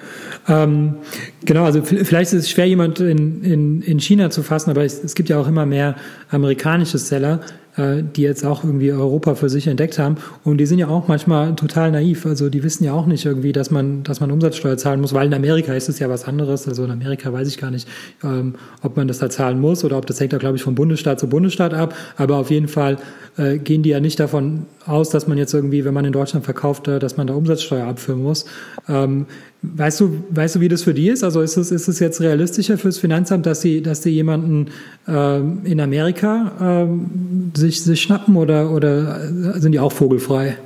ähm, 0.48 0.96
genau, 1.44 1.66
also 1.66 1.84
vielleicht 1.84 2.34
ist 2.34 2.44
es 2.44 2.50
schwer, 2.50 2.68
jemand 2.68 3.00
in, 3.00 3.44
in, 3.44 3.82
in 3.84 4.00
China 4.00 4.32
zu 4.32 4.42
fassen, 4.42 4.72
aber 4.72 4.84
es, 4.84 5.04
es 5.04 5.14
gibt 5.14 5.30
ja 5.30 5.40
auch 5.40 5.48
immer 5.48 5.68
mehr 5.68 5.96
amerikanische 6.32 6.98
Seller, 6.98 7.42
äh, 7.78 8.04
die 8.04 8.22
jetzt 8.22 8.46
auch 8.46 8.64
irgendwie 8.64 8.92
Europa 8.92 9.36
für 9.36 9.50
sich 9.50 9.68
entdeckt 9.68 10.00
haben. 10.00 10.16
Und 10.44 10.58
die 10.58 10.66
sind 10.66 10.80
ja 10.80 10.88
auch 10.88 11.08
manchmal 11.08 11.56
total 11.56 11.92
naiv. 11.92 12.26
Also 12.26 12.50
die 12.50 12.64
wissen 12.64 12.84
ja 12.84 12.94
auch 12.94 13.06
nicht 13.06 13.26
irgendwie, 13.26 13.52
dass 13.52 13.72
man, 13.72 14.04
dass 14.04 14.20
man 14.20 14.32
Umsatzsteuer 14.32 14.78
zahlen 14.78 15.02
muss, 15.02 15.14
weil 15.14 15.28
in 15.28 15.34
Amerika 15.34 15.74
ist 15.74 15.90
es 15.90 16.00
ja 16.00 16.10
was 16.10 16.26
anderes. 16.26 16.68
Also 16.68 16.84
in 16.84 16.92
Amerika 16.92 17.32
weiß 17.32 17.48
ich 17.48 17.58
gar 17.58 17.72
nicht, 17.72 17.88
ähm, 18.24 18.56
ob 18.82 18.96
man 18.98 19.08
das 19.08 19.20
da 19.20 19.30
zahlen 19.30 19.60
muss 19.60 19.84
oder 19.84 19.98
ob 19.98 20.06
das 20.06 20.20
hängt 20.20 20.34
da, 20.34 20.38
glaube 20.38 20.58
ich, 20.58 20.64
von 20.64 20.76
Bundesstaat 20.76 21.20
zu 21.20 21.28
Bundesstaat 21.28 21.74
ab. 21.74 21.94
Aber 22.18 22.38
auf 22.38 22.52
jeden 22.52 22.68
Fall 22.68 22.98
äh, 23.38 23.58
gehen 23.58 23.84
die 23.84 23.90
ja 23.90 24.00
nicht 24.00 24.20
davon 24.20 24.66
aus, 24.86 25.10
dass 25.10 25.28
man 25.28 25.38
jetzt 25.38 25.54
irgendwie, 25.54 25.86
wenn 25.86 25.94
man 25.94 26.06
in 26.06 26.14
Deutschland 26.14 26.46
verkauft, 26.46 26.88
äh, 26.88 27.00
dass 27.00 27.18
man 27.18 27.28
da 27.28 27.34
Umsatzsteuer 27.34 27.88
abführen 27.88 28.22
muss. 28.22 28.46
Ähm, 28.88 29.26
Weißt 29.62 30.00
du, 30.00 30.24
weißt 30.30 30.56
du, 30.56 30.60
wie 30.60 30.68
das 30.68 30.84
für 30.84 30.94
die 30.94 31.10
ist? 31.10 31.24
Also 31.24 31.42
ist 31.42 31.58
es, 31.58 31.72
ist 31.72 32.00
jetzt 32.00 32.22
realistischer 32.22 32.78
fürs 32.78 33.00
Finanzamt, 33.00 33.46
dass 33.46 33.62
sie, 33.62 33.82
dass 33.82 34.04
sie 34.04 34.12
jemanden 34.12 34.68
ähm, 35.08 35.62
in 35.64 35.80
Amerika 35.80 36.52
ähm, 36.62 37.52
sich, 37.56 37.82
sich 37.82 38.02
schnappen 38.02 38.36
oder, 38.36 38.72
oder 38.72 39.20
sind 39.60 39.72
die 39.72 39.80
auch 39.80 39.92
vogelfrei? 39.92 40.58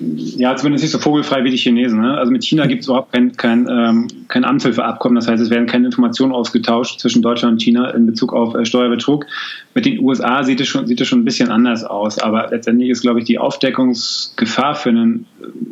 Ja, 0.00 0.54
zumindest 0.56 0.84
nicht 0.84 0.92
so 0.92 0.98
vogelfrei 0.98 1.42
wie 1.44 1.50
die 1.50 1.56
Chinesen. 1.56 2.00
Ne? 2.00 2.16
Also 2.16 2.30
mit 2.30 2.44
China 2.44 2.66
gibt 2.66 2.82
es 2.82 2.88
überhaupt 2.88 3.12
kein, 3.12 3.36
kein, 3.36 3.66
ähm, 3.68 4.08
kein 4.28 4.44
Amtshilfeabkommen. 4.44 5.16
Das 5.16 5.26
heißt, 5.28 5.42
es 5.42 5.50
werden 5.50 5.66
keine 5.66 5.86
Informationen 5.86 6.32
ausgetauscht 6.32 7.00
zwischen 7.00 7.22
Deutschland 7.22 7.54
und 7.54 7.62
China 7.62 7.90
in 7.90 8.06
Bezug 8.06 8.32
auf 8.32 8.54
äh, 8.54 8.64
Steuerbetrug. 8.64 9.26
Mit 9.74 9.86
den 9.86 9.98
USA 10.00 10.44
sieht 10.44 10.60
es, 10.60 10.68
schon, 10.68 10.86
sieht 10.86 11.00
es 11.00 11.08
schon 11.08 11.20
ein 11.20 11.24
bisschen 11.24 11.50
anders 11.50 11.84
aus. 11.84 12.18
Aber 12.18 12.48
letztendlich 12.50 12.90
ist, 12.90 13.02
glaube 13.02 13.18
ich, 13.18 13.24
die 13.24 13.38
Aufdeckungsgefahr 13.38 14.74
für 14.74 14.90
einen 14.90 15.26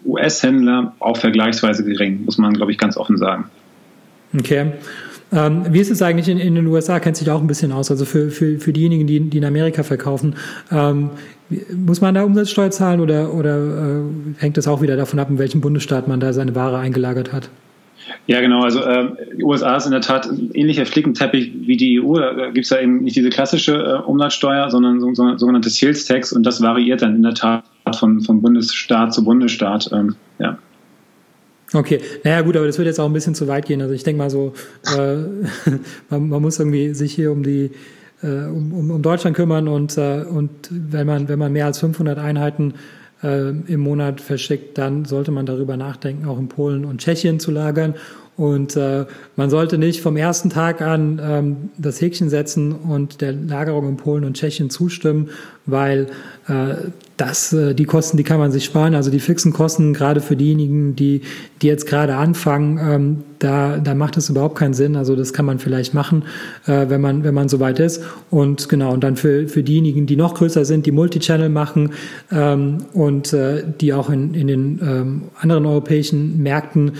US-Händler 0.05 0.95
auch 0.99 1.17
vergleichsweise 1.17 1.85
gering, 1.85 2.25
muss 2.25 2.39
man, 2.39 2.55
glaube 2.55 2.73
ich, 2.73 2.79
ganz 2.79 2.97
offen 2.97 3.19
sagen. 3.19 3.51
Okay. 4.37 4.73
Ähm, 5.33 5.67
wie 5.71 5.81
ist 5.81 5.91
es 5.91 6.03
eigentlich 6.03 6.29
in, 6.29 6.39
in, 6.39 6.55
den 6.55 6.67
USA? 6.67 7.01
Kennt 7.01 7.17
sich 7.17 7.29
auch 7.31 7.41
ein 7.41 7.47
bisschen 7.47 7.73
aus. 7.73 7.91
Also 7.91 8.05
für, 8.05 8.31
für, 8.31 8.59
für 8.59 8.73
diejenigen, 8.73 9.07
die, 9.07 9.21
die 9.21 9.39
in 9.39 9.45
Amerika 9.45 9.83
verkaufen, 9.83 10.37
ähm, 10.71 11.11
muss 11.75 12.01
man 12.01 12.15
da 12.15 12.23
Umsatzsteuer 12.23 12.71
zahlen 12.71 13.01
oder, 13.01 13.35
oder 13.35 13.57
äh, 13.57 14.01
hängt 14.39 14.57
das 14.57 14.69
auch 14.69 14.83
wieder 14.83 14.97
davon 14.97 15.19
ab, 15.19 15.29
in 15.31 15.39
welchem 15.39 15.61
Bundesstaat 15.61 16.09
man 16.09 16.21
da 16.21 16.33
seine 16.33 16.55
Ware 16.55 16.79
eingelagert 16.79 17.33
hat? 17.33 17.51
Ja, 18.27 18.41
genau. 18.41 18.63
Also 18.63 18.81
äh, 18.81 19.09
die 19.37 19.43
USA 19.43 19.77
ist 19.77 19.87
in 19.87 19.93
der 19.93 20.01
Tat 20.01 20.27
ein 20.27 20.51
ähnlicher 20.55 20.87
Flickenteppich 20.87 21.53
wie 21.55 21.77
die 21.77 22.01
EU. 22.01 22.19
Da 22.19 22.51
gibt 22.51 22.65
es 22.65 22.71
ja 22.71 22.81
eben 22.81 23.03
nicht 23.03 23.17
diese 23.17 23.31
klassische 23.31 23.75
äh, 23.75 24.07
Umsatzsteuer, 24.07 24.71
sondern 24.71 25.01
so, 25.01 25.13
so, 25.15 25.37
sogenannte 25.37 25.71
Sales 25.71 26.05
Tax 26.07 26.33
und 26.33 26.45
das 26.45 26.63
variiert 26.63 27.03
dann 27.03 27.17
in 27.17 27.23
der 27.23 27.35
Tat 27.35 27.65
von, 27.99 28.21
von 28.21 28.43
Bundesstaat 28.43 29.15
zu 29.15 29.25
Bundesstaat. 29.25 29.91
Ähm, 29.93 30.15
ja. 30.39 30.59
Okay, 31.73 32.01
naja 32.23 32.43
gut, 32.43 32.57
aber 32.57 32.67
das 32.67 32.79
wird 32.79 32.87
jetzt 32.87 33.01
auch 33.01 33.07
ein 33.07 33.13
bisschen 33.13 33.35
zu 33.35 33.49
weit 33.49 33.67
gehen. 33.67 33.83
Also 33.83 33.93
ich 33.93 34.05
denke 34.05 34.19
mal 34.19 34.31
so, 34.31 34.53
äh, 34.97 35.17
man, 36.11 36.29
man, 36.29 36.43
muss 36.43 36.59
irgendwie 36.59 36.95
sich 36.95 37.13
hier 37.13 37.33
um 37.33 37.43
die 37.43 37.73
äh, 38.23 38.47
um, 38.47 38.91
um, 38.91 39.03
Deutschland 39.03 39.37
kümmern 39.37 39.69
und, 39.69 39.99
äh, 39.99 40.23
und 40.23 40.51
wenn 40.71 41.07
man 41.07 41.29
wenn 41.29 41.39
man 41.39 41.53
mehr 41.53 41.67
als 41.67 41.81
500 41.81 42.19
Einheiten 42.19 42.75
äh, 43.23 43.49
im 43.49 43.81
Monat 43.81 44.21
verschickt, 44.21 44.79
dann 44.79 45.05
sollte 45.05 45.33
man 45.33 45.47
darüber 45.47 45.77
nachdenken, 45.77 46.27
auch 46.27 46.39
in 46.39 46.49
Polen 46.49 46.85
und 46.85 47.01
Tschechien 47.01 47.41
zu 47.41 47.51
lagern. 47.51 47.95
Und 48.37 48.77
äh, 48.77 49.07
man 49.37 49.49
sollte 49.49 49.79
nicht 49.79 50.03
vom 50.03 50.17
ersten 50.17 50.51
Tag 50.51 50.83
an 50.83 51.21
ähm, 51.23 51.57
das 51.79 52.01
Häkchen 52.01 52.29
setzen 52.29 52.73
und 52.73 53.23
der 53.23 53.33
Lagerung 53.33 53.89
in 53.89 53.97
Polen 53.97 54.25
und 54.25 54.37
Tschechien 54.37 54.69
zustimmen, 54.69 55.31
weil 55.65 56.09
äh, 56.47 56.75
das, 57.17 57.55
äh, 57.55 57.75
die 57.75 57.87
Kosten, 57.87 58.19
die 58.19 58.25
kann 58.25 58.39
man 58.39 58.53
sich 58.53 58.65
sparen. 58.65 58.95
Also 58.95 59.11
die 59.11 59.21
fixen 59.21 59.55
Kosten, 59.55 59.95
gerade 59.95 60.21
für 60.21 60.37
diejenigen, 60.37 60.95
die, 60.95 61.23
die 61.63 61.67
jetzt 61.67 61.87
gerade 61.87 62.17
anfangen, 62.17 62.79
ähm, 62.79 63.25
da, 63.39 63.79
da 63.79 63.95
macht 63.95 64.17
es 64.17 64.29
überhaupt 64.31 64.57
keinen 64.57 64.75
Sinn. 64.75 64.97
Also 64.97 65.17
das 65.17 65.33
kann 65.33 65.45
man 65.45 65.59
vielleicht 65.59 65.95
machen, 65.95 66.25
äh, 66.67 66.89
wenn 66.89 67.01
man, 67.01 67.25
wenn 67.25 67.35
man 67.35 67.49
soweit 67.49 67.79
ist. 67.79 68.03
Und 68.31 68.69
genau, 68.69 68.93
und 68.93 69.05
dann 69.05 69.17
für, 69.17 69.49
für 69.49 69.63
diejenigen, 69.63 70.07
die 70.07 70.17
noch 70.17 70.35
größer 70.35 70.65
sind, 70.65 70.87
die 70.87 70.93
Multichannel 70.93 71.49
machen 71.49 71.93
ähm, 72.33 72.79
und 72.93 73.33
äh, 73.33 73.63
die 73.81 73.93
auch 73.93 74.11
in, 74.11 74.35
in 74.35 74.47
den 74.47 74.81
ähm, 74.83 75.23
anderen 75.41 75.67
europäischen 75.67 76.43
Märkten 76.43 76.93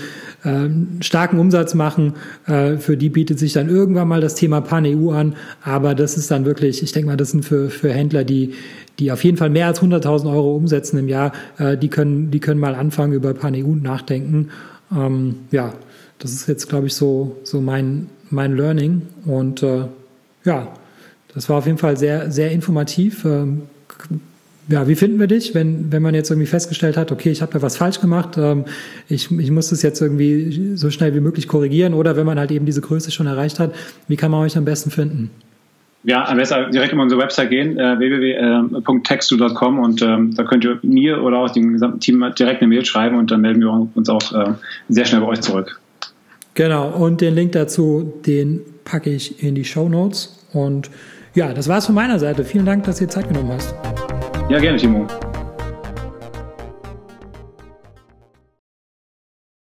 äh, 0.43 0.69
starken 1.01 1.39
Umsatz 1.39 1.73
machen, 1.73 2.13
äh, 2.45 2.77
für 2.77 2.97
die 2.97 3.09
bietet 3.09 3.39
sich 3.39 3.53
dann 3.53 3.69
irgendwann 3.69 4.07
mal 4.07 4.21
das 4.21 4.35
Thema 4.35 4.61
Pan-EU 4.61 5.11
an. 5.11 5.35
Aber 5.63 5.95
das 5.95 6.17
ist 6.17 6.31
dann 6.31 6.45
wirklich, 6.45 6.83
ich 6.83 6.91
denke 6.91 7.07
mal, 7.09 7.17
das 7.17 7.31
sind 7.31 7.43
für, 7.45 7.69
für 7.69 7.91
Händler, 7.91 8.23
die, 8.23 8.53
die 8.99 9.11
auf 9.11 9.23
jeden 9.23 9.37
Fall 9.37 9.49
mehr 9.49 9.67
als 9.67 9.81
100.000 9.81 10.31
Euro 10.31 10.55
umsetzen 10.55 10.97
im 10.97 11.07
Jahr, 11.07 11.31
äh, 11.57 11.77
die, 11.77 11.89
können, 11.89 12.31
die 12.31 12.39
können 12.39 12.59
mal 12.59 12.75
anfangen, 12.75 13.13
über 13.13 13.33
Pan-EU 13.33 13.75
nachdenken. 13.75 14.49
Ähm, 14.95 15.35
ja, 15.51 15.73
das 16.19 16.31
ist 16.31 16.47
jetzt, 16.47 16.67
glaube 16.69 16.87
ich, 16.87 16.95
so, 16.95 17.37
so 17.43 17.61
mein, 17.61 18.09
mein 18.29 18.55
Learning. 18.55 19.03
Und 19.25 19.63
äh, 19.63 19.85
ja, 20.43 20.67
das 21.33 21.49
war 21.49 21.57
auf 21.57 21.65
jeden 21.65 21.77
Fall 21.77 21.97
sehr, 21.97 22.31
sehr 22.31 22.51
informativ. 22.51 23.25
Ähm, 23.25 23.63
ja, 24.69 24.87
wie 24.87 24.95
finden 24.95 25.19
wir 25.19 25.27
dich, 25.27 25.55
wenn, 25.55 25.91
wenn 25.91 26.01
man 26.01 26.13
jetzt 26.13 26.29
irgendwie 26.29 26.47
festgestellt 26.47 26.97
hat, 26.97 27.11
okay, 27.11 27.29
ich 27.29 27.41
habe 27.41 27.53
ja 27.53 27.61
was 27.61 27.77
falsch 27.77 28.01
gemacht, 28.01 28.37
ähm, 28.37 28.65
ich, 29.07 29.31
ich 29.31 29.51
muss 29.51 29.69
das 29.69 29.81
jetzt 29.81 30.01
irgendwie 30.01 30.75
so 30.75 30.89
schnell 30.89 31.15
wie 31.15 31.21
möglich 31.21 31.47
korrigieren 31.47 31.93
oder 31.93 32.17
wenn 32.17 32.25
man 32.25 32.37
halt 32.37 32.51
eben 32.51 32.65
diese 32.65 32.81
Größe 32.81 33.11
schon 33.11 33.27
erreicht 33.27 33.59
hat, 33.59 33.73
wie 34.07 34.17
kann 34.17 34.31
man 34.31 34.41
euch 34.41 34.57
am 34.57 34.65
besten 34.65 34.91
finden? 34.91 35.29
Ja, 36.03 36.25
am 36.27 36.37
besten 36.37 36.71
direkt 36.71 36.93
auf 36.93 36.99
unsere 36.99 37.21
Website 37.21 37.49
gehen, 37.49 37.77
äh, 37.77 37.97
www.textu.com 37.97 39.79
und 39.79 40.01
ähm, 40.01 40.33
da 40.35 40.43
könnt 40.43 40.63
ihr 40.65 40.79
mir 40.81 41.21
oder 41.23 41.39
auch 41.39 41.49
dem 41.49 41.73
gesamten 41.73 41.99
Team 41.99 42.25
direkt 42.37 42.61
eine 42.61 42.67
Mail 42.67 42.85
schreiben 42.85 43.17
und 43.17 43.31
dann 43.31 43.41
melden 43.41 43.61
wir 43.61 43.89
uns 43.93 44.09
auch 44.09 44.33
äh, 44.33 44.53
sehr 44.89 45.05
schnell 45.05 45.21
bei 45.21 45.27
euch 45.27 45.41
zurück. 45.41 45.79
Genau, 46.57 46.89
und 46.89 47.21
den 47.21 47.35
Link 47.35 47.51
dazu, 47.51 48.13
den 48.25 48.61
packe 48.83 49.11
ich 49.11 49.43
in 49.43 49.53
die 49.53 49.63
Show 49.63 49.87
Notes. 49.87 50.43
Und 50.53 50.89
ja, 51.35 51.53
das 51.53 51.67
war's 51.67 51.85
von 51.85 51.93
meiner 51.93 52.17
Seite. 52.17 52.43
Vielen 52.43 52.65
Dank, 52.65 52.83
dass 52.85 52.95
dir 52.95 53.07
Zeit 53.07 53.27
genommen 53.27 53.51
hast. 53.51 53.75
Ja, 54.49 54.57
gerne, 54.57 54.79
Timo. 54.79 55.05